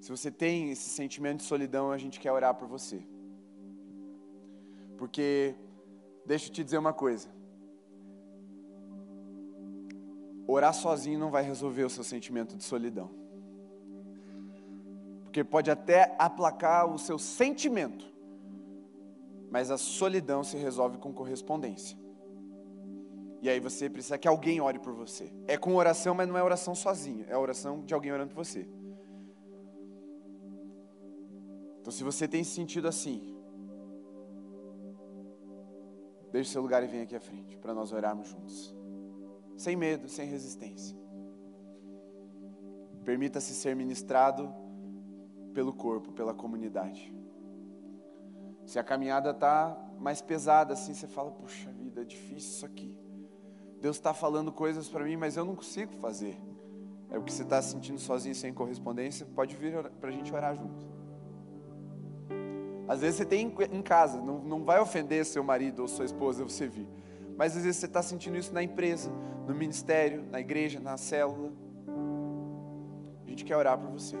Se 0.00 0.10
você 0.10 0.30
tem 0.30 0.70
esse 0.70 0.88
sentimento 0.90 1.38
de 1.38 1.44
solidão, 1.44 1.92
a 1.92 1.98
gente 1.98 2.18
quer 2.18 2.32
orar 2.32 2.54
por 2.54 2.66
você. 2.66 3.00
Porque, 4.96 5.54
deixa 6.26 6.48
eu 6.48 6.52
te 6.52 6.64
dizer 6.64 6.78
uma 6.78 6.92
coisa: 6.92 7.28
orar 10.46 10.74
sozinho 10.74 11.20
não 11.20 11.30
vai 11.30 11.44
resolver 11.44 11.84
o 11.84 11.90
seu 11.90 12.02
sentimento 12.02 12.56
de 12.56 12.64
solidão. 12.64 13.10
Porque 15.22 15.44
pode 15.44 15.70
até 15.70 16.16
aplacar 16.18 16.92
o 16.92 16.98
seu 16.98 17.18
sentimento, 17.18 18.04
mas 19.50 19.70
a 19.70 19.78
solidão 19.78 20.42
se 20.42 20.56
resolve 20.56 20.98
com 20.98 21.12
correspondência. 21.12 21.96
E 23.40 23.48
aí 23.48 23.60
você 23.60 23.88
precisa 23.88 24.18
que 24.18 24.26
alguém 24.26 24.60
ore 24.60 24.78
por 24.78 24.92
você. 24.92 25.32
É 25.46 25.56
com 25.56 25.74
oração, 25.76 26.14
mas 26.14 26.28
não 26.28 26.36
é 26.36 26.42
oração 26.42 26.74
sozinho, 26.74 27.24
é 27.28 27.36
oração 27.36 27.84
de 27.84 27.94
alguém 27.94 28.12
orando 28.12 28.34
por 28.34 28.44
você. 28.44 28.68
Então, 31.80 31.92
se 31.92 32.02
você 32.02 32.26
tem 32.26 32.42
se 32.42 32.50
sentido 32.50 32.88
assim, 32.88 33.34
deixe 36.32 36.50
seu 36.50 36.60
lugar 36.60 36.82
e 36.82 36.86
venha 36.86 37.04
aqui 37.04 37.16
à 37.16 37.20
frente 37.20 37.56
para 37.56 37.72
nós 37.72 37.92
orarmos 37.92 38.28
juntos, 38.28 38.76
sem 39.56 39.76
medo, 39.76 40.08
sem 40.08 40.28
resistência. 40.28 40.98
Permita-se 43.04 43.54
ser 43.54 43.74
ministrado 43.74 44.52
pelo 45.54 45.72
corpo, 45.72 46.12
pela 46.12 46.34
comunidade. 46.34 47.14
Se 48.66 48.78
a 48.78 48.84
caminhada 48.84 49.30
está 49.30 49.74
mais 49.98 50.20
pesada 50.20 50.74
assim, 50.74 50.92
você 50.92 51.06
fala: 51.06 51.30
puxa 51.30 51.70
vida, 51.70 52.02
é 52.02 52.04
difícil 52.04 52.50
isso 52.50 52.66
aqui. 52.66 52.97
Deus 53.80 53.96
está 53.96 54.12
falando 54.12 54.50
coisas 54.50 54.88
para 54.88 55.04
mim, 55.04 55.16
mas 55.16 55.36
eu 55.36 55.44
não 55.44 55.54
consigo 55.54 55.92
fazer. 55.94 56.36
É 57.10 57.18
o 57.18 57.22
que 57.22 57.32
você 57.32 57.42
está 57.42 57.62
sentindo 57.62 57.98
sozinho, 57.98 58.34
sem 58.34 58.52
correspondência, 58.52 59.26
pode 59.34 59.56
vir 59.56 59.72
para 60.00 60.10
a 60.10 60.12
gente 60.12 60.32
orar 60.34 60.54
junto. 60.54 60.86
Às 62.88 63.00
vezes 63.00 63.16
você 63.16 63.24
tem 63.24 63.52
em 63.70 63.82
casa, 63.82 64.20
não, 64.20 64.38
não 64.38 64.64
vai 64.64 64.80
ofender 64.80 65.24
seu 65.24 65.44
marido 65.44 65.82
ou 65.82 65.88
sua 65.88 66.04
esposa 66.04 66.42
você 66.42 66.66
vir. 66.66 66.88
Mas 67.36 67.56
às 67.56 67.62
vezes 67.62 67.78
você 67.78 67.86
está 67.86 68.02
sentindo 68.02 68.36
isso 68.36 68.52
na 68.52 68.62
empresa, 68.62 69.10
no 69.46 69.54
ministério, 69.54 70.24
na 70.30 70.40
igreja, 70.40 70.80
na 70.80 70.96
célula. 70.96 71.52
A 73.26 73.30
gente 73.30 73.44
quer 73.44 73.56
orar 73.56 73.78
por 73.78 73.90
você. 73.90 74.16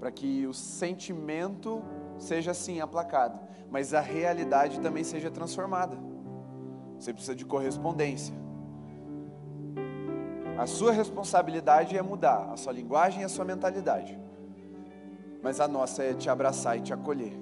Para 0.00 0.10
que 0.10 0.46
o 0.46 0.52
sentimento 0.52 1.82
seja 2.18 2.50
assim 2.50 2.80
aplacado, 2.80 3.38
mas 3.70 3.94
a 3.94 4.00
realidade 4.00 4.80
também 4.80 5.04
seja 5.04 5.30
transformada. 5.30 5.96
Você 6.98 7.12
precisa 7.12 7.34
de 7.34 7.44
correspondência. 7.44 8.34
A 10.58 10.66
sua 10.66 10.90
responsabilidade 10.90 11.96
é 11.96 12.02
mudar 12.02 12.50
a 12.52 12.56
sua 12.56 12.72
linguagem 12.72 13.22
e 13.22 13.24
a 13.24 13.28
sua 13.28 13.44
mentalidade. 13.44 14.18
Mas 15.42 15.60
a 15.60 15.68
nossa 15.68 16.02
é 16.02 16.14
te 16.14 16.30
abraçar 16.30 16.78
e 16.78 16.80
te 16.80 16.92
acolher. 16.92 17.38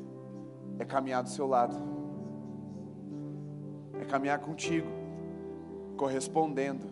É 0.78 0.84
caminhar 0.84 1.22
do 1.22 1.28
seu 1.28 1.46
lado. 1.46 1.76
É 4.00 4.04
caminhar 4.04 4.40
contigo, 4.40 4.88
correspondendo. 5.96 6.86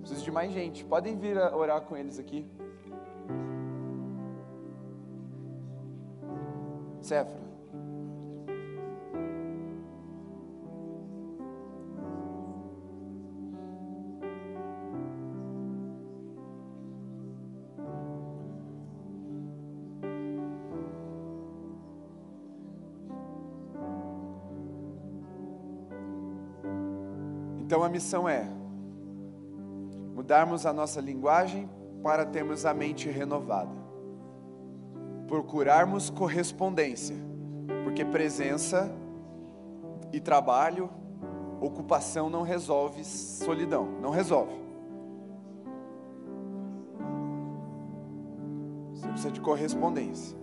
Preciso 0.00 0.22
de 0.22 0.30
mais 0.30 0.52
gente. 0.52 0.84
Podem 0.84 1.16
vir 1.16 1.38
orar 1.38 1.80
com 1.80 1.96
eles 1.96 2.18
aqui. 2.18 2.46
Cefra. 7.00 7.45
Missão 27.96 28.28
é 28.28 28.46
mudarmos 30.14 30.66
a 30.66 30.72
nossa 30.72 31.00
linguagem 31.00 31.66
para 32.02 32.26
termos 32.26 32.66
a 32.66 32.74
mente 32.74 33.08
renovada. 33.08 33.74
Procurarmos 35.26 36.10
correspondência, 36.10 37.16
porque 37.84 38.04
presença 38.04 38.94
e 40.12 40.20
trabalho, 40.20 40.90
ocupação 41.58 42.28
não 42.28 42.42
resolve 42.42 43.02
solidão, 43.02 43.88
não 44.02 44.10
resolve. 44.10 44.54
Você 48.92 49.08
precisa 49.08 49.30
de 49.30 49.40
correspondência. 49.40 50.36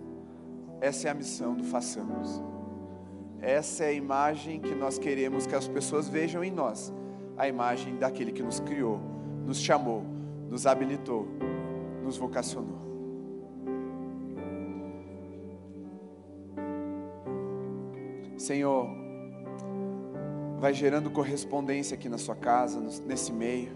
Essa 0.80 1.06
é 1.06 1.10
a 1.12 1.14
missão 1.14 1.54
do 1.54 1.62
façamos. 1.62 2.42
Essa 3.40 3.84
é 3.84 3.88
a 3.88 3.92
imagem 3.92 4.60
que 4.60 4.74
nós 4.74 4.98
queremos 4.98 5.46
que 5.46 5.54
as 5.54 5.68
pessoas 5.68 6.08
vejam 6.08 6.42
em 6.42 6.50
nós 6.50 6.92
a 7.36 7.48
imagem 7.48 7.96
daquele 7.96 8.32
que 8.32 8.42
nos 8.42 8.60
criou, 8.60 9.00
nos 9.44 9.58
chamou, 9.58 10.04
nos 10.48 10.66
habilitou, 10.66 11.26
nos 12.02 12.16
vocacionou. 12.16 12.84
Senhor, 18.36 18.88
vai 20.58 20.74
gerando 20.74 21.10
correspondência 21.10 21.94
aqui 21.94 22.08
na 22.08 22.18
sua 22.18 22.34
casa, 22.34 22.80
nesse 23.06 23.32
meio, 23.32 23.72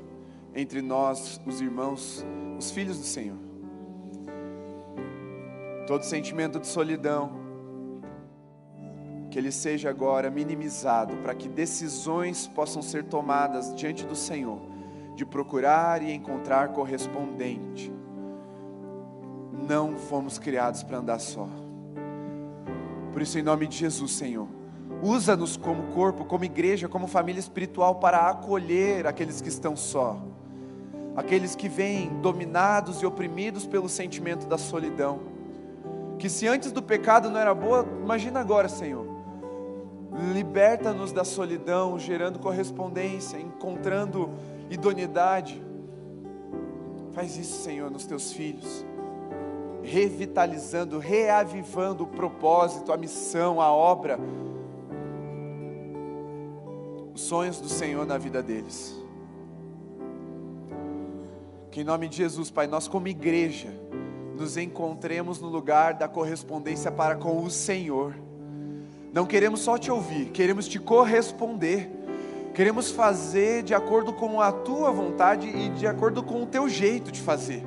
entre 0.54 0.82
nós, 0.82 1.40
os 1.46 1.60
irmãos, 1.60 2.24
os 2.58 2.70
filhos 2.70 2.98
do 2.98 3.04
Senhor. 3.04 3.38
Todo 5.86 6.02
sentimento 6.02 6.60
de 6.60 6.66
solidão, 6.66 7.32
que 9.30 9.38
ele 9.38 9.52
seja 9.52 9.90
agora 9.90 10.30
minimizado, 10.30 11.16
para 11.18 11.34
que 11.34 11.48
decisões 11.48 12.46
possam 12.46 12.80
ser 12.80 13.04
tomadas 13.04 13.74
diante 13.74 14.06
do 14.06 14.16
Senhor, 14.16 14.58
de 15.14 15.24
procurar 15.24 16.02
e 16.02 16.12
encontrar 16.12 16.68
correspondente. 16.68 17.92
Não 19.52 19.98
fomos 19.98 20.38
criados 20.38 20.82
para 20.82 20.98
andar 20.98 21.18
só. 21.18 21.48
Por 23.12 23.20
isso, 23.20 23.38
em 23.38 23.42
nome 23.42 23.66
de 23.66 23.76
Jesus, 23.76 24.12
Senhor, 24.12 24.48
usa-nos 25.02 25.56
como 25.56 25.92
corpo, 25.92 26.24
como 26.24 26.44
igreja, 26.44 26.88
como 26.88 27.06
família 27.06 27.40
espiritual 27.40 27.96
para 27.96 28.30
acolher 28.30 29.06
aqueles 29.06 29.42
que 29.42 29.48
estão 29.48 29.76
só, 29.76 30.22
aqueles 31.16 31.54
que 31.54 31.68
vêm 31.68 32.08
dominados 32.22 33.02
e 33.02 33.06
oprimidos 33.06 33.66
pelo 33.66 33.88
sentimento 33.88 34.46
da 34.46 34.56
solidão. 34.56 35.20
Que 36.18 36.30
se 36.30 36.48
antes 36.48 36.72
do 36.72 36.82
pecado 36.82 37.28
não 37.28 37.38
era 37.38 37.54
boa, 37.54 37.86
imagina 38.02 38.40
agora, 38.40 38.68
Senhor 38.68 39.17
Liberta-nos 40.32 41.12
da 41.12 41.24
solidão, 41.24 41.98
gerando 41.98 42.38
correspondência, 42.38 43.38
encontrando 43.38 44.30
idoneidade. 44.68 45.62
Faz 47.12 47.36
isso, 47.36 47.62
Senhor, 47.62 47.90
nos 47.90 48.04
teus 48.04 48.32
filhos, 48.32 48.84
revitalizando, 49.82 50.98
reavivando 50.98 52.04
o 52.04 52.06
propósito, 52.06 52.92
a 52.92 52.96
missão, 52.96 53.60
a 53.60 53.72
obra, 53.72 54.18
os 57.14 57.20
sonhos 57.20 57.60
do 57.60 57.68
Senhor 57.68 58.04
na 58.04 58.18
vida 58.18 58.42
deles. 58.42 58.96
Que 61.70 61.82
em 61.82 61.84
nome 61.84 62.08
de 62.08 62.16
Jesus, 62.16 62.50
Pai, 62.50 62.66
nós 62.66 62.88
como 62.88 63.06
igreja, 63.06 63.68
nos 64.36 64.56
encontremos 64.56 65.40
no 65.40 65.48
lugar 65.48 65.94
da 65.94 66.08
correspondência 66.08 66.90
para 66.90 67.16
com 67.16 67.42
o 67.42 67.50
Senhor 67.50 68.14
não 69.12 69.24
queremos 69.26 69.60
só 69.60 69.78
te 69.78 69.90
ouvir, 69.90 70.26
queremos 70.26 70.68
te 70.68 70.78
corresponder. 70.78 71.90
Queremos 72.54 72.90
fazer 72.90 73.62
de 73.62 73.72
acordo 73.72 74.12
com 74.12 74.40
a 74.40 74.50
tua 74.50 74.90
vontade 74.90 75.46
e 75.46 75.68
de 75.68 75.86
acordo 75.86 76.24
com 76.24 76.42
o 76.42 76.46
teu 76.46 76.68
jeito 76.68 77.12
de 77.12 77.20
fazer. 77.20 77.64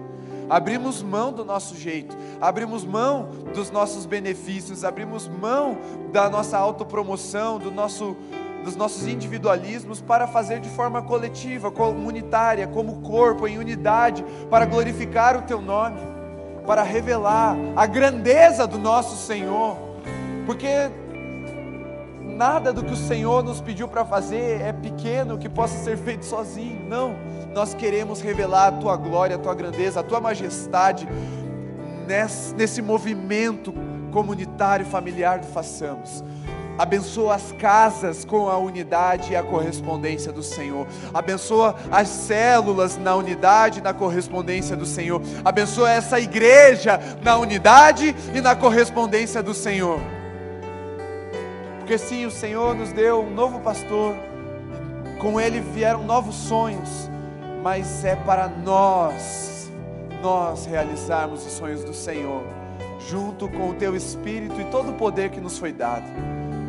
Abrimos 0.50 1.02
mão 1.02 1.32
do 1.32 1.46
nosso 1.46 1.78
jeito, 1.78 2.14
abrimos 2.42 2.84
mão 2.84 3.30
dos 3.54 3.72
nossos 3.72 4.06
benefícios, 4.06 4.84
abrimos 4.84 5.30
mão 5.30 5.78
da 6.12 6.30
nossa 6.30 6.58
autopromoção, 6.58 7.58
do 7.58 7.72
nosso, 7.72 8.18
dos 8.66 8.76
nossos 8.76 9.08
individualismos 9.08 10.02
para 10.02 10.28
fazer 10.28 10.60
de 10.60 10.68
forma 10.68 11.02
coletiva, 11.02 11.72
comunitária, 11.72 12.68
como 12.68 13.00
corpo, 13.00 13.48
em 13.48 13.58
unidade, 13.58 14.26
para 14.50 14.66
glorificar 14.66 15.38
o 15.38 15.44
teu 15.44 15.62
nome, 15.62 16.02
para 16.68 16.84
revelar 16.84 17.56
a 17.78 17.86
grandeza 17.86 18.68
do 18.68 18.78
nosso 18.78 19.16
Senhor. 19.26 19.78
Porque 20.46 20.92
nada 22.42 22.74
do 22.74 22.84
que 22.84 22.92
o 22.92 22.96
Senhor 22.96 23.44
nos 23.44 23.62
pediu 23.62 23.88
para 23.88 24.04
fazer 24.04 24.62
é 24.62 24.74
pequeno 24.74 25.38
que 25.38 25.48
possa 25.48 25.78
ser 25.84 25.96
feito 25.96 26.26
sozinho. 26.26 26.90
Não, 26.90 27.16
nós 27.54 27.76
queremos 27.76 28.20
revelar 28.20 28.70
a 28.70 28.72
tua 28.72 28.98
glória, 28.98 29.36
a 29.36 29.40
tua 29.40 29.54
grandeza, 29.54 30.00
a 30.00 30.04
tua 30.04 30.20
majestade 30.20 31.08
nesse, 32.08 32.56
nesse 32.56 32.82
movimento 32.82 33.72
comunitário, 34.12 34.84
familiar 34.88 35.38
do 35.38 35.46
façamos. 35.46 36.24
Abençoa 36.80 37.36
as 37.36 37.52
casas 37.52 38.26
com 38.26 38.50
a 38.50 38.58
unidade 38.58 39.34
e 39.34 39.36
a 39.36 39.44
correspondência 39.44 40.32
do 40.32 40.42
Senhor. 40.42 40.88
Abençoa 41.14 41.76
as 41.92 42.08
células 42.08 42.98
na 42.98 43.16
unidade 43.16 43.78
e 43.78 43.84
na 43.84 43.94
correspondência 43.94 44.76
do 44.76 44.88
Senhor. 44.88 45.22
Abençoa 45.46 45.92
essa 45.92 46.20
igreja 46.20 47.00
na 47.22 47.38
unidade 47.38 48.16
e 48.34 48.42
na 48.42 48.56
correspondência 48.56 49.44
do 49.44 49.54
Senhor. 49.54 50.02
Porque 51.92 52.06
sim, 52.06 52.26
o 52.26 52.32
Senhor 52.32 52.74
nos 52.74 52.94
deu 52.94 53.20
um 53.20 53.30
novo 53.30 53.60
pastor, 53.60 54.16
com 55.20 55.42
ele 55.42 55.60
vieram 55.60 56.06
novos 56.06 56.36
sonhos, 56.36 57.10
mas 57.62 58.06
é 58.06 58.16
para 58.16 58.48
nós, 58.48 59.70
nós 60.22 60.66
realizarmos 60.66 61.46
os 61.46 61.52
sonhos 61.52 61.84
do 61.84 61.94
Senhor, 61.94 62.46
junto 63.10 63.50
com 63.50 63.72
o 63.72 63.74
teu 63.74 63.94
Espírito 63.94 64.62
e 64.62 64.64
todo 64.72 64.92
o 64.92 64.94
poder 64.94 65.32
que 65.32 65.42
nos 65.42 65.58
foi 65.58 65.74
dado. 65.74 66.06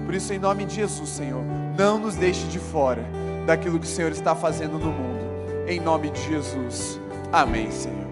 Por 0.05 0.13
isso, 0.13 0.33
em 0.33 0.41
nome 0.41 0.65
de 0.65 0.75
Jesus, 0.75 1.11
Senhor, 1.11 1.45
não 1.79 2.01
nos 2.01 2.17
deixe 2.17 2.45
de 2.49 2.59
fora 2.59 3.05
daquilo 3.47 3.79
que 3.79 3.87
o 3.87 3.89
Senhor 3.89 4.11
está 4.11 4.35
fazendo 4.35 4.77
no 4.77 4.91
mundo. 4.91 5.69
Em 5.69 5.79
nome 5.79 6.11
de 6.11 6.21
Jesus. 6.21 6.99
Amém, 7.33 7.71
Senhor. 7.71 8.09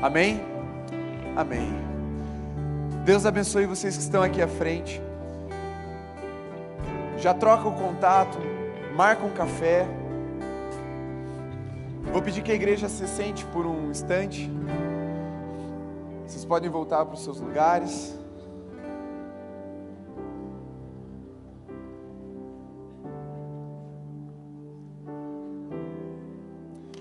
Amém? 0.00 0.40
Amém. 1.36 1.68
Deus 3.04 3.26
abençoe 3.26 3.66
vocês 3.66 3.98
que 3.98 4.02
estão 4.02 4.22
aqui 4.22 4.40
à 4.40 4.48
frente 4.48 5.03
já 7.24 7.32
troca 7.32 7.66
o 7.66 7.72
contato, 7.72 8.36
marca 8.94 9.24
um 9.24 9.30
café. 9.30 9.86
Vou 12.12 12.20
pedir 12.20 12.42
que 12.42 12.52
a 12.52 12.54
igreja 12.54 12.86
se 12.86 13.08
sente 13.08 13.46
por 13.46 13.64
um 13.64 13.90
instante. 13.90 14.50
Vocês 16.26 16.44
podem 16.44 16.68
voltar 16.68 17.02
para 17.06 17.14
os 17.14 17.24
seus 17.24 17.40
lugares. 17.40 18.14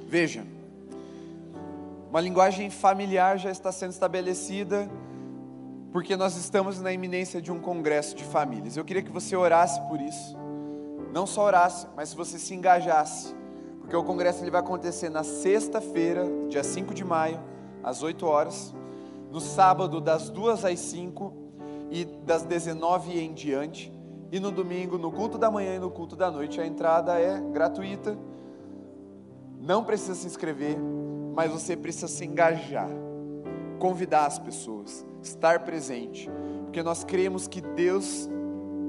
Veja, 0.08 0.46
uma 2.10 2.22
linguagem 2.22 2.70
familiar 2.70 3.38
já 3.38 3.52
está 3.52 3.74
sendo 3.74 3.92
estabelecida, 3.92 4.90
porque 5.94 6.18
nós 6.18 6.36
estamos 6.36 6.82
na 6.82 6.92
iminência 6.92 7.42
de 7.42 7.52
um 7.52 7.60
congresso 7.60 8.16
de 8.16 8.26
famílias. 8.26 8.76
Eu 8.76 8.84
queria 8.84 9.02
que 9.02 9.12
você 9.12 9.36
orasse 9.36 9.80
por 9.88 10.02
isso. 10.02 10.36
Não 11.14 11.26
só 11.26 11.46
orasse, 11.46 11.88
mas 11.96 12.10
se 12.10 12.16
você 12.16 12.38
se 12.38 12.54
engajasse. 12.54 13.34
Porque 13.80 13.96
o 13.96 14.04
congresso 14.04 14.44
ele 14.44 14.52
vai 14.52 14.60
acontecer 14.60 15.10
na 15.10 15.24
sexta-feira, 15.24 16.26
dia 16.50 16.64
5 16.64 16.94
de 16.94 17.06
maio, 17.06 17.40
às 17.82 18.04
8 18.04 18.26
horas. 18.26 18.76
No 19.32 19.40
sábado, 19.40 20.02
das 20.02 20.30
2 20.30 20.66
às 20.66 20.80
5 20.80 21.34
e 21.90 22.04
das 22.04 22.44
19 22.44 23.18
em 23.18 23.34
diante. 23.34 23.94
E 24.32 24.40
no 24.40 24.52
domingo, 24.52 24.98
no 24.98 25.12
culto 25.12 25.38
da 25.38 25.50
manhã 25.50 25.76
e 25.76 25.80
no 25.80 25.92
culto 25.92 26.16
da 26.16 26.30
noite, 26.30 26.60
a 26.60 26.66
entrada 26.66 27.20
é 27.20 27.40
gratuita 27.40 28.18
não 29.64 29.82
precisa 29.82 30.14
se 30.14 30.28
inscrever, 30.28 30.78
mas 31.34 31.50
você 31.50 31.78
precisa 31.78 32.10
se 32.10 32.26
engajar, 32.26 32.90
convidar 33.80 34.26
as 34.26 34.38
pessoas, 34.38 35.06
estar 35.28 35.60
presente, 35.60 36.30
porque 36.64 36.84
nós 36.84 37.04
cremos 37.04 37.48
que 37.48 37.62
Deus 37.62 38.30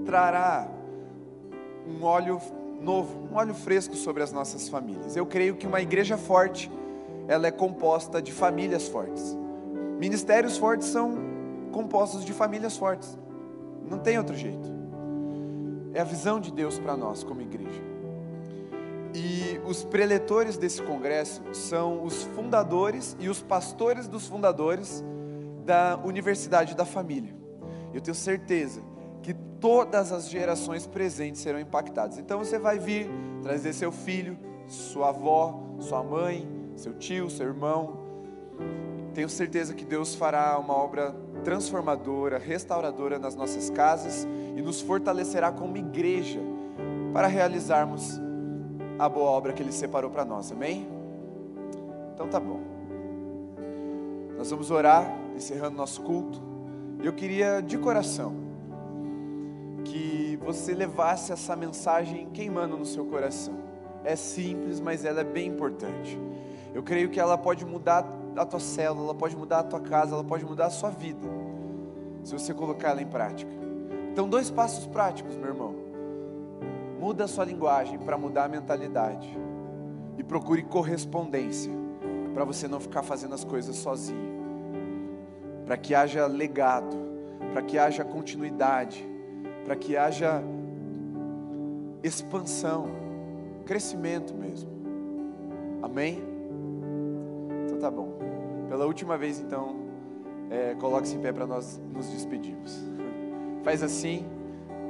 trará 0.04 0.68
um 1.86 2.04
óleo 2.04 2.40
novo, 2.80 3.28
um 3.30 3.36
óleo 3.36 3.54
fresco 3.54 3.94
sobre 3.94 4.22
as 4.22 4.32
nossas 4.32 4.68
famílias. 4.68 5.16
Eu 5.16 5.26
creio 5.26 5.56
que 5.56 5.66
uma 5.66 5.80
igreja 5.80 6.16
forte, 6.16 6.70
ela 7.28 7.46
é 7.46 7.50
composta 7.50 8.20
de 8.20 8.32
famílias 8.32 8.88
fortes. 8.88 9.36
Ministérios 9.98 10.56
fortes 10.56 10.88
são 10.88 11.16
compostos 11.72 12.24
de 12.24 12.32
famílias 12.32 12.76
fortes. 12.76 13.18
Não 13.88 13.98
tem 13.98 14.18
outro 14.18 14.36
jeito. 14.36 14.72
É 15.92 16.00
a 16.00 16.04
visão 16.04 16.40
de 16.40 16.52
Deus 16.52 16.78
para 16.78 16.96
nós 16.96 17.22
como 17.22 17.40
igreja. 17.40 17.82
E 19.14 19.60
os 19.64 19.84
preletores 19.84 20.56
desse 20.56 20.82
congresso 20.82 21.42
são 21.52 22.02
os 22.02 22.24
fundadores 22.24 23.16
e 23.20 23.28
os 23.28 23.40
pastores 23.40 24.08
dos 24.08 24.26
fundadores 24.26 25.04
da 25.64 25.98
Universidade 26.04 26.74
da 26.74 26.84
Família. 26.84 27.34
Eu 27.92 28.00
tenho 28.00 28.14
certeza 28.14 28.82
que 29.22 29.32
todas 29.32 30.12
as 30.12 30.28
gerações 30.28 30.86
presentes 30.86 31.40
serão 31.40 31.58
impactadas. 31.58 32.18
Então 32.18 32.38
você 32.38 32.58
vai 32.58 32.78
vir 32.78 33.08
trazer 33.42 33.72
seu 33.72 33.90
filho, 33.90 34.38
sua 34.66 35.08
avó, 35.08 35.62
sua 35.78 36.02
mãe, 36.02 36.46
seu 36.76 36.92
tio, 36.94 37.30
seu 37.30 37.46
irmão. 37.46 38.04
Tenho 39.14 39.28
certeza 39.28 39.74
que 39.74 39.84
Deus 39.84 40.14
fará 40.14 40.58
uma 40.58 40.74
obra 40.74 41.14
transformadora, 41.44 42.38
restauradora 42.38 43.18
nas 43.18 43.34
nossas 43.34 43.70
casas 43.70 44.26
e 44.56 44.60
nos 44.60 44.80
fortalecerá 44.80 45.52
como 45.52 45.76
igreja 45.76 46.40
para 47.12 47.28
realizarmos 47.28 48.20
a 48.98 49.08
boa 49.08 49.30
obra 49.30 49.52
que 49.52 49.62
Ele 49.62 49.72
separou 49.72 50.10
para 50.10 50.24
nós, 50.24 50.50
amém? 50.50 50.88
Então 52.12 52.28
tá 52.28 52.40
bom. 52.40 52.60
Nós 54.36 54.50
vamos 54.50 54.70
orar, 54.70 55.23
encerrando 55.34 55.76
nosso 55.76 56.02
culto. 56.02 56.40
Eu 57.02 57.12
queria 57.12 57.60
de 57.60 57.76
coração 57.76 58.34
que 59.84 60.38
você 60.42 60.74
levasse 60.74 61.32
essa 61.32 61.54
mensagem 61.54 62.28
queimando 62.32 62.76
no 62.76 62.86
seu 62.86 63.04
coração. 63.04 63.54
É 64.02 64.16
simples, 64.16 64.80
mas 64.80 65.04
ela 65.04 65.20
é 65.20 65.24
bem 65.24 65.48
importante. 65.48 66.18
Eu 66.74 66.82
creio 66.82 67.08
que 67.10 67.20
ela 67.20 67.38
pode 67.38 67.64
mudar 67.64 68.06
a 68.36 68.44
tua 68.44 68.60
célula, 68.60 69.06
ela 69.06 69.14
pode 69.14 69.36
mudar 69.36 69.60
a 69.60 69.62
tua 69.62 69.80
casa, 69.80 70.14
ela 70.14 70.24
pode 70.24 70.44
mudar 70.44 70.66
a 70.66 70.70
sua 70.70 70.90
vida, 70.90 71.26
se 72.24 72.32
você 72.32 72.52
colocar 72.52 72.90
ela 72.90 73.02
em 73.02 73.06
prática. 73.06 73.50
Então, 74.10 74.28
dois 74.28 74.50
passos 74.50 74.86
práticos, 74.86 75.36
meu 75.36 75.48
irmão. 75.48 75.74
Muda 76.98 77.24
a 77.24 77.28
sua 77.28 77.44
linguagem 77.44 77.98
para 77.98 78.16
mudar 78.16 78.44
a 78.44 78.48
mentalidade. 78.48 79.36
E 80.16 80.22
procure 80.22 80.62
correspondência 80.62 81.72
para 82.32 82.44
você 82.44 82.66
não 82.68 82.80
ficar 82.80 83.02
fazendo 83.02 83.34
as 83.34 83.44
coisas 83.44 83.76
sozinho. 83.76 84.33
Para 85.66 85.76
que 85.76 85.94
haja 85.94 86.26
legado, 86.26 86.96
para 87.52 87.62
que 87.62 87.78
haja 87.78 88.04
continuidade, 88.04 89.06
para 89.64 89.74
que 89.76 89.96
haja 89.96 90.42
expansão, 92.02 92.88
crescimento 93.64 94.34
mesmo. 94.34 94.70
Amém? 95.82 96.22
Então 97.64 97.78
tá 97.78 97.90
bom. 97.90 98.18
Pela 98.68 98.86
última 98.86 99.16
vez, 99.16 99.38
então, 99.40 99.76
é, 100.50 100.74
coloque-se 100.74 101.16
em 101.16 101.20
pé 101.20 101.32
para 101.32 101.46
nós 101.46 101.80
nos 101.92 102.08
despedirmos. 102.08 102.82
Faz 103.64 103.82
assim, 103.82 104.26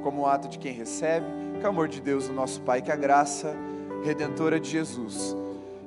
como 0.03 0.23
um 0.23 0.25
ato 0.25 0.47
de 0.47 0.59
quem 0.59 0.73
recebe 0.73 1.25
que 1.59 1.65
o 1.65 1.69
amor 1.69 1.87
de 1.87 2.01
Deus, 2.01 2.27
o 2.27 2.33
nosso 2.33 2.61
Pai, 2.61 2.81
que 2.81 2.91
a 2.91 2.95
graça 2.95 3.55
redentora 4.03 4.59
de 4.59 4.69
Jesus 4.69 5.35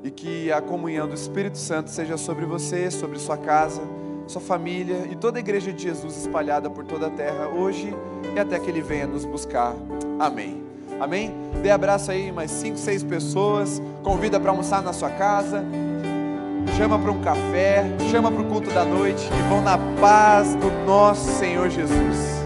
e 0.03 0.11
que 0.11 0.51
a 0.51 0.61
comunhão 0.61 1.09
do 1.09 1.14
Espírito 1.14 1.59
Santo 1.59 1.91
seja 1.91 2.16
sobre 2.16 2.47
você, 2.47 2.91
sobre 2.91 3.18
sua 3.18 3.36
casa, 3.36 3.82
sua 4.29 4.41
família 4.41 5.09
e 5.11 5.16
toda 5.16 5.39
a 5.39 5.41
igreja 5.41 5.72
de 5.72 5.83
Jesus 5.83 6.16
espalhada 6.16 6.68
por 6.68 6.85
toda 6.85 7.07
a 7.07 7.11
terra 7.11 7.49
hoje 7.49 7.95
e 8.35 8.39
até 8.39 8.59
que 8.59 8.70
Ele 8.70 8.83
venha 8.83 9.07
nos 9.07 9.24
buscar. 9.24 9.74
Amém. 10.18 10.62
Amém? 11.01 11.35
Dê 11.62 11.70
abraço 11.70 12.11
aí 12.11 12.31
mais 12.33 12.51
cinco, 12.51 12.76
seis 12.76 13.03
pessoas, 13.03 13.81
convida 14.03 14.39
para 14.39 14.51
almoçar 14.51 14.83
na 14.83 14.93
sua 14.93 15.11
casa, 15.11 15.64
chama 16.76 16.99
para 16.99 17.11
um 17.11 17.20
café, 17.22 17.85
chama 18.11 18.31
para 18.31 18.43
o 18.43 18.47
culto 18.47 18.70
da 18.70 18.85
noite 18.85 19.24
e 19.26 19.49
vão 19.49 19.62
na 19.62 19.79
paz 20.01 20.55
do 20.57 20.70
nosso 20.87 21.31
Senhor 21.39 21.70
Jesus. 21.70 22.38